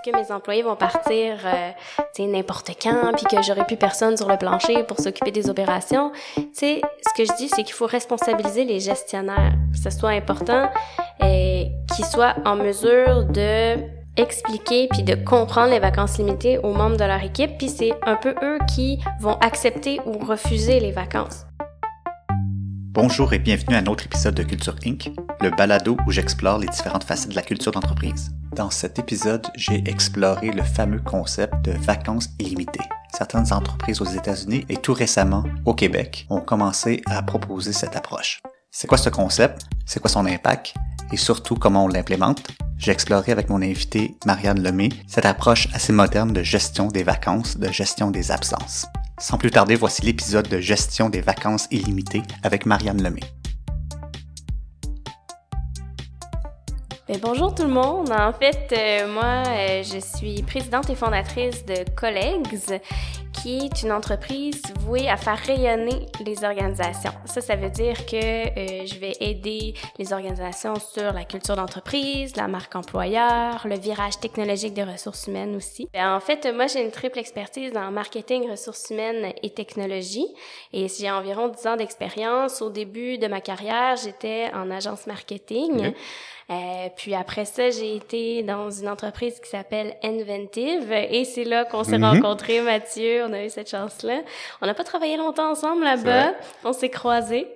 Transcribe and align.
est-ce 0.00 0.10
que 0.10 0.16
mes 0.16 0.32
employés 0.32 0.62
vont 0.62 0.76
partir 0.76 1.36
euh, 1.44 1.70
n'importe 2.20 2.70
quand, 2.82 3.12
puis 3.16 3.24
que 3.24 3.42
j'aurai 3.42 3.64
plus 3.64 3.76
personne 3.76 4.16
sur 4.16 4.28
le 4.28 4.36
plancher 4.36 4.84
pour 4.84 4.98
s'occuper 4.98 5.30
des 5.30 5.48
opérations? 5.48 6.12
Sais, 6.52 6.80
ce 7.06 7.14
que 7.16 7.24
je 7.24 7.36
dis, 7.36 7.48
c'est 7.48 7.64
qu'il 7.64 7.74
faut 7.74 7.86
responsabiliser 7.86 8.64
les 8.64 8.80
gestionnaires, 8.80 9.54
que 9.72 9.78
ce 9.78 9.90
soit 9.90 10.10
important 10.10 10.70
et 11.22 11.70
qu'ils 11.94 12.04
soient 12.04 12.34
en 12.44 12.56
mesure 12.56 13.24
de 13.24 13.76
expliquer 14.16 14.88
puis 14.90 15.02
de 15.02 15.14
comprendre 15.14 15.70
les 15.70 15.78
vacances 15.78 16.18
limitées 16.18 16.58
aux 16.58 16.72
membres 16.72 16.96
de 16.96 17.04
leur 17.04 17.22
équipe, 17.22 17.56
puis 17.58 17.68
c'est 17.68 17.92
un 18.04 18.16
peu 18.16 18.34
eux 18.42 18.58
qui 18.74 18.98
vont 19.20 19.36
accepter 19.38 20.00
ou 20.04 20.18
refuser 20.18 20.80
les 20.80 20.92
vacances. 20.92 21.46
Bonjour 22.92 23.32
et 23.32 23.38
bienvenue 23.38 23.76
à 23.76 23.78
un 23.78 23.86
autre 23.86 24.04
épisode 24.06 24.34
de 24.34 24.42
Culture 24.42 24.76
Inc., 24.84 25.10
le 25.40 25.50
balado 25.50 25.96
où 26.06 26.10
j'explore 26.10 26.58
les 26.58 26.66
différentes 26.66 27.04
facettes 27.04 27.30
de 27.30 27.36
la 27.36 27.42
culture 27.42 27.72
d'entreprise. 27.72 28.30
Dans 28.56 28.70
cet 28.70 28.98
épisode, 28.98 29.46
j'ai 29.54 29.88
exploré 29.88 30.50
le 30.50 30.64
fameux 30.64 30.98
concept 30.98 31.54
de 31.64 31.70
vacances 31.70 32.30
illimitées. 32.40 32.80
Certaines 33.16 33.52
entreprises 33.52 34.00
aux 34.00 34.06
États-Unis 34.06 34.66
et 34.68 34.76
tout 34.76 34.92
récemment 34.92 35.44
au 35.66 35.74
Québec 35.74 36.26
ont 36.30 36.40
commencé 36.40 37.00
à 37.06 37.22
proposer 37.22 37.72
cette 37.72 37.94
approche. 37.94 38.40
C'est 38.72 38.88
quoi 38.88 38.98
ce 38.98 39.08
concept? 39.08 39.62
C'est 39.86 40.00
quoi 40.00 40.10
son 40.10 40.26
impact? 40.26 40.74
Et 41.12 41.16
surtout, 41.16 41.54
comment 41.54 41.84
on 41.84 41.88
l'implémente? 41.88 42.42
J'ai 42.76 42.90
exploré 42.90 43.30
avec 43.30 43.50
mon 43.50 43.62
invité 43.62 44.16
Marianne 44.26 44.62
Lemay 44.62 44.88
cette 45.06 45.26
approche 45.26 45.68
assez 45.72 45.92
moderne 45.92 46.32
de 46.32 46.42
gestion 46.42 46.88
des 46.88 47.04
vacances, 47.04 47.56
de 47.56 47.70
gestion 47.70 48.10
des 48.10 48.32
absences. 48.32 48.86
Sans 49.20 49.38
plus 49.38 49.50
tarder, 49.50 49.76
voici 49.76 50.02
l'épisode 50.02 50.48
de 50.48 50.58
gestion 50.58 51.08
des 51.08 51.20
vacances 51.20 51.68
illimitées 51.70 52.22
avec 52.42 52.66
Marianne 52.66 53.02
Lemay. 53.02 53.22
Bonjour 57.18 57.52
tout 57.52 57.64
le 57.64 57.70
monde. 57.70 58.10
En 58.12 58.32
fait, 58.32 58.72
euh, 58.72 59.12
moi, 59.12 59.42
euh, 59.48 59.82
je 59.82 59.98
suis 59.98 60.42
présidente 60.42 60.88
et 60.90 60.94
fondatrice 60.94 61.66
de 61.66 61.84
Collègues, 61.96 62.46
qui 63.42 63.58
est 63.58 63.82
une 63.82 63.90
entreprise 63.90 64.62
vouée 64.80 65.08
à 65.08 65.16
faire 65.16 65.36
rayonner 65.38 66.06
les 66.24 66.44
organisations. 66.44 67.10
Ça, 67.24 67.40
ça 67.40 67.56
veut 67.56 67.70
dire 67.70 68.06
que 68.06 68.16
euh, 68.16 68.86
je 68.86 68.98
vais 69.00 69.16
aider 69.18 69.74
les 69.98 70.12
organisations 70.12 70.74
sur 70.76 71.12
la 71.12 71.24
culture 71.24 71.56
d'entreprise, 71.56 72.36
la 72.36 72.46
marque 72.46 72.76
employeur, 72.76 73.66
le 73.66 73.76
virage 73.76 74.20
technologique 74.20 74.74
des 74.74 74.84
ressources 74.84 75.26
humaines 75.26 75.56
aussi. 75.56 75.88
Ben, 75.92 76.14
en 76.14 76.20
fait, 76.20 76.46
moi, 76.54 76.68
j'ai 76.68 76.84
une 76.84 76.92
triple 76.92 77.18
expertise 77.18 77.76
en 77.76 77.90
marketing, 77.90 78.48
ressources 78.48 78.88
humaines 78.90 79.32
et 79.42 79.50
technologie. 79.50 80.28
Et 80.72 80.86
j'ai 80.86 81.10
environ 81.10 81.48
10 81.48 81.66
ans 81.66 81.76
d'expérience. 81.76 82.62
Au 82.62 82.70
début 82.70 83.18
de 83.18 83.26
ma 83.26 83.40
carrière, 83.40 83.96
j'étais 83.96 84.50
en 84.54 84.70
agence 84.70 85.08
marketing. 85.08 85.92
Euh, 86.50 86.88
puis 86.96 87.14
après 87.14 87.44
ça, 87.44 87.70
j'ai 87.70 87.94
été 87.94 88.42
dans 88.42 88.70
une 88.70 88.88
entreprise 88.88 89.38
qui 89.38 89.48
s'appelle 89.48 89.96
Inventive 90.02 90.90
et 90.92 91.24
c'est 91.24 91.44
là 91.44 91.64
qu'on 91.64 91.84
s'est 91.84 91.98
mhm. 91.98 92.04
rencontrés, 92.04 92.60
Mathieu. 92.60 93.24
On 93.24 93.32
a 93.32 93.44
eu 93.44 93.50
cette 93.50 93.70
chance-là. 93.70 94.22
On 94.60 94.66
n'a 94.66 94.74
pas 94.74 94.84
travaillé 94.84 95.16
longtemps 95.16 95.50
ensemble 95.50 95.84
là-bas. 95.84 96.32
On 96.64 96.72
s'est 96.72 96.90
croisés. 96.90 97.46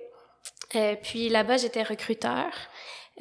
Euh, 0.75 0.95
puis 1.01 1.29
là-bas, 1.29 1.57
j'étais 1.57 1.83
recruteur. 1.83 2.47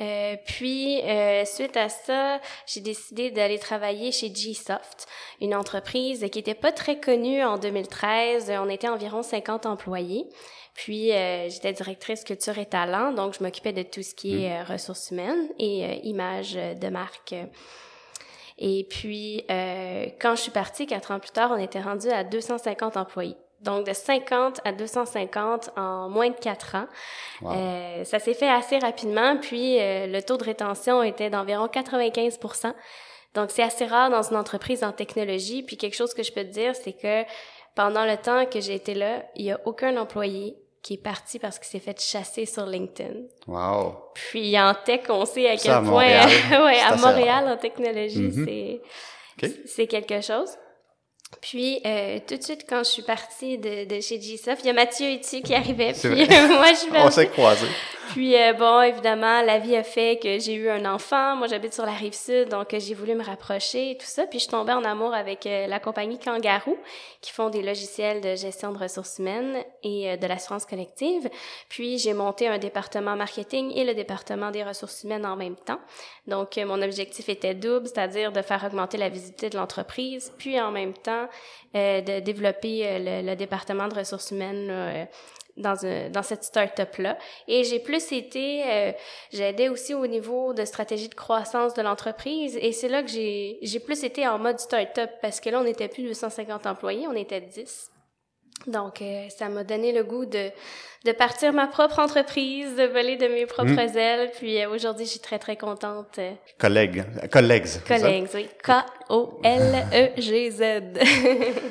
Euh, 0.01 0.37
puis, 0.45 1.01
euh, 1.03 1.45
suite 1.45 1.77
à 1.77 1.89
ça, 1.89 2.41
j'ai 2.67 2.81
décidé 2.81 3.31
d'aller 3.31 3.59
travailler 3.59 4.11
chez 4.11 4.35
G-Soft, 4.35 5.07
une 5.41 5.55
entreprise 5.55 6.27
qui 6.33 6.39
était 6.39 6.55
pas 6.55 6.73
très 6.73 6.99
connue 6.99 7.45
en 7.45 7.59
2013. 7.59 8.53
On 8.59 8.69
était 8.69 8.89
environ 8.89 9.23
50 9.23 9.67
employés. 9.67 10.27
Puis, 10.75 11.13
euh, 11.13 11.49
j'étais 11.49 11.73
directrice 11.73 12.25
culture 12.25 12.59
et 12.59 12.67
talent, 12.67 13.13
donc 13.13 13.35
je 13.39 13.45
m'occupais 13.45 13.73
de 13.73 13.83
tout 13.83 14.03
ce 14.03 14.15
qui 14.15 14.45
est 14.45 14.49
mm. 14.49 14.53
euh, 14.53 14.65
ressources 14.73 15.11
humaines 15.13 15.49
et 15.59 15.85
euh, 15.85 15.95
images 16.03 16.55
de 16.55 16.89
marque. 16.89 17.35
Et 18.59 18.87
puis, 18.89 19.45
quand 19.49 20.37
je 20.37 20.43
suis 20.43 20.53
partie, 20.53 20.87
quatre 20.87 21.11
ans 21.11 21.19
plus 21.19 21.33
tard, 21.33 21.51
on 21.53 21.61
était 21.61 21.81
rendu 21.81 22.09
à 22.09 22.23
250 22.23 22.97
employés. 22.97 23.37
Donc, 23.61 23.87
de 23.87 23.93
50 23.93 24.61
à 24.65 24.73
250 24.73 25.71
en 25.77 26.09
moins 26.09 26.29
de 26.29 26.37
quatre 26.37 26.77
ans. 26.77 26.87
ça 28.05 28.19
s'est 28.21 28.35
fait 28.35 28.49
assez 28.49 28.79
rapidement, 28.79 29.37
puis 29.39 29.79
le 29.81 30.21
taux 30.21 30.37
de 30.37 30.45
rétention 30.45 31.03
était 31.03 31.31
d'environ 31.31 31.67
95 31.67 32.39
donc, 33.35 33.51
c'est 33.51 33.65
assez 33.65 33.87
rare 33.87 34.11
dans 34.11 34.23
une 34.23 34.37
entreprise 34.37 34.85
en 34.85 34.93
technologie. 34.93 35.65
Puis, 35.65 35.77
quelque 35.77 35.97
chose 35.97 36.15
que 36.15 36.23
je 36.23 36.33
peux 36.33 36.45
te 36.45 36.53
dire, 36.53 36.77
c'est 36.77 36.93
que 36.93 37.25
pendant 37.75 38.05
le 38.05 38.17
temps 38.17 38.47
que 38.47 38.61
j'ai 38.61 38.75
été 38.75 38.95
là, 38.95 39.25
il 39.35 39.47
n'y 39.47 39.51
a 39.51 39.61
aucun 39.65 39.97
employé 39.97 40.57
qui 40.85 40.95
est 40.95 41.03
parti 41.03 41.39
parce 41.39 41.59
qu'il 41.59 41.67
s'est 41.69 41.81
fait 41.81 41.99
chasser 41.99 42.45
sur 42.45 42.67
LinkedIn. 42.67 43.23
Wow. 43.47 43.97
Puis 44.15 44.57
en 44.61 44.75
tech, 44.75 45.01
on 45.09 45.25
sait 45.25 45.49
à 45.49 45.57
quel 45.57 45.83
point, 45.83 46.27
ouais, 46.65 46.79
à 46.79 46.95
Montréal 46.97 47.49
en 47.49 47.57
technologie, 47.57 48.31
c'est 48.45 49.51
c'est 49.67 49.87
quelque 49.89 50.21
chose. 50.21 50.51
Puis, 51.41 51.81
euh, 51.85 52.21
tout 52.29 52.37
de 52.37 52.43
suite, 52.43 52.65
quand 52.69 52.85
je 52.85 52.91
suis 52.91 53.03
partie 53.03 53.59
de, 53.59 53.87
de 53.87 54.01
chez 54.01 54.19
GSoft, 54.19 54.61
il 54.63 54.67
y 54.67 54.71
a 54.71 54.73
Mathieu 54.73 55.09
ici 55.09 55.43
qui 55.43 55.53
arrivait, 55.53 55.93
puis 55.93 56.11
moi, 56.49 56.69
je 56.71 56.77
suis 56.77 56.91
On 56.95 57.11
s'est 57.11 57.27
croisés. 57.27 57.67
Puis, 58.11 58.37
euh, 58.37 58.53
bon, 58.53 58.81
évidemment, 58.83 59.43
la 59.43 59.59
vie 59.59 59.77
a 59.77 59.83
fait 59.83 60.19
que 60.23 60.39
j'ai 60.39 60.55
eu 60.55 60.69
un 60.69 60.85
enfant. 60.85 61.37
Moi, 61.37 61.47
j'habite 61.47 61.75
sur 61.75 61.87
la 61.87 61.93
rive 61.93 62.15
sud, 62.15 62.49
donc 62.49 62.73
euh, 62.73 62.81
j'ai 62.81 62.95
voulu 62.95 63.15
me 63.15 63.25
rapprocher 63.25 63.93
et 63.93 63.97
tout 63.97 64.07
ça. 64.07 64.27
Puis, 64.27 64.39
je 64.39 64.45
suis 64.45 64.51
tombée 64.51 64.73
en 64.73 64.85
amour 64.85 65.15
avec 65.15 65.45
la 65.45 65.81
compagnie 65.81 66.19
Kangaroo, 66.19 66.79
qui 67.21 67.33
font 67.33 67.51
des 67.51 67.63
logiciels 67.63 68.21
de 68.21 68.37
gestion 68.37 68.73
de 68.73 68.79
ressources 68.79 69.19
humaines 69.19 69.65
et 69.83 70.17
de 70.17 70.27
l'assurance 70.27 70.65
collective. 70.65 71.29
Puis, 71.69 71.99
j'ai 71.99 72.15
monté 72.15 72.49
un 72.49 72.59
département 72.59 73.17
marketing 73.17 73.73
et 73.75 73.85
le 73.85 73.95
département 73.95 74.51
des 74.51 74.63
ressources 74.63 75.03
humaines 75.05 75.27
en 75.27 75.37
même 75.37 75.57
temps. 75.57 75.81
Donc, 76.27 76.57
mon 76.57 76.81
objectif 76.83 77.29
était 77.29 77.55
double, 77.55 77.89
c'est-à-dire 77.89 78.33
de 78.33 78.43
faire 78.43 78.65
augmenter 78.65 78.97
la 78.97 79.09
visibilité 79.09 79.51
de 79.51 79.57
l'entreprise, 79.57 80.33
puis 80.39 80.61
en 80.61 80.71
même 80.71 80.95
temps, 80.95 81.29
euh, 81.77 82.01
de 82.01 82.21
développer 82.21 82.87
euh, 82.87 83.23
le, 83.23 83.35
département 83.35 83.89
de 83.89 83.95
ressources 83.97 84.31
humaines 84.31 85.09
euh, 85.59 85.63
dans, 85.63 86.11
dans 86.11 86.23
cette 86.23 86.45
start-up-là. 86.45 87.19
Et 87.49 87.65
j'ai 87.65 87.79
plus 87.79 88.13
été, 88.13 88.65
euh, 88.67 88.93
j'ai 89.33 89.45
aidé 89.45 89.69
aussi 89.69 89.95
au 89.95 90.07
niveau 90.07 90.53
de 90.53 90.65
stratégie 90.65 91.09
de 91.09 91.15
croissance 91.15 91.75
de 91.75 91.83
l'entreprise. 91.83 92.59
Et 92.61 92.73
c'est 92.73 92.89
là 92.89 93.03
que 93.03 93.09
j'ai, 93.09 93.59
j'ai 93.63 93.81
plus 93.81 94.05
été 94.05 94.27
en 94.27 94.39
mode 94.39 94.59
start-up 94.59 95.11
parce 95.23 95.41
que 95.41 95.51
là, 95.51 95.61
on 95.61 95.65
n'était 95.65 95.89
plus 95.89 96.03
de 96.03 96.09
250 96.09 96.67
employés, 96.67 97.07
on 97.09 97.15
était 97.15 97.41
10. 97.41 97.91
Donc, 98.67 99.03
euh, 99.03 99.29
ça 99.29 99.49
m'a 99.49 99.63
donné 99.63 99.93
le 99.93 100.03
goût 100.05 100.25
de, 100.25 100.51
de 101.05 101.13
partir 101.13 101.53
ma 101.53 101.67
propre 101.67 101.99
entreprise, 101.99 102.75
de 102.77 102.85
voler 102.85 103.17
de 103.17 103.29
mes 103.29 103.45
propres 103.47 103.73
hmm. 103.73 103.99
ailes. 103.99 104.31
Puis 104.37 104.63
euh, 104.63 104.71
aujourd'hui, 104.71 105.05
je 105.05 105.11
suis 105.11 105.21
très, 105.21 105.39
très 105.39 105.57
contente. 105.57 106.19
Collègue, 106.59 107.05
collègues. 107.31 107.67
Collègues, 107.87 108.29
oui. 108.35 108.49
K-O-L-E-G-Z. 108.63 110.63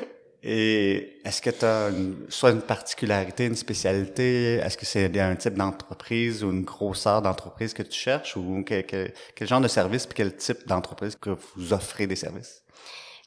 Et 0.45 1.21
est-ce 1.23 1.41
que 1.41 1.49
tu 1.49 1.63
as 1.65 1.89
soit 2.27 2.51
une 2.51 2.61
particularité, 2.61 3.45
une 3.45 3.55
spécialité? 3.55 4.55
Est-ce 4.55 4.77
que 4.77 4.85
c'est 4.85 5.17
un 5.19 5.35
type 5.37 5.53
d'entreprise 5.53 6.43
ou 6.43 6.51
une 6.51 6.63
grosseur 6.63 7.21
d'entreprise 7.21 7.73
que 7.73 7.83
tu 7.83 7.97
cherches? 7.97 8.35
Ou 8.35 8.63
quel, 8.65 8.85
quel 8.85 9.47
genre 9.47 9.61
de 9.61 9.69
service 9.69 10.05
puis 10.05 10.15
quel 10.15 10.35
type 10.35 10.67
d'entreprise 10.67 11.15
que 11.15 11.29
vous 11.55 11.71
offrez 11.73 12.07
des 12.07 12.17
services? 12.17 12.62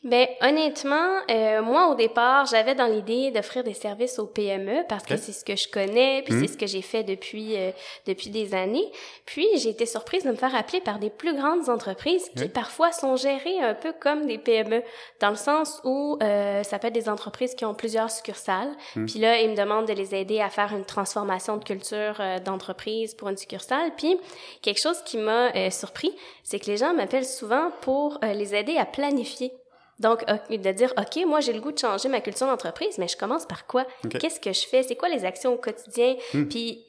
Ben 0.06 0.28
honnêtement, 0.40 1.18
euh, 1.28 1.62
moi 1.62 1.88
au 1.88 1.96
départ, 1.96 2.46
j'avais 2.46 2.76
dans 2.76 2.86
l'idée 2.86 3.32
d'offrir 3.32 3.64
des 3.64 3.74
services 3.74 4.20
aux 4.20 4.26
PME 4.26 4.84
parce 4.88 5.04
que 5.04 5.16
c'est 5.16 5.32
ce 5.32 5.44
que 5.44 5.56
je 5.56 5.68
connais, 5.68 6.22
puis 6.22 6.32
c'est 6.32 6.44
hmm. 6.44 6.52
ce 6.52 6.56
que 6.56 6.66
j'ai 6.68 6.80
fait 6.80 7.02
depuis 7.02 7.56
euh, 7.56 7.72
depuis 8.06 8.30
des 8.30 8.54
années. 8.54 8.88
Puis 9.24 9.48
j'ai 9.56 9.70
été 9.70 9.84
surprise 9.84 10.22
de 10.22 10.30
me 10.30 10.36
faire 10.36 10.54
appeler 10.54 10.80
par 10.80 11.00
des 11.00 11.10
plus 11.10 11.34
grandes 11.34 11.68
entreprises 11.68 12.30
qui 12.36 12.48
parfois 12.48 12.92
sont 12.92 13.16
gérées 13.16 13.58
un 13.58 13.74
peu 13.74 13.92
comme 13.92 14.26
des 14.26 14.38
PME, 14.38 14.84
dans 15.18 15.30
le 15.30 15.36
sens 15.36 15.80
où 15.82 16.16
euh, 16.22 16.62
ça 16.62 16.78
peut 16.78 16.86
être 16.86 16.94
des 16.94 17.08
entreprises 17.08 17.56
qui 17.56 17.64
ont 17.64 17.74
plusieurs 17.74 18.12
succursales. 18.12 18.70
Hmm. 18.94 19.06
Puis 19.06 19.18
là, 19.18 19.40
ils 19.40 19.50
me 19.50 19.56
demandent 19.56 19.88
de 19.88 19.92
les 19.92 20.14
aider 20.14 20.40
à 20.40 20.50
faire 20.50 20.72
une 20.72 20.84
transformation 20.84 21.56
de 21.56 21.64
culture 21.64 22.14
euh, 22.20 22.38
d'entreprise 22.38 23.14
pour 23.14 23.28
une 23.28 23.36
succursale. 23.36 23.90
Puis 23.96 24.16
quelque 24.62 24.80
chose 24.80 25.02
qui 25.04 25.16
m'a 25.16 25.50
surpris, 25.72 26.12
c'est 26.44 26.60
que 26.60 26.66
les 26.66 26.76
gens 26.76 26.94
m'appellent 26.94 27.24
souvent 27.24 27.72
pour 27.80 28.20
les 28.22 28.54
aider 28.54 28.76
à 28.76 28.84
planifier 28.84 29.52
donc, 29.98 30.24
de 30.26 30.72
dire, 30.72 30.92
OK, 30.98 31.24
moi, 31.26 31.40
j'ai 31.40 31.52
le 31.52 31.60
goût 31.60 31.72
de 31.72 31.78
changer 31.78 32.08
ma 32.08 32.20
culture 32.20 32.46
d'entreprise, 32.46 32.98
mais 32.98 33.08
je 33.08 33.16
commence 33.16 33.46
par 33.46 33.66
quoi? 33.66 33.86
Qu'est-ce 34.10 34.40
que 34.40 34.52
je 34.52 34.66
fais? 34.66 34.82
C'est 34.82 34.96
quoi 34.96 35.08
les 35.08 35.24
actions 35.24 35.54
au 35.54 35.58
quotidien? 35.58 36.16
Hmm. 36.34 36.44
Puis, 36.48 36.84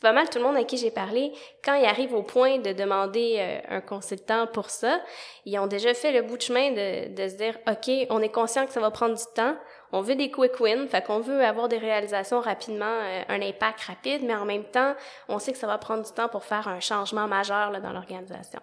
pas 0.00 0.12
mal 0.12 0.28
tout 0.30 0.38
le 0.38 0.44
monde 0.44 0.56
à 0.56 0.64
qui 0.64 0.78
j'ai 0.78 0.90
parlé, 0.90 1.32
quand 1.62 1.74
ils 1.74 1.84
arrivent 1.84 2.14
au 2.14 2.22
point 2.22 2.58
de 2.58 2.72
demander 2.72 3.36
euh, 3.38 3.76
un 3.76 3.80
consultant 3.80 4.46
pour 4.46 4.70
ça, 4.70 5.00
ils 5.44 5.58
ont 5.58 5.66
déjà 5.66 5.92
fait 5.92 6.10
le 6.10 6.22
bout 6.22 6.38
de 6.38 6.42
chemin 6.42 6.70
de, 6.70 7.14
de 7.14 7.28
se 7.28 7.34
dire, 7.34 7.58
OK, 7.68 7.90
on 8.08 8.22
est 8.22 8.30
conscient 8.30 8.66
que 8.66 8.72
ça 8.72 8.80
va 8.80 8.90
prendre 8.90 9.14
du 9.14 9.24
temps, 9.34 9.54
on 9.92 10.00
veut 10.00 10.14
des 10.14 10.30
quick 10.30 10.58
wins, 10.58 10.88
fait 10.88 11.04
qu'on 11.04 11.20
veut 11.20 11.44
avoir 11.44 11.68
des 11.68 11.78
réalisations 11.78 12.40
rapidement, 12.40 12.86
euh, 12.86 13.22
un 13.28 13.42
impact 13.42 13.80
rapide, 13.82 14.22
mais 14.24 14.34
en 14.34 14.46
même 14.46 14.64
temps, 14.64 14.94
on 15.28 15.38
sait 15.38 15.52
que 15.52 15.58
ça 15.58 15.66
va 15.66 15.76
prendre 15.76 16.02
du 16.02 16.12
temps 16.12 16.28
pour 16.28 16.44
faire 16.44 16.66
un 16.66 16.80
changement 16.80 17.28
majeur 17.28 17.70
là, 17.70 17.80
dans 17.80 17.92
l'organisation. 17.92 18.60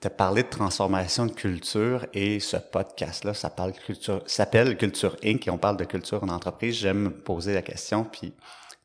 Tu 0.00 0.06
as 0.06 0.10
parlé 0.10 0.42
de 0.42 0.48
transformation 0.48 1.26
de 1.26 1.32
culture 1.32 2.06
et 2.14 2.40
ce 2.40 2.56
podcast-là 2.56 3.34
ça 3.34 3.52
culture, 3.84 4.22
s'appelle 4.24 4.78
Culture 4.78 5.14
Inc. 5.22 5.46
et 5.46 5.50
on 5.50 5.58
parle 5.58 5.76
de 5.76 5.84
culture 5.84 6.24
en 6.24 6.30
entreprise. 6.30 6.76
J'aime 6.76 7.00
me 7.00 7.10
poser 7.10 7.52
la 7.52 7.60
question, 7.60 8.04
puis 8.04 8.32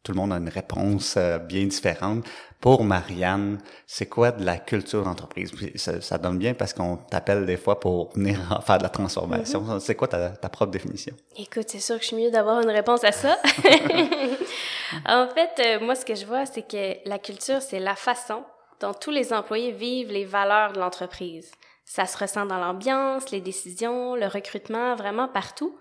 tout 0.03 0.11
le 0.11 0.17
monde 0.17 0.33
a 0.33 0.35
une 0.35 0.49
réponse 0.49 1.15
euh, 1.15 1.37
bien 1.37 1.63
différente. 1.67 2.25
Pour 2.59 2.83
Marianne, 2.83 3.59
c'est 3.87 4.07
quoi 4.07 4.33
de 4.33 4.43
la 4.43 4.57
culture 4.57 5.05
d'entreprise? 5.05 5.53
Ça, 5.75 6.01
ça, 6.01 6.17
donne 6.17 6.37
bien 6.37 6.53
parce 6.53 6.73
qu'on 6.73 6.97
t'appelle 6.97 7.45
des 7.45 7.55
fois 7.55 7.79
pour 7.79 8.11
venir 8.13 8.61
faire 8.67 8.77
de 8.77 8.83
la 8.83 8.89
transformation. 8.89 9.61
Mm-hmm. 9.61 9.79
C'est 9.79 9.95
quoi 9.95 10.09
ta, 10.09 10.31
ta, 10.31 10.49
propre 10.49 10.71
définition? 10.71 11.15
Écoute, 11.37 11.69
c'est 11.69 11.79
sûr 11.79 11.95
que 11.95 12.01
je 12.01 12.07
suis 12.07 12.17
mieux 12.17 12.31
d'avoir 12.31 12.59
une 12.59 12.69
réponse 12.69 13.05
à 13.05 13.13
ça. 13.13 13.37
en 15.05 15.29
fait, 15.29 15.61
euh, 15.65 15.79
moi, 15.79 15.95
ce 15.95 16.03
que 16.03 16.15
je 16.15 16.25
vois, 16.25 16.45
c'est 16.45 16.67
que 16.67 17.07
la 17.07 17.19
culture, 17.19 17.61
c'est 17.61 17.79
la 17.79 17.95
façon 17.95 18.43
dont 18.79 18.93
tous 18.93 19.11
les 19.11 19.33
employés 19.33 19.71
vivent 19.71 20.11
les 20.11 20.25
valeurs 20.25 20.73
de 20.73 20.79
l'entreprise. 20.79 21.51
Ça 21.85 22.05
se 22.05 22.17
ressent 22.17 22.45
dans 22.45 22.57
l'ambiance, 22.57 23.31
les 23.31 23.41
décisions, 23.41 24.15
le 24.15 24.27
recrutement, 24.27 24.95
vraiment 24.95 25.27
partout. 25.27 25.77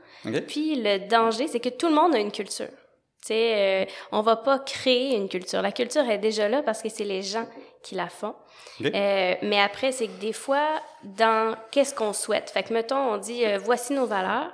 Puis 0.46 0.76
le 0.76 1.08
danger, 1.08 1.48
c'est 1.48 1.60
que 1.60 1.68
tout 1.68 1.88
le 1.88 1.94
monde 1.94 2.14
a 2.14 2.18
une 2.18 2.32
culture. 2.32 2.68
Tu 2.68 3.28
sais, 3.28 3.54
euh, 3.56 3.92
on 4.12 4.20
va 4.20 4.36
pas 4.36 4.58
créer 4.58 5.16
une 5.16 5.30
culture. 5.30 5.62
La 5.62 5.72
culture 5.72 6.08
est 6.08 6.18
déjà 6.18 6.48
là 6.48 6.62
parce 6.62 6.82
que 6.82 6.90
c'est 6.90 7.04
les 7.04 7.22
gens 7.22 7.46
qui 7.82 7.94
la 7.94 8.08
font. 8.08 8.34
Euh, 8.82 9.34
mais 9.42 9.60
après, 9.60 9.92
c'est 9.92 10.08
que 10.08 10.20
des 10.20 10.32
fois, 10.32 10.68
dans 11.04 11.56
qu'est-ce 11.70 11.94
qu'on 11.94 12.12
souhaite? 12.12 12.50
Fait 12.50 12.62
que 12.62 12.72
mettons, 12.72 13.14
on 13.14 13.16
dit 13.18 13.44
euh, 13.44 13.58
voici 13.58 13.92
nos 13.92 14.06
valeurs. 14.06 14.52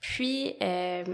Puis 0.00 0.56
euh, 0.62 1.04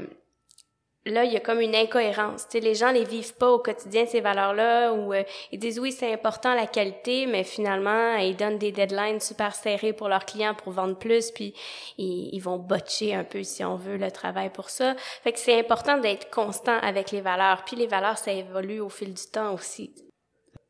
là, 1.11 1.25
il 1.25 1.33
y 1.33 1.37
a 1.37 1.41
comme 1.41 1.61
une 1.61 1.75
incohérence. 1.75 2.47
Tu 2.49 2.59
sais, 2.59 2.61
les 2.61 2.75
gens 2.75 2.91
les 2.91 3.05
vivent 3.05 3.35
pas 3.35 3.51
au 3.51 3.59
quotidien 3.59 4.07
ces 4.07 4.21
valeurs-là, 4.21 4.93
ou 4.93 5.13
euh, 5.13 5.23
ils 5.53 5.59
disent 5.59 5.79
oui 5.79 5.93
c'est 5.93 6.13
important 6.13 6.55
la 6.55 6.67
qualité, 6.67 7.27
mais 7.27 7.45
finalement 7.45 8.17
ils 8.17 8.37
donnent 8.37 8.59
des 8.59 8.73
deadlines 8.73 9.21
super 9.21 9.55
serrés 9.55 9.93
pour 9.93 10.09
leurs 10.09 10.25
clients 10.25 10.55
pour 10.55 10.73
vendre 10.73 10.99
plus, 10.99 11.31
puis 11.31 11.55
ils, 11.99 12.31
ils 12.33 12.41
vont 12.41 12.59
botcher 12.59 13.15
un 13.15 13.25
peu 13.25 13.43
si 13.43 13.65
on 13.65 13.77
veut 13.77 13.97
le 13.97 14.11
travail 14.11 14.51
pour 14.51 14.71
ça. 14.71 14.95
Fait 15.23 15.33
que 15.33 15.39
c'est 15.39 15.59
important 15.59 15.99
d'être 15.99 16.31
constant 16.31 16.79
avec 16.81 17.11
les 17.11 17.21
valeurs. 17.21 17.65
Puis 17.65 17.77
les 17.77 17.87
valeurs 17.87 18.19
ça 18.19 18.33
évolue 18.33 18.81
au 18.81 18.89
fil 18.89 19.15
du 19.15 19.27
temps 19.33 19.55
aussi. 19.55 19.93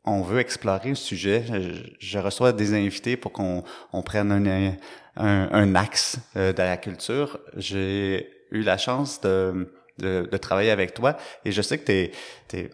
On 0.05 0.23
veut 0.23 0.39
explorer 0.39 0.91
le 0.91 0.95
sujet. 0.95 1.45
Je, 1.99 2.19
reçois 2.19 2.53
des 2.53 2.75
invités 2.75 3.17
pour 3.17 3.33
qu'on 3.33 3.65
on 3.93 4.03
prenne 4.03 4.31
un, 4.31 4.77
un, 5.17 5.49
un 5.53 5.75
axe 5.75 6.19
euh, 6.37 6.53
de 6.53 6.63
la 6.63 6.77
culture. 6.77 7.41
J'ai 7.57 8.31
eu 8.53 8.63
la 8.63 8.79
chance 8.79 9.21
de 9.21 9.69
de, 9.99 10.29
de, 10.31 10.37
travailler 10.37 10.71
avec 10.71 10.95
toi. 10.95 11.17
Et 11.45 11.53
je 11.53 11.63
sais 11.63 11.79
que 11.79 11.85
tu 11.85 12.57
es, 12.57 12.71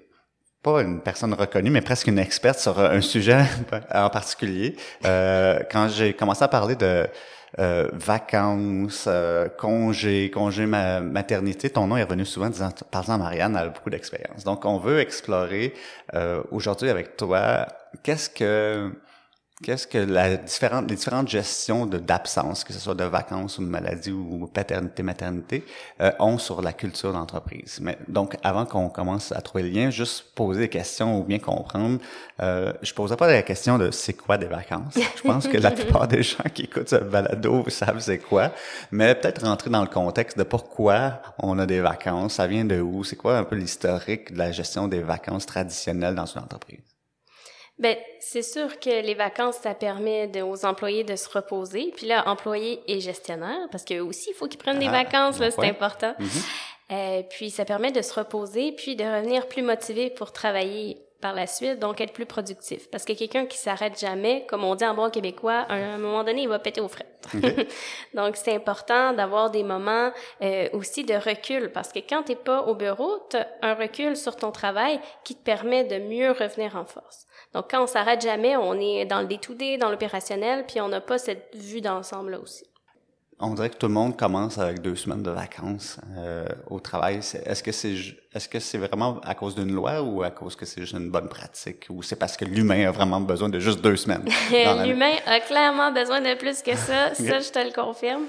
pas 0.62 0.82
une 0.82 1.00
personne 1.00 1.34
reconnue, 1.34 1.70
mais 1.70 1.80
presque 1.80 2.06
une 2.06 2.20
experte 2.20 2.60
sur 2.60 2.78
un 2.78 3.00
sujet 3.00 3.44
en 3.94 4.10
particulier. 4.10 4.76
Euh, 5.04 5.60
quand 5.70 5.88
j'ai 5.88 6.12
commencé 6.12 6.44
à 6.44 6.48
parler 6.48 6.76
de 6.76 7.08
euh, 7.58 7.90
vacances, 7.92 9.04
euh, 9.08 9.46
congés, 9.48 10.30
congés 10.30 10.64
ma 10.64 11.00
maternité, 11.00 11.68
ton 11.68 11.86
nom 11.86 11.98
est 11.98 12.04
revenu 12.04 12.24
souvent 12.24 12.48
disant, 12.48 12.70
parlant 12.90 13.18
Marianne, 13.18 13.56
elle 13.60 13.66
a 13.66 13.68
beaucoup 13.68 13.90
d'expérience. 13.90 14.42
Donc, 14.44 14.64
on 14.64 14.78
veut 14.78 15.00
explorer 15.00 15.74
euh, 16.14 16.42
aujourd'hui 16.50 16.88
avec 16.88 17.18
toi, 17.18 17.66
qu'est-ce 18.02 18.30
que 18.30 18.90
Qu'est-ce 19.62 19.86
que 19.86 19.98
la 19.98 20.36
différente, 20.36 20.90
les 20.90 20.96
différentes 20.96 21.28
gestions 21.28 21.86
d'absence, 21.86 22.64
que 22.64 22.72
ce 22.72 22.80
soit 22.80 22.96
de 22.96 23.04
vacances 23.04 23.58
ou 23.58 23.64
de 23.64 23.68
maladie 23.68 24.10
ou 24.10 24.48
paternité, 24.52 25.04
maternité, 25.04 25.64
euh, 26.00 26.10
ont 26.18 26.38
sur 26.38 26.62
la 26.62 26.72
culture 26.72 27.12
d'entreprise? 27.12 27.78
Mais 27.80 27.96
donc, 28.08 28.36
avant 28.42 28.66
qu'on 28.66 28.88
commence 28.88 29.30
à 29.30 29.40
trouver 29.40 29.62
le 29.62 29.70
lien, 29.70 29.90
juste 29.90 30.34
poser 30.34 30.62
des 30.62 30.68
questions 30.68 31.20
ou 31.20 31.22
bien 31.22 31.38
comprendre. 31.38 32.00
Euh, 32.40 32.72
je 32.82 32.92
poserai 32.92 33.16
pas 33.16 33.30
la 33.30 33.42
question 33.42 33.78
de 33.78 33.92
c'est 33.92 34.14
quoi 34.14 34.36
des 34.36 34.46
vacances. 34.46 34.98
Je 35.16 35.22
pense 35.22 35.46
que 35.46 35.58
la 35.58 35.70
plupart 35.72 36.08
des 36.08 36.24
gens 36.24 36.44
qui 36.52 36.62
écoutent 36.62 36.88
ce 36.88 36.96
balado 36.96 37.64
savent 37.68 38.00
c'est 38.00 38.18
quoi, 38.18 38.50
mais 38.90 39.14
peut-être 39.14 39.44
rentrer 39.44 39.70
dans 39.70 39.82
le 39.82 39.88
contexte 39.88 40.36
de 40.36 40.42
pourquoi 40.42 41.22
on 41.38 41.58
a 41.58 41.66
des 41.66 41.80
vacances, 41.80 42.34
ça 42.34 42.46
vient 42.46 42.64
de 42.64 42.80
où, 42.80 43.04
c'est 43.04 43.16
quoi 43.16 43.38
un 43.38 43.44
peu 43.44 43.56
l'historique 43.56 44.32
de 44.32 44.38
la 44.38 44.50
gestion 44.50 44.88
des 44.88 45.00
vacances 45.00 45.46
traditionnelles 45.46 46.14
dans 46.14 46.26
une 46.26 46.42
entreprise? 46.42 46.91
Ben, 47.82 47.96
c'est 48.20 48.42
sûr 48.42 48.78
que 48.78 49.02
les 49.02 49.14
vacances, 49.14 49.56
ça 49.56 49.74
permet 49.74 50.30
aux 50.40 50.64
employés 50.64 51.02
de 51.02 51.16
se 51.16 51.28
reposer. 51.28 51.92
Puis 51.96 52.06
là, 52.06 52.28
employés 52.28 52.80
et 52.86 53.00
gestionnaires, 53.00 53.66
parce 53.72 53.84
qu'eux 53.84 53.98
aussi, 53.98 54.30
il 54.30 54.34
faut 54.34 54.46
qu'ils 54.46 54.60
prennent 54.60 54.78
des 54.78 54.86
ah, 54.86 55.02
vacances, 55.02 55.40
là, 55.40 55.50
c'est 55.50 55.68
important. 55.68 56.14
Mm-hmm. 56.20 56.92
euh, 56.92 57.22
puis 57.28 57.50
ça 57.50 57.64
permet 57.64 57.90
de 57.90 58.00
se 58.00 58.14
reposer, 58.14 58.70
puis 58.70 58.94
de 58.94 59.02
revenir 59.02 59.48
plus 59.48 59.62
motivé 59.62 60.10
pour 60.10 60.30
travailler 60.30 61.02
par 61.20 61.34
la 61.34 61.48
suite, 61.48 61.80
donc 61.80 62.00
être 62.00 62.12
plus 62.12 62.26
productif. 62.26 62.88
Parce 62.88 63.04
que 63.04 63.14
quelqu'un 63.14 63.46
qui 63.46 63.58
s'arrête 63.58 63.98
jamais, 63.98 64.46
comme 64.48 64.62
on 64.62 64.76
dit 64.76 64.84
en 64.84 64.94
bon 64.94 65.10
québécois, 65.10 65.66
à 65.68 65.74
un 65.74 65.98
moment 65.98 66.22
donné, 66.22 66.42
il 66.42 66.48
va 66.48 66.60
péter 66.60 66.80
aux 66.80 66.88
frais. 66.88 67.06
donc 68.14 68.36
c'est 68.36 68.54
important 68.54 69.12
d'avoir 69.12 69.50
des 69.50 69.64
moments 69.64 70.12
euh, 70.40 70.68
aussi 70.72 71.02
de 71.02 71.14
recul, 71.14 71.72
parce 71.72 71.92
que 71.92 71.98
quand 71.98 72.22
t'es 72.22 72.36
pas 72.36 72.62
au 72.62 72.76
bureau, 72.76 73.18
t'as 73.28 73.46
un 73.60 73.74
recul 73.74 74.16
sur 74.16 74.36
ton 74.36 74.52
travail 74.52 75.00
qui 75.24 75.34
te 75.34 75.42
permet 75.42 75.82
de 75.82 75.98
mieux 75.98 76.30
revenir 76.30 76.76
en 76.76 76.84
force. 76.84 77.26
Donc, 77.54 77.66
quand 77.70 77.82
on 77.82 77.86
s'arrête 77.86 78.22
jamais, 78.22 78.56
on 78.56 78.74
est 78.74 79.04
dans 79.04 79.20
le 79.20 79.26
D2D, 79.26 79.78
dans 79.78 79.90
l'opérationnel, 79.90 80.64
puis 80.66 80.80
on 80.80 80.88
n'a 80.88 81.00
pas 81.00 81.18
cette 81.18 81.54
vue 81.54 81.80
d'ensemble 81.80 82.32
là 82.32 82.40
aussi. 82.40 82.64
On 83.44 83.54
dirait 83.54 83.70
que 83.70 83.76
tout 83.76 83.88
le 83.88 83.92
monde 83.92 84.16
commence 84.16 84.56
avec 84.58 84.80
deux 84.82 84.94
semaines 84.94 85.24
de 85.24 85.30
vacances 85.30 85.98
euh, 86.16 86.46
au 86.70 86.78
travail. 86.78 87.16
Est-ce 87.16 87.62
que 87.62 87.72
c'est 87.72 87.96
est-ce 88.32 88.48
que 88.48 88.60
c'est 88.60 88.78
vraiment 88.78 89.20
à 89.24 89.34
cause 89.34 89.56
d'une 89.56 89.72
loi 89.72 90.00
ou 90.00 90.22
à 90.22 90.30
cause 90.30 90.54
que 90.54 90.64
c'est 90.64 90.82
juste 90.82 90.94
une 90.94 91.10
bonne 91.10 91.28
pratique 91.28 91.86
ou 91.90 92.04
c'est 92.04 92.14
parce 92.14 92.36
que 92.36 92.44
l'humain 92.44 92.86
a 92.86 92.92
vraiment 92.92 93.20
besoin 93.20 93.48
de 93.48 93.58
juste 93.58 93.80
deux 93.80 93.96
semaines? 93.96 94.24
l'humain 94.86 95.14
a 95.26 95.40
clairement 95.40 95.90
besoin 95.90 96.20
de 96.20 96.34
plus 96.34 96.62
que 96.62 96.76
ça. 96.76 97.14
ça, 97.14 97.40
je 97.40 97.50
te 97.50 97.58
le 97.58 97.72
confirme. 97.72 98.26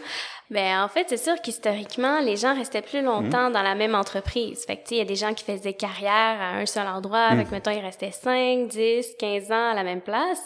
Ben 0.53 0.83
en 0.83 0.87
fait, 0.87 1.07
c'est 1.09 1.17
sûr 1.17 1.41
qu'historiquement, 1.41 2.19
les 2.19 2.37
gens 2.37 2.55
restaient 2.55 2.83
plus 2.83 3.01
longtemps 3.01 3.47
mhm. 3.47 3.53
dans 3.53 3.63
la 3.63 3.73
même 3.73 3.95
entreprise. 3.95 4.63
Fait 4.65 4.77
que 4.77 4.83
il 4.91 4.97
y 4.97 5.01
a 5.01 5.05
des 5.05 5.15
gens 5.15 5.33
qui 5.33 5.43
faisaient 5.43 5.73
carrière 5.73 6.39
à 6.39 6.57
un 6.57 6.65
seul 6.67 6.87
endroit, 6.87 7.25
avec 7.25 7.47
mhm. 7.47 7.53
mettons 7.53 7.71
ils 7.71 7.79
restaient 7.79 8.11
5, 8.11 8.67
10, 8.67 9.15
15 9.17 9.51
ans 9.51 9.71
à 9.71 9.73
la 9.73 9.83
même 9.83 10.01
place. 10.01 10.41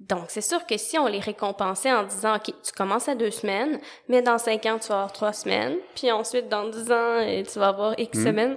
Donc, 0.00 0.24
c'est 0.28 0.42
sûr 0.42 0.66
que 0.66 0.76
si 0.76 0.98
on 0.98 1.06
les 1.06 1.20
récompensait 1.20 1.92
en 1.92 2.02
disant, 2.02 2.36
OK, 2.36 2.52
tu 2.62 2.72
commences 2.76 3.08
à 3.08 3.14
deux 3.14 3.30
semaines, 3.30 3.80
mais 4.08 4.20
dans 4.20 4.36
cinq 4.36 4.66
ans, 4.66 4.78
tu 4.78 4.88
vas 4.88 4.96
avoir 4.96 5.12
trois 5.12 5.32
semaines, 5.32 5.76
puis 5.94 6.10
ensuite, 6.10 6.48
dans 6.48 6.68
dix 6.68 6.90
ans, 6.90 7.24
tu 7.50 7.58
vas 7.58 7.68
avoir 7.68 7.98
X 7.98 8.18
mhm. 8.18 8.24
semaines. 8.24 8.56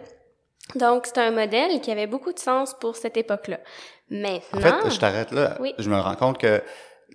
Donc, 0.73 1.05
c'est 1.05 1.19
un 1.19 1.31
modèle 1.31 1.79
qui 1.79 1.91
avait 1.91 2.07
beaucoup 2.07 2.33
de 2.33 2.39
sens 2.39 2.73
pour 2.73 2.95
cette 2.95 3.15
époque-là. 3.15 3.59
Maintenant... 4.09 4.79
En 4.79 4.81
fait, 4.81 4.89
je 4.89 4.99
t'arrête 4.99 5.31
là. 5.31 5.55
Oui. 5.59 5.73
Je 5.77 5.89
me 5.89 5.99
rends 5.99 6.15
compte 6.15 6.39
que 6.39 6.61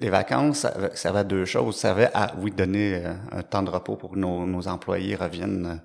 les 0.01 0.11
vacances, 0.11 0.61
ça 0.61 0.95
servait 0.95 1.21
à 1.21 1.25
deux 1.25 1.45
choses. 1.45 1.77
Ça 1.77 1.89
servait 1.89 2.11
à, 2.15 2.35
oui, 2.39 2.51
donner 2.51 3.05
euh, 3.05 3.13
un 3.33 3.43
temps 3.43 3.63
de 3.63 3.71
repos 3.71 3.97
pour 3.97 4.13
que 4.13 4.19
nos, 4.19 4.47
nos 4.47 4.67
employés 4.67 5.15
reviennent 5.15 5.67
euh, 5.67 5.77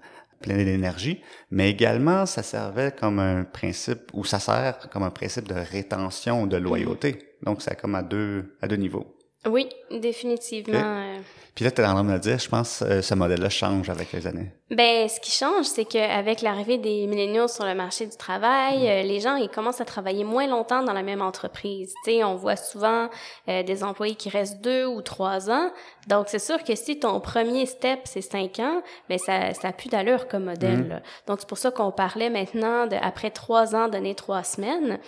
pleins 0.42 0.58
d'énergie, 0.58 1.22
mais 1.52 1.70
également, 1.70 2.26
ça 2.26 2.44
servait 2.44 2.92
comme 2.92 3.20
un 3.20 3.44
principe, 3.44 4.12
ou 4.14 4.24
ça 4.24 4.40
sert 4.40 4.90
comme 4.92 5.04
un 5.04 5.10
principe 5.10 5.48
de 5.48 5.56
rétention 5.56 6.46
de 6.46 6.58
loyauté. 6.58 7.36
Donc, 7.44 7.62
c'est 7.62 7.80
comme 7.80 7.96
à 7.96 8.04
deux, 8.04 8.56
à 8.62 8.68
deux 8.68 8.76
niveaux. 8.76 9.15
Oui, 9.46 9.70
définitivement. 9.92 10.78
Euh. 10.78 11.18
Puis 11.56 11.64
là, 11.64 11.72
tu 11.72 11.82
es 11.82 11.86
en 11.86 11.94
train 11.94 12.04
de 12.04 12.10
me 12.10 12.20
dire, 12.20 12.38
je 12.38 12.50
pense 12.50 12.80
que 12.80 13.02
ce 13.02 13.14
modèle-là 13.14 13.50
change 13.50 13.90
avec 13.90 14.12
les 14.12 14.28
années. 14.28 14.52
Ben, 14.72 15.08
ce 15.08 15.22
qui 15.22 15.32
change, 15.32 15.66
c'est 15.66 15.86
qu'avec 15.86 16.42
l'arrivée 16.42 16.78
des 16.78 17.08
milléniaux 17.08 17.48
sur 17.48 17.64
le 17.64 17.74
marché 17.74 18.06
du 18.08 18.18
travail, 18.18 18.80
mm. 18.80 18.88
euh, 18.88 19.04
les 19.04 19.22
gens, 19.22 19.36
ils 19.36 19.48
commencent 19.48 19.80
à 19.80 19.86
travailler 19.86 20.26
moins 20.26 20.48
longtemps 20.48 20.84
dans 20.84 20.92
la 20.92 21.02
même 21.02 21.22
entreprise. 21.22 21.94
Tu 22.04 22.12
sais, 22.12 22.24
on 22.26 22.36
voit 22.36 22.58
souvent 22.58 23.10
euh, 23.48 23.64
des 23.64 23.86
employés 23.86 24.16
qui 24.16 24.28
restent 24.28 24.60
deux 24.60 24.86
ou 24.86 25.02
trois 25.02 25.50
ans. 25.50 25.72
Donc, 26.08 26.26
c'est 26.28 26.40
sûr 26.40 26.62
que 26.62 26.76
si 26.76 27.00
ton 27.00 27.22
premier 27.22 27.66
step, 27.68 28.02
c'est 28.04 28.22
cinq 28.22 28.60
ans, 28.60 28.82
ben 29.08 29.18
ça, 29.18 29.54
ça 29.54 29.70
a 29.70 29.72
plus 29.72 29.88
d'allure 29.88 30.28
comme 30.28 30.46
modèle. 30.46 30.80
Mm. 30.80 31.02
Donc, 31.28 31.40
c'est 31.40 31.48
pour 31.48 31.58
ça 31.58 31.72
qu'on 31.72 31.92
parlait 31.92 32.30
maintenant 32.30 32.86
de, 32.86 32.98
après 33.02 33.30
trois 33.30 33.76
ans, 33.76 33.88
donner 33.88 34.14
trois 34.14 34.44
semaines. 34.44 35.00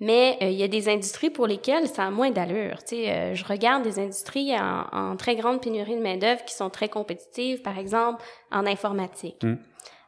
Mais 0.00 0.38
euh, 0.42 0.48
il 0.48 0.56
y 0.56 0.62
a 0.62 0.68
des 0.68 0.88
industries 0.88 1.30
pour 1.30 1.46
lesquelles 1.46 1.86
ça 1.86 2.06
a 2.06 2.10
moins 2.10 2.30
d'allure. 2.30 2.78
Euh, 2.92 3.34
je 3.34 3.44
regarde 3.44 3.82
des 3.82 3.98
industries 3.98 4.58
en, 4.58 4.86
en 4.92 5.16
très 5.16 5.36
grande 5.36 5.60
pénurie 5.60 5.96
de 5.96 6.02
main 6.02 6.16
d'œuvre 6.16 6.44
qui 6.44 6.54
sont 6.54 6.70
très 6.70 6.88
compétitives, 6.88 7.60
par 7.60 7.78
exemple 7.78 8.24
en 8.50 8.66
informatique. 8.66 9.42
Hmm 9.42 9.56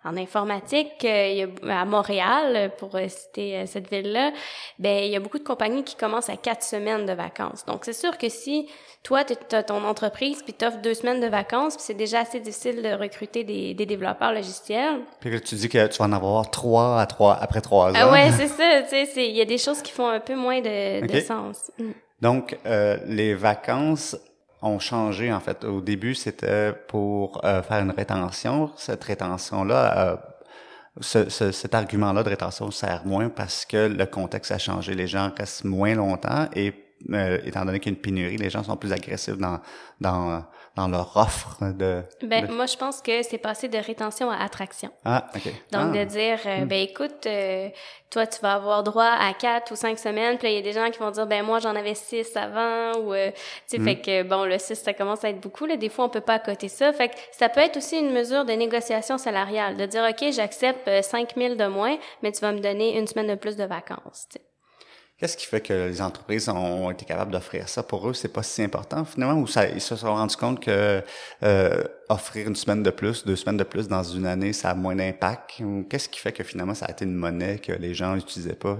en 0.05 0.17
informatique, 0.17 1.05
euh, 1.05 1.47
à 1.69 1.85
Montréal, 1.85 2.73
pour 2.79 2.97
euh, 2.97 3.07
citer 3.09 3.59
euh, 3.59 3.67
cette 3.67 3.89
ville-là, 3.89 4.33
ben 4.79 5.05
il 5.05 5.11
y 5.11 5.17
a 5.17 5.21
beaucoup 5.21 5.39
de 5.39 5.45
compagnies 5.45 5.85
qui 5.85 5.95
commencent 5.95 6.29
à 6.29 6.37
quatre 6.37 6.65
semaines 6.65 7.07
de 7.07 7.13
vacances. 7.13 7.65
Donc 7.67 7.85
c'est 7.85 7.93
sûr 7.93 8.19
que 8.19 8.29
si 8.29 8.69
toi 9.05 9.23
tu 9.25 9.35
as 9.55 9.63
ton 9.63 9.85
entreprise 9.85 10.43
puis 10.43 10.55
t'offres 10.55 10.81
deux 10.83 10.95
semaines 10.95 11.21
de 11.21 11.29
vacances, 11.29 11.77
puis 11.77 11.85
c'est 11.87 11.95
déjà 11.95 12.21
assez 12.21 12.41
difficile 12.41 12.83
de 12.83 12.93
recruter 12.93 13.45
des, 13.45 13.75
des 13.75 13.87
développeurs 13.87 14.33
logiciels. 14.33 15.01
Puis 15.21 15.31
là, 15.31 15.39
tu 15.39 15.55
dis 15.55 15.69
que 15.69 15.87
tu 15.87 15.99
vas 15.99 16.07
en 16.07 16.13
avoir 16.13 16.51
trois 16.51 17.01
à 17.01 17.07
trois 17.07 17.35
après 17.35 17.61
trois 17.61 17.91
ans. 17.91 17.95
Ah 17.95 18.11
ouais, 18.11 18.31
c'est 18.33 18.49
ça. 18.49 18.83
Tu 18.83 19.07
sais, 19.07 19.29
il 19.29 19.37
y 19.37 19.41
a 19.41 19.45
des 19.45 19.59
choses 19.59 19.83
qui 19.83 19.93
font 19.93 20.09
un 20.09 20.21
peu 20.21 20.35
moins 20.35 20.61
de, 20.61 21.07
de 21.07 21.21
sens. 21.21 21.71
Mm. 21.79 21.91
Donc 22.21 22.57
les 23.07 23.35
vacances 23.35 24.17
ont 24.63 24.79
changé 24.79 25.33
en 25.33 25.41
fait. 25.41 25.65
Au 25.65 25.81
début, 25.81 26.15
c'était 26.15 26.73
pour 26.73 27.45
euh, 27.45 27.63
faire 27.63 27.83
une 27.83 27.91
rétention. 27.91 28.71
Cette 28.77 29.05
rétention-là, 29.05 29.99
euh, 29.99 30.17
ce, 31.01 31.29
cet 31.51 31.75
argument-là 31.75 32.23
de 32.23 32.29
rétention 32.29 32.71
sert 32.71 33.05
moins 33.05 33.29
parce 33.29 33.65
que 33.65 33.89
le 33.89 34.07
contexte 34.07 34.53
a 34.53 34.59
changé. 34.59 34.95
Les 34.95 35.09
gens 35.09 35.31
restent 35.37 35.65
moins 35.65 35.95
longtemps 35.95 36.49
et 36.55 36.73
euh, 37.13 37.39
étant 37.45 37.65
donné 37.65 37.81
qu'il 37.81 37.93
y 37.93 37.95
a 37.95 37.97
une 37.97 38.03
pénurie, 38.03 38.37
les 38.37 38.51
gens 38.51 38.63
sont 38.63 38.77
plus 38.77 38.93
agressifs 38.93 39.39
dans 39.39 39.61
dans 40.01 40.45
dans 40.77 40.89
leur 40.89 41.17
offre 41.17 41.59
de. 41.73 42.03
Ben 42.23 42.51
moi 42.51 42.67
je 42.67 42.77
pense 42.77 43.03
que 43.03 43.23
c'est 43.23 43.39
passé 43.39 43.69
de 43.69 43.79
rétention 43.79 44.31
à 44.31 44.37
attraction. 44.43 44.91
Ah 45.05 45.27
ok. 45.35 45.47
Donc 45.71 45.95
Ah. 45.95 45.99
de 45.99 46.05
dire 46.05 46.39
euh, 46.47 46.65
ben 46.65 46.81
écoute 46.81 47.27
euh, 47.27 47.69
toi 48.11 48.27
tu 48.27 48.41
vas 48.41 48.55
avoir 48.55 48.83
droit 48.83 49.05
à 49.05 49.33
quatre 49.35 49.73
ou 49.73 49.77
cinq 49.77 49.99
semaines 49.99 50.39
puis 50.39 50.49
il 50.49 50.55
y 50.55 50.59
a 50.59 50.63
des 50.63 50.73
gens 50.73 50.91
qui 50.91 50.99
vont 50.99 51.11
dire 51.11 51.27
ben 51.27 51.43
moi 51.45 51.59
j'en 51.59 51.77
avais 51.77 51.95
six 51.95 52.35
avant 52.37 52.99
ou 53.01 53.13
euh, 53.13 53.31
tu 53.33 53.77
sais 53.77 53.79
Mm. 53.79 53.85
fait 53.85 53.97
que 54.01 54.23
bon 54.23 54.45
le 54.45 54.59
six 54.59 54.77
ça 54.77 54.95
commence 54.95 55.25
à 55.25 55.29
être 55.31 55.41
beaucoup 55.41 55.67
là 55.67 55.77
des 55.77 55.89
fois 55.91 56.07
on 56.07 56.09
peut 56.09 56.21
pas 56.21 56.35
accoter 56.35 56.69
ça 56.69 56.93
fait 56.93 57.09
que 57.09 57.17
ça 57.33 57.49
peut 57.49 57.61
être 57.61 57.77
aussi 57.77 57.99
une 57.99 58.13
mesure 58.13 58.45
de 58.45 58.53
négociation 58.53 59.19
salariale 59.19 59.77
de 59.77 59.85
dire 59.87 60.05
ok 60.09 60.31
j'accepte 60.33 60.89
euh, 60.89 61.03
5 61.03 61.35
000 61.37 61.55
de 61.57 61.67
moins 61.67 61.97
mais 62.23 62.33
tu 62.33 62.41
vas 62.41 62.53
me 62.53 62.61
donner 62.61 62.97
une 62.99 63.07
semaine 63.07 63.29
de 63.29 63.35
plus 63.35 63.57
de 63.57 63.65
vacances. 63.65 64.27
Qu'est-ce 65.23 65.37
qui 65.37 65.47
fait 65.47 65.61
que 65.61 65.73
les 65.73 66.03
entreprises 66.03 66.49
ont 66.49 66.91
été 66.91 67.05
capables 67.05 67.31
d'offrir 67.31 67.69
ça 67.69 67.85
pour 67.85 68.09
eux? 68.09 68.13
C'est 68.13 68.33
pas 68.33 68.43
si 68.43 68.61
important 68.61 69.05
finalement 69.05 69.41
ou 69.41 69.47
ça 69.47 69.69
ils 69.69 69.81
se 69.81 69.95
sont 69.95 70.13
rendus 70.13 70.35
compte 70.35 70.59
que 70.59 71.01
euh, 71.45 71.85
offrir 72.09 72.49
une 72.49 72.57
semaine 72.57 72.83
de 72.83 72.91
plus, 72.91 73.25
deux 73.25 73.37
semaines 73.37 73.57
de 73.57 73.63
plus 73.63 73.87
dans 73.87 74.03
une 74.03 74.27
année, 74.27 74.53
ça 74.53 74.71
a 74.71 74.75
moins 74.75 74.97
d'impact? 74.97 75.63
Qu'est-ce 75.89 76.09
qui 76.09 76.19
fait 76.19 76.33
que 76.33 76.43
finalement 76.43 76.75
ça 76.75 76.87
a 76.87 76.91
été 76.91 77.05
une 77.05 77.15
monnaie 77.15 77.61
que 77.61 77.71
les 77.71 77.95
gens 77.95 78.17
n'utilisaient 78.17 78.57
pas? 78.57 78.79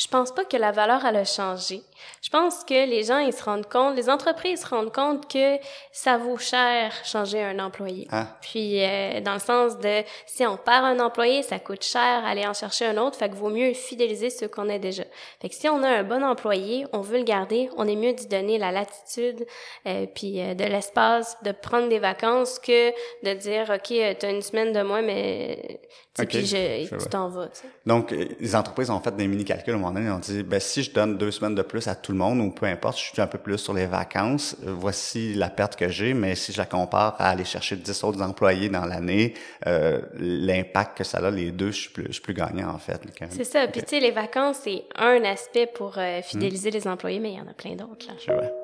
Je 0.00 0.08
pense 0.08 0.32
pas 0.32 0.46
que 0.46 0.56
la 0.56 0.72
valeur 0.72 1.04
elle 1.04 1.16
a 1.16 1.26
changé. 1.26 1.82
Je 2.22 2.30
pense 2.30 2.64
que 2.64 2.88
les 2.88 3.04
gens 3.04 3.18
ils 3.18 3.34
se 3.34 3.44
rendent 3.44 3.68
compte, 3.68 3.94
les 3.94 4.08
entreprises 4.08 4.62
se 4.62 4.66
rendent 4.66 4.94
compte 4.94 5.30
que 5.30 5.58
ça 5.92 6.16
vaut 6.16 6.38
cher 6.38 6.90
changer 7.04 7.42
un 7.42 7.58
employé. 7.58 8.08
Ah. 8.10 8.38
Puis 8.40 8.82
euh, 8.82 9.20
dans 9.20 9.34
le 9.34 9.40
sens 9.40 9.78
de 9.78 10.02
si 10.24 10.46
on 10.46 10.56
perd 10.56 10.86
un 10.86 11.00
employé, 11.00 11.42
ça 11.42 11.58
coûte 11.58 11.84
cher 11.84 12.24
aller 12.24 12.46
en 12.46 12.54
chercher 12.54 12.86
un 12.86 12.96
autre, 12.96 13.18
fait 13.18 13.28
que 13.28 13.34
vaut 13.34 13.50
mieux 13.50 13.74
fidéliser 13.74 14.30
ceux 14.30 14.48
qu'on 14.48 14.70
a 14.70 14.78
déjà. 14.78 15.04
Fait 15.42 15.50
que 15.50 15.54
si 15.54 15.68
on 15.68 15.82
a 15.82 15.88
un 15.88 16.02
bon 16.02 16.24
employé, 16.24 16.86
on 16.94 17.02
veut 17.02 17.18
le 17.18 17.24
garder, 17.24 17.68
on 17.76 17.86
est 17.86 17.96
mieux 17.96 18.14
d'y 18.14 18.26
donner 18.26 18.56
la 18.56 18.72
latitude 18.72 19.46
euh, 19.86 20.06
puis 20.06 20.40
euh, 20.40 20.54
de 20.54 20.64
l'espace 20.64 21.36
de 21.42 21.52
prendre 21.52 21.90
des 21.90 21.98
vacances 21.98 22.58
que 22.58 22.90
de 23.22 23.34
dire 23.34 23.68
OK, 23.68 23.90
euh, 23.90 24.14
tu 24.18 24.24
as 24.24 24.30
une 24.30 24.40
semaine 24.40 24.72
de 24.72 24.80
moins 24.80 25.02
mais 25.02 25.82
tu 26.26 26.46
sais, 26.46 26.80
Ok, 26.80 26.86
puis 26.86 26.86
je, 26.90 26.96
je 26.96 27.02
tu 27.02 27.08
t'en 27.08 27.28
vas. 27.28 27.48
Donc, 27.86 28.12
euh, 28.12 28.26
les 28.40 28.54
entreprises 28.56 28.90
ont 28.90 29.00
fait 29.00 29.14
des 29.14 29.26
mini-calculs 29.26 29.72
à 29.72 29.76
un 29.76 29.80
moment 29.80 29.92
donné. 29.92 30.06
Ils 30.06 30.12
ont 30.12 30.18
dit, 30.18 30.42
ben, 30.42 30.60
si 30.60 30.82
je 30.82 30.92
donne 30.92 31.18
deux 31.18 31.30
semaines 31.30 31.54
de 31.54 31.62
plus 31.62 31.86
à 31.88 31.94
tout 31.94 32.12
le 32.12 32.18
monde, 32.18 32.40
ou 32.40 32.50
peu 32.50 32.66
importe, 32.66 32.98
je 32.98 33.04
suis 33.04 33.20
un 33.20 33.26
peu 33.26 33.38
plus 33.38 33.58
sur 33.58 33.74
les 33.74 33.86
vacances, 33.86 34.56
euh, 34.66 34.72
voici 34.76 35.34
la 35.34 35.50
perte 35.50 35.76
que 35.76 35.88
j'ai, 35.88 36.14
mais 36.14 36.34
si 36.34 36.52
je 36.52 36.58
la 36.58 36.66
compare 36.66 37.16
à 37.18 37.30
aller 37.30 37.44
chercher 37.44 37.76
10 37.76 38.04
autres 38.04 38.22
employés 38.22 38.68
dans 38.68 38.84
l'année, 38.84 39.34
euh, 39.66 40.00
l'impact 40.18 40.98
que 40.98 41.04
ça 41.04 41.18
a, 41.18 41.30
les 41.30 41.50
deux, 41.50 41.70
je 41.70 41.80
suis 41.80 41.90
plus, 41.90 42.06
je 42.08 42.12
suis 42.12 42.22
plus 42.22 42.34
gagnant, 42.34 42.70
en 42.70 42.78
fait. 42.78 43.00
même. 43.20 43.30
C'est 43.30 43.44
ça. 43.44 43.66
Puis 43.68 43.82
tu 43.82 43.88
sais, 43.88 44.00
les 44.00 44.10
vacances, 44.10 44.58
c'est 44.64 44.84
un 44.96 45.22
aspect 45.24 45.66
pour 45.66 45.94
euh, 45.98 46.22
fidéliser 46.22 46.70
les 46.70 46.86
employés, 46.86 47.20
mais 47.20 47.32
il 47.32 47.38
y 47.38 47.40
en 47.40 47.48
a 47.48 47.54
plein 47.54 47.74
d'autres. 47.74 48.06
là. 48.08 48.14
je 48.18 48.32
vois. 48.32 48.59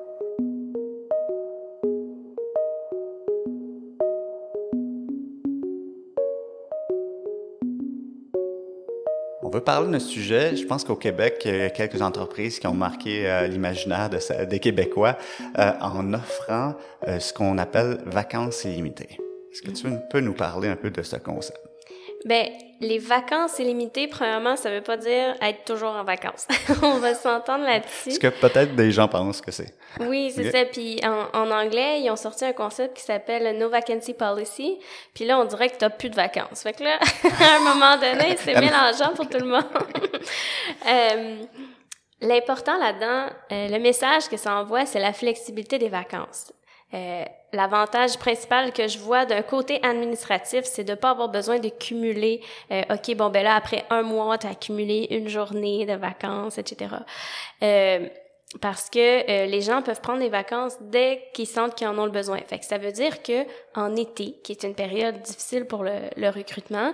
Veut 9.57 9.63
parler 9.63 9.91
d'un 9.91 9.99
sujet. 9.99 10.55
Je 10.55 10.65
pense 10.65 10.83
qu'au 10.83 10.95
Québec, 10.95 11.41
il 11.45 11.55
y 11.55 11.61
a 11.61 11.69
quelques 11.69 12.01
entreprises 12.01 12.59
qui 12.59 12.67
ont 12.67 12.73
marqué 12.73 13.27
euh, 13.27 13.47
l'imaginaire 13.47 14.09
des 14.09 14.59
Québécois 14.59 15.17
euh, 15.57 15.71
en 15.81 16.13
offrant 16.13 16.75
euh, 17.07 17.19
ce 17.19 17.33
qu'on 17.33 17.57
appelle 17.57 17.99
vacances 18.05 18.63
illimitées. 18.65 19.17
Est-ce 19.51 19.61
que 19.63 19.71
tu 19.71 19.87
peux 20.11 20.19
nous 20.19 20.33
parler 20.33 20.69
un 20.69 20.75
peu 20.75 20.91
de 20.91 21.01
ce 21.01 21.15
concept? 21.15 21.66
Ben, 22.27 22.49
les 22.81 22.99
vacances 22.99 23.57
illimitées, 23.57 24.07
premièrement, 24.07 24.55
ça 24.55 24.69
veut 24.69 24.81
pas 24.81 24.97
dire 24.97 25.35
être 25.41 25.63
toujours 25.65 25.91
en 25.95 26.03
vacances. 26.03 26.45
On 26.83 26.99
va 26.99 27.15
s'entendre 27.15 27.63
Ce 27.63 27.69
là-dessus. 27.69 28.19
que 28.19 28.27
peut-être 28.27 28.75
des 28.75 28.91
gens 28.91 29.07
pensent 29.07 29.41
que 29.41 29.49
c'est. 29.51 29.73
Oui, 30.01 30.31
c'est 30.35 30.51
ça. 30.51 30.65
Puis 30.65 30.99
en, 31.03 31.27
en 31.33 31.49
anglais, 31.51 32.01
ils 32.01 32.11
ont 32.11 32.15
sorti 32.17 32.43
un 32.45 32.53
concept 32.53 32.97
qui 32.97 33.03
s'appelle 33.03 33.57
No 33.57 33.69
Vacancy 33.69 34.13
Policy. 34.13 34.77
Puis 35.15 35.25
là, 35.25 35.39
on 35.39 35.45
dirait 35.45 35.69
que 35.69 35.77
t'as 35.77 35.89
plus 35.89 36.09
de 36.09 36.15
vacances. 36.15 36.61
Fait 36.61 36.73
que 36.73 36.83
là, 36.83 36.99
à 37.23 37.55
un 37.55 37.59
moment 37.59 37.95
donné, 37.95 38.35
c'est 38.37 38.59
mélangeant 38.59 39.13
pour 39.15 39.27
tout 39.29 39.39
le 39.39 39.47
monde. 39.47 39.63
Euh, 40.87 41.37
L'important 42.19 42.77
là-dedans, 42.79 43.27
euh, 43.51 43.67
le 43.67 43.79
message 43.79 44.27
que 44.27 44.37
ça 44.37 44.55
envoie, 44.55 44.85
c'est 44.87 44.99
la 44.99 45.13
flexibilité 45.13 45.77
des 45.77 45.89
vacances. 45.89 46.51
Euh, 46.93 47.25
L'avantage 47.53 48.17
principal 48.17 48.73
que 48.73 48.89
je 48.89 48.99
vois 48.99 49.25
d'un 49.25 49.41
côté 49.41 49.79
administratif, 49.81 50.65
c'est 50.65 50.83
de 50.83 50.95
pas 50.95 51.11
avoir 51.11 51.29
besoin 51.29 51.59
de 51.59 51.69
cumuler. 51.69 52.41
euh, 52.71 52.81
ok, 52.91 53.15
bon 53.15 53.29
ben 53.29 53.41
là 53.41 53.55
après 53.55 53.85
un 53.89 54.01
mois, 54.01 54.37
t'as 54.37 54.49
accumulé 54.49 55.07
une 55.11 55.29
journée 55.29 55.85
de 55.85 55.93
vacances, 55.93 56.57
etc. 56.57 56.95
Euh, 57.63 58.07
parce 58.59 58.89
que 58.89 58.99
euh, 58.99 59.45
les 59.45 59.61
gens 59.61 59.81
peuvent 59.81 60.01
prendre 60.01 60.19
des 60.19 60.29
vacances 60.29 60.75
dès 60.81 61.23
qu'ils 61.33 61.47
sentent 61.47 61.75
qu'ils 61.75 61.87
en 61.87 61.97
ont 61.97 62.05
le 62.05 62.11
besoin. 62.11 62.37
Fait 62.45 62.59
que 62.59 62.65
ça 62.65 62.77
veut 62.77 62.91
dire 62.91 63.23
que 63.23 63.45
en 63.75 63.95
été, 63.95 64.33
qui 64.43 64.51
est 64.51 64.63
une 64.63 64.75
période 64.75 65.21
difficile 65.21 65.65
pour 65.65 65.83
le, 65.83 65.93
le 66.17 66.29
recrutement, 66.29 66.93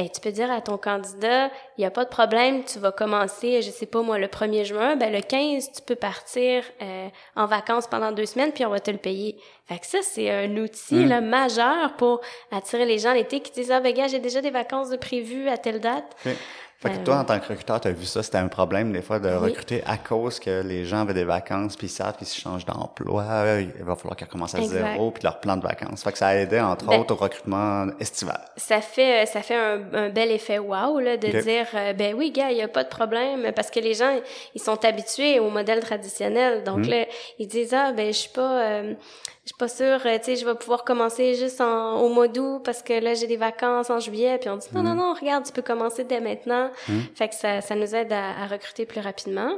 ben 0.00 0.08
tu 0.08 0.20
peux 0.20 0.30
dire 0.32 0.50
à 0.50 0.62
ton 0.62 0.78
candidat, 0.78 1.50
il 1.76 1.82
y 1.82 1.84
a 1.84 1.90
pas 1.90 2.04
de 2.04 2.08
problème, 2.08 2.64
tu 2.64 2.78
vas 2.78 2.90
commencer, 2.90 3.60
je 3.60 3.70
sais 3.70 3.84
pas 3.86 4.00
moi, 4.00 4.18
le 4.18 4.28
1er 4.28 4.64
juin, 4.64 4.96
ben 4.96 5.12
le 5.12 5.20
15, 5.20 5.72
tu 5.72 5.82
peux 5.82 5.94
partir 5.94 6.62
euh, 6.80 7.08
en 7.36 7.44
vacances 7.46 7.86
pendant 7.86 8.10
deux 8.10 8.24
semaines, 8.24 8.52
puis 8.52 8.64
on 8.64 8.70
va 8.70 8.80
te 8.80 8.90
le 8.90 8.96
payer. 8.96 9.36
Fait 9.66 9.78
que 9.78 9.86
ça, 9.86 9.98
c'est 10.02 10.30
un 10.30 10.56
outil 10.56 10.94
Mm. 10.94 11.08
là, 11.08 11.20
majeur 11.20 11.96
pour 11.96 12.20
attirer 12.50 12.86
les 12.86 12.98
gens 12.98 13.12
l'été 13.12 13.40
qui 13.40 13.52
disent, 13.52 13.70
ah 13.70 13.80
ben 13.80 13.92
gars, 13.92 14.08
j'ai 14.08 14.20
déjà 14.20 14.40
des 14.40 14.50
vacances 14.50 14.88
de 14.88 14.96
prévues 14.96 15.48
à 15.48 15.58
telle 15.58 15.80
date. 15.80 16.16
Fait 16.82 16.88
que 16.92 16.96
Euh, 16.96 17.04
toi, 17.04 17.18
en 17.18 17.24
tant 17.26 17.38
que 17.38 17.46
recruteur, 17.46 17.78
tu 17.78 17.88
as 17.88 17.92
vu 17.92 18.06
ça, 18.06 18.22
c'était 18.22 18.38
un 18.38 18.48
problème 18.48 18.90
des 18.90 19.02
fois 19.02 19.18
de 19.18 19.28
Oui. 19.28 19.36
recruter 19.50 19.82
à 19.86 19.98
cause 19.98 20.40
que 20.40 20.62
les 20.62 20.86
gens 20.86 21.00
avaient 21.02 21.12
des 21.12 21.24
vacances, 21.24 21.76
puis 21.76 21.88
ils 21.88 21.90
savent 21.90 22.16
qu'ils 22.16 22.26
se 22.26 22.40
changent 22.40 22.64
d'emploi, 22.64 23.22
euh, 23.28 23.60
il 23.78 23.84
va 23.84 23.96
falloir 23.96 24.16
qu'ils 24.16 24.26
recommencent 24.26 24.54
à 24.54 24.60
Exact. 24.60 24.92
zéro, 24.94 25.10
puis 25.10 25.22
leur 25.22 25.40
plan 25.40 25.58
de 25.58 25.62
vacances. 25.62 26.02
Fait 26.02 26.12
que 26.12 26.16
ça 26.16 26.28
a 26.28 26.34
aidé, 26.36 26.58
entre 26.58 26.86
Ben- 26.86 27.00
autres, 27.00 27.12
au 27.12 27.18
recrutement 27.18 27.86
estival. 28.00 28.40
ça 28.56 28.80
fait 28.80 29.26
ça 29.26 29.42
fait 29.42 29.56
un, 29.56 29.82
un 29.92 30.08
bel 30.08 30.30
effet 30.30 30.58
wow 30.58 30.98
là 31.00 31.18
de 31.18 31.28
dire 31.42 31.66
euh, 31.74 31.92
ben 31.92 32.14
oui 32.14 32.30
gars 32.30 32.50
il 32.50 32.56
y 32.56 32.62
a 32.62 32.68
pas 32.68 32.84
de 32.84 32.88
problème 32.88 33.52
parce 33.54 33.70
que 33.70 33.80
les 33.80 33.92
gens 33.94 34.18
ils 34.54 34.60
sont 34.62 34.82
habitués 34.84 35.38
au 35.38 35.50
modèle 35.50 35.80
traditionnel 35.80 36.64
donc 36.64 36.78
Mhm. 36.78 36.88
là 36.90 37.04
ils 37.38 37.46
disent 37.46 37.74
ah 37.74 37.92
ben 37.92 38.06
je 38.06 38.18
suis 38.18 38.30
pas 38.30 38.62
euh, 38.62 38.94
je 39.44 39.48
suis 39.48 39.58
pas 39.58 39.68
sûre 39.68 40.06
euh, 40.06 40.18
tu 40.18 40.24
sais 40.24 40.36
je 40.36 40.44
vais 40.44 40.54
pouvoir 40.54 40.84
commencer 40.84 41.34
juste 41.34 41.60
en, 41.60 42.00
au 42.02 42.08
mois 42.08 42.28
d'août 42.28 42.60
parce 42.64 42.82
que 42.82 42.92
là 42.92 43.14
j'ai 43.14 43.26
des 43.26 43.36
vacances 43.36 43.90
en 43.90 43.98
juillet 43.98 44.38
puis 44.38 44.50
on 44.50 44.56
dit 44.56 44.68
non 44.74 44.82
non 44.82 44.94
non 44.94 45.14
regarde 45.14 45.44
tu 45.44 45.52
peux 45.52 45.62
commencer 45.62 46.04
dès 46.04 46.20
maintenant. 46.20 46.70
Fait 47.14 47.28
que 47.28 47.34
ça 47.34 47.60
ça 47.60 47.74
nous 47.74 47.94
aide 47.94 48.12
à, 48.12 48.42
à 48.42 48.46
recruter 48.46 48.86
plus 48.86 49.00
rapidement. 49.00 49.52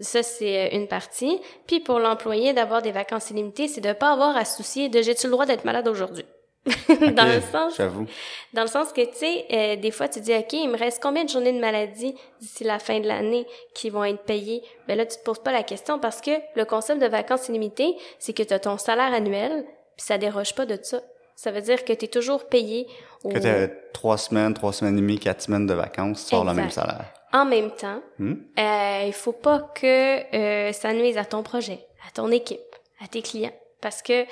Ça 0.00 0.22
c'est 0.22 0.66
euh, 0.66 0.76
une 0.76 0.88
partie. 0.88 1.40
Puis 1.66 1.80
pour 1.80 1.98
l'employé 2.00 2.52
d'avoir 2.52 2.82
des 2.82 2.92
vacances 2.92 3.30
illimitées 3.30 3.68
c'est 3.68 3.80
de 3.80 3.92
pas 3.92 4.12
avoir 4.12 4.36
à 4.36 4.44
se 4.44 4.56
soucier 4.56 4.88
de 4.88 5.00
j'ai-tu 5.02 5.26
le 5.26 5.32
droit 5.32 5.46
d'être 5.46 5.64
malade 5.64 5.88
aujourd'hui? 5.88 6.24
Dans 6.66 7.26
le 7.26 7.40
sens 7.52 7.76
J'avoue. 7.76 8.06
dans 8.54 8.62
le 8.62 8.68
sens 8.68 8.92
que, 8.92 9.02
tu 9.02 9.16
sais, 9.16 9.44
euh, 9.52 9.76
des 9.76 9.90
fois, 9.90 10.08
tu 10.08 10.20
dis, 10.20 10.34
OK, 10.34 10.52
il 10.54 10.68
me 10.70 10.78
reste 10.78 11.02
combien 11.02 11.24
de 11.24 11.28
journées 11.28 11.52
de 11.52 11.60
maladie 11.60 12.14
d'ici 12.40 12.64
la 12.64 12.78
fin 12.78 13.00
de 13.00 13.06
l'année 13.06 13.46
qui 13.74 13.90
vont 13.90 14.04
être 14.04 14.22
payées? 14.24 14.62
Ben 14.88 14.96
là, 14.96 15.04
tu 15.06 15.16
te 15.18 15.22
poses 15.22 15.40
pas 15.42 15.52
la 15.52 15.62
question 15.62 15.98
parce 15.98 16.20
que 16.20 16.30
le 16.56 16.64
concept 16.64 17.00
de 17.02 17.06
vacances 17.06 17.48
illimitées, 17.48 17.94
c'est 18.18 18.32
que 18.32 18.42
tu 18.42 18.54
as 18.54 18.58
ton 18.60 18.78
salaire 18.78 19.12
annuel, 19.12 19.64
puis 19.96 20.06
ça 20.06 20.16
déroge 20.18 20.54
pas 20.54 20.64
de 20.66 20.78
ça. 20.82 21.00
Ça 21.36 21.50
veut 21.50 21.60
dire 21.62 21.84
que 21.84 21.92
tu 21.92 22.04
es 22.04 22.08
toujours 22.08 22.46
payé 22.46 22.86
au... 23.24 23.28
Que 23.28 23.38
t'as 23.38 23.68
trois 23.92 24.16
semaines, 24.16 24.54
trois 24.54 24.72
semaines 24.72 24.96
et 24.96 25.00
demie, 25.00 25.18
quatre 25.18 25.42
semaines 25.42 25.66
de 25.66 25.74
vacances, 25.74 26.22
tu 26.24 26.30
sors 26.30 26.44
le 26.44 26.54
même 26.54 26.70
salaire. 26.70 27.12
En 27.32 27.44
même 27.44 27.72
temps, 27.72 28.00
Hmm? 28.18 28.34
euh, 28.58 29.02
il 29.06 29.12
faut 29.12 29.32
pas 29.32 29.58
que 29.74 30.34
euh, 30.36 30.72
ça 30.72 30.92
nuise 30.92 31.18
à 31.18 31.24
ton 31.24 31.42
projet, 31.42 31.80
à 32.06 32.12
ton 32.14 32.30
équipe, 32.30 32.60
à 33.04 33.08
tes 33.08 33.22
clients. 33.22 33.52
Parce 33.80 34.00
que 34.02 34.24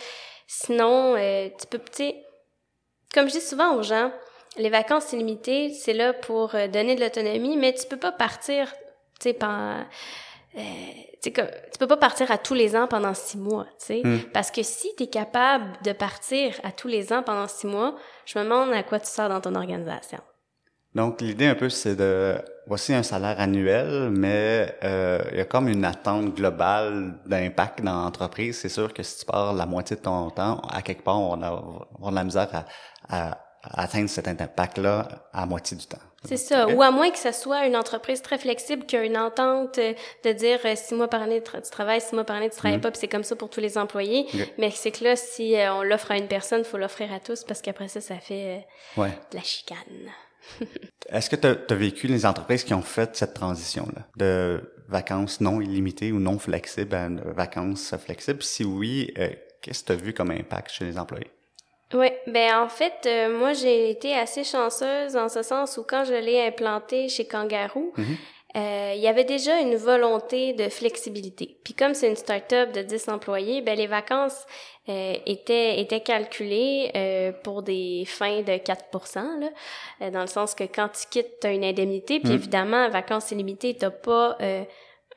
sinon, 0.47 1.17
euh, 1.17 1.49
tu 1.59 1.67
peux, 1.67 1.79
tu 1.79 1.85
sais, 1.93 2.25
comme 3.15 3.29
je 3.29 3.33
dis 3.33 3.41
souvent 3.41 3.75
aux 3.75 3.83
gens, 3.83 4.13
les 4.57 4.71
vacances 4.71 5.13
illimitées, 5.13 5.71
c'est 5.71 5.93
là 5.95 6.13
pour 6.13 6.55
euh, 6.55 6.69
donner 6.69 6.95
de 6.95 7.01
l'autonomie, 7.01 7.57
mais 7.57 7.75
tu 7.75 7.87
peux 7.87 7.99
pas 7.99 8.13
partir, 8.13 8.73
tu 9.21 9.29
sais, 9.31 9.33
pendant... 9.35 9.85
Euh, 10.55 10.61
tu 10.61 11.19
sais, 11.23 11.33
comme- 11.33 11.51
tu 11.73 11.79
peux 11.79 11.87
pas 11.87 11.97
partir 11.97 12.31
à 12.31 12.37
tous 12.37 12.53
les 12.53 12.77
ans 12.77 12.87
pendant 12.87 13.15
six 13.15 13.39
mois, 13.39 13.65
tu 13.79 13.87
sais. 13.87 14.01
Hmm. 14.05 14.19
Parce 14.35 14.51
que 14.51 14.63
si 14.63 14.95
tu 14.97 15.05
es 15.05 15.07
capable 15.07 15.65
de 15.83 15.93
partir 15.93 16.61
à 16.63 16.73
tous 16.73 16.89
les 16.89 17.13
ans 17.13 17.23
pendant 17.23 17.49
six 17.49 17.67
mois, 17.67 17.95
je 18.27 18.39
me 18.39 18.45
demande 18.45 18.73
à 18.73 18.83
quoi 18.83 19.01
tu 19.01 19.07
sors 19.07 19.31
dans 19.31 19.41
ton 19.41 19.55
organisation. 19.55 20.19
Donc, 20.95 21.21
l'idée 21.21 21.47
un 21.47 21.55
peu, 21.55 21.69
c'est 21.71 21.97
de... 21.97 22.37
Voici 22.67 22.95
un 22.95 23.03
salaire 23.03 23.41
annuel, 23.41 24.11
mais 24.11 24.77
euh, 24.85 25.19
il 25.33 25.39
y 25.39 25.41
a 25.41 25.45
comme 25.45 25.67
une 25.69 25.85
attente 25.85 26.35
globale 26.37 27.15
d'impact 27.27 27.83
dans 27.83 28.05
l'entreprise. 28.05 28.59
C'est 28.61 28.69
sûr 28.69 28.95
que 28.95 29.03
si 29.03 29.19
tu 29.19 29.25
pars 29.27 29.53
la 29.53 29.67
moitié 29.67 29.97
de 29.97 30.03
ton 30.03 30.31
temps, 30.31 30.61
à 30.71 30.81
quelque 30.81 31.03
part, 31.03 31.19
on 31.21 31.43
avoir 31.43 31.89
on 31.95 31.97
avoir 31.97 32.11
de 32.13 32.17
la 32.17 32.25
misère 32.25 32.49
à, 32.53 32.65
à- 33.09 33.39
à 33.65 33.83
atteindre 33.83 34.09
cet 34.09 34.29
impact-là 34.29 35.09
à 35.33 35.47
moitié 35.47 35.77
du 35.77 35.87
temps. 35.87 35.99
C'est 36.25 36.37
ça. 36.37 36.69
Ou 36.69 36.83
à 36.83 36.91
moins 36.93 37.11
que 37.11 37.19
ça 37.19 37.33
soit 37.33 37.67
une 37.67 37.75
entreprise 37.77 38.23
très 38.23 38.39
flexible 38.39 38.87
qui 38.87 38.97
a 38.97 39.03
une 39.05 39.17
entente 39.17 39.79
euh, 39.79 39.93
de 40.25 40.33
dire 40.33 40.61
euh, 40.65 40.75
six 40.77 40.95
mois 40.95 41.09
par 41.09 41.23
année 41.23 41.43
tu 41.43 41.51
tra- 41.51 41.63
tu 41.63 41.71
travailles, 41.71 42.01
six 42.01 42.15
mois 42.15 42.25
par 42.25 42.37
année 42.37 42.51
tu 42.51 42.57
travailles 42.57 42.81
pas, 42.81 42.91
puis 42.93 43.01
c'est 43.01 43.09
comme 43.09 43.25
ça 43.25 43.35
pour 43.35 43.51
tous 43.51 43.61
les 43.61 43.77
employés. 43.77 44.27
Mais 44.59 44.71
c'est 44.71 44.93
que 44.93 45.03
là, 45.03 45.17
si 45.17 45.57
euh, 45.57 45.75
on 45.75 45.83
l'offre 45.83 46.13
à 46.13 46.17
une 46.17 46.29
personne, 46.29 46.63
faut 46.65 46.79
l'offrir 46.79 47.13
à 47.13 47.19
tous 47.19 47.43
parce 47.45 47.61
qu'après 47.61 47.89
ça, 47.89 48.01
ça 48.01 48.17
fait 48.19 48.63
euh, 48.97 49.01
Ouais. 49.03 49.11
de 49.33 49.37
la 49.37 49.43
chicane. 49.43 49.77
Est-ce 51.09 51.31
que 51.31 51.37
tu 51.37 51.47
as, 51.47 51.77
vécu 51.77 52.07
les 52.07 52.27
entreprises 52.27 52.65
qui 52.65 52.75
ont 52.75 52.83
fait 52.83 53.15
cette 53.17 53.35
transition-là? 53.35 54.07
De 54.17 54.61
vacances 54.89 55.41
non 55.41 55.61
illimitées 55.61 56.13
ou 56.13 56.19
non 56.19 56.39
flexibles 56.39 56.95
à 56.95 57.09
vacances 57.09 57.95
flexibles? 57.97 58.43
Si 58.43 58.65
oui, 58.65 59.13
qu'est-ce 59.61 59.83
que 59.83 59.87
tu 59.87 59.93
as 59.93 59.97
vu 59.97 60.13
comme 60.13 60.31
impact 60.31 60.71
chez 60.71 60.85
les 60.85 60.99
employés? 60.99 61.31
Oui, 61.95 62.09
ben 62.27 62.57
en 62.57 62.69
fait, 62.69 63.07
moi 63.39 63.53
j'ai 63.53 63.91
été 63.91 64.15
assez 64.15 64.45
chanceuse 64.45 65.15
en 65.17 65.29
ce 65.29 65.43
sens 65.43 65.77
où 65.77 65.85
quand 65.87 66.05
je 66.05 66.15
l'ai 66.15 66.41
implanté 66.41 67.09
chez 67.09 67.27
Kangaroo, 67.27 67.93
mm-hmm. 67.99 68.17
Euh, 68.55 68.93
il 68.95 69.01
y 69.01 69.09
avait 69.09 69.25
déjà 69.25 69.61
une 69.61 69.77
volonté 69.77 70.53
de 70.53 70.69
flexibilité. 70.69 71.57
Puis 71.65 71.73
comme 71.73 71.95
c'est 71.95 72.09
une 72.09 72.17
start-up 72.17 72.73
de 72.73 72.83
10 72.83 73.09
employés, 73.09 73.63
ben 73.63 73.77
les 73.77 73.87
vacances 73.87 74.47
euh, 74.91 75.15
étaient 75.25 75.81
étaient 75.81 76.03
calculées 76.03 76.91
euh, 76.95 77.33
pour 77.45 77.63
des 77.63 78.05
fins 78.07 78.43
de 78.43 78.53
4% 78.53 79.23
là, 79.41 80.11
dans 80.11 80.21
le 80.21 80.27
sens 80.27 80.55
que 80.55 80.65
quand 80.65 80.89
tu 80.89 81.07
quittes, 81.11 81.41
tu 81.41 81.47
as 81.47 81.53
une 81.53 81.65
indemnité, 81.65 82.21
puis 82.21 82.33
mm. 82.33 82.35
évidemment, 82.35 82.91
vacances 82.91 83.31
illimitées, 83.31 83.75
tu 83.75 83.87
pas 83.91 84.37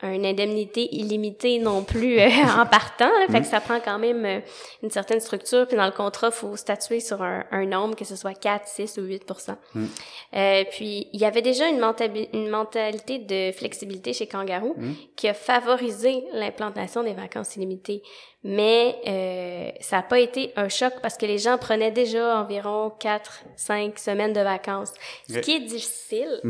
une 0.02 0.26
indemnité 0.26 0.94
illimitée 0.94 1.58
non 1.58 1.82
plus 1.82 2.18
euh, 2.18 2.28
en 2.58 2.66
partant. 2.66 3.10
Fait 3.28 3.40
que 3.40 3.46
mm. 3.46 3.50
ça 3.50 3.60
prend 3.60 3.80
quand 3.80 3.98
même 3.98 4.24
euh, 4.24 4.40
une 4.82 4.90
certaine 4.90 5.20
structure. 5.20 5.66
Puis 5.66 5.76
dans 5.76 5.86
le 5.86 5.92
contrat, 5.92 6.30
faut 6.30 6.56
statuer 6.56 7.00
sur 7.00 7.22
un, 7.22 7.44
un 7.50 7.64
nombre, 7.66 7.96
que 7.96 8.04
ce 8.04 8.16
soit 8.16 8.34
4, 8.34 8.66
6 8.66 8.98
ou 8.98 9.02
8 9.02 9.24
mm. 9.74 9.84
euh, 10.34 10.64
Puis 10.70 11.08
il 11.12 11.20
y 11.20 11.24
avait 11.24 11.42
déjà 11.42 11.68
une, 11.68 11.82
une 12.32 12.48
mentalité 12.48 13.18
de 13.18 13.52
flexibilité 13.52 14.12
chez 14.12 14.26
Kangaroo 14.26 14.74
mm. 14.76 14.92
qui 15.16 15.28
a 15.28 15.34
favorisé 15.34 16.24
l'implantation 16.32 17.02
des 17.02 17.14
vacances 17.14 17.56
illimitées. 17.56 18.02
Mais 18.48 18.96
euh, 19.08 19.76
ça 19.80 19.96
n'a 19.96 20.02
pas 20.02 20.20
été 20.20 20.52
un 20.54 20.68
choc 20.68 20.92
parce 21.02 21.16
que 21.16 21.26
les 21.26 21.38
gens 21.38 21.58
prenaient 21.58 21.90
déjà 21.90 22.40
environ 22.40 22.92
4, 23.00 23.44
5 23.56 23.98
semaines 23.98 24.32
de 24.32 24.40
vacances. 24.40 24.92
Ce 25.28 25.38
qui 25.38 25.52
est 25.52 25.60
difficile, 25.60 26.40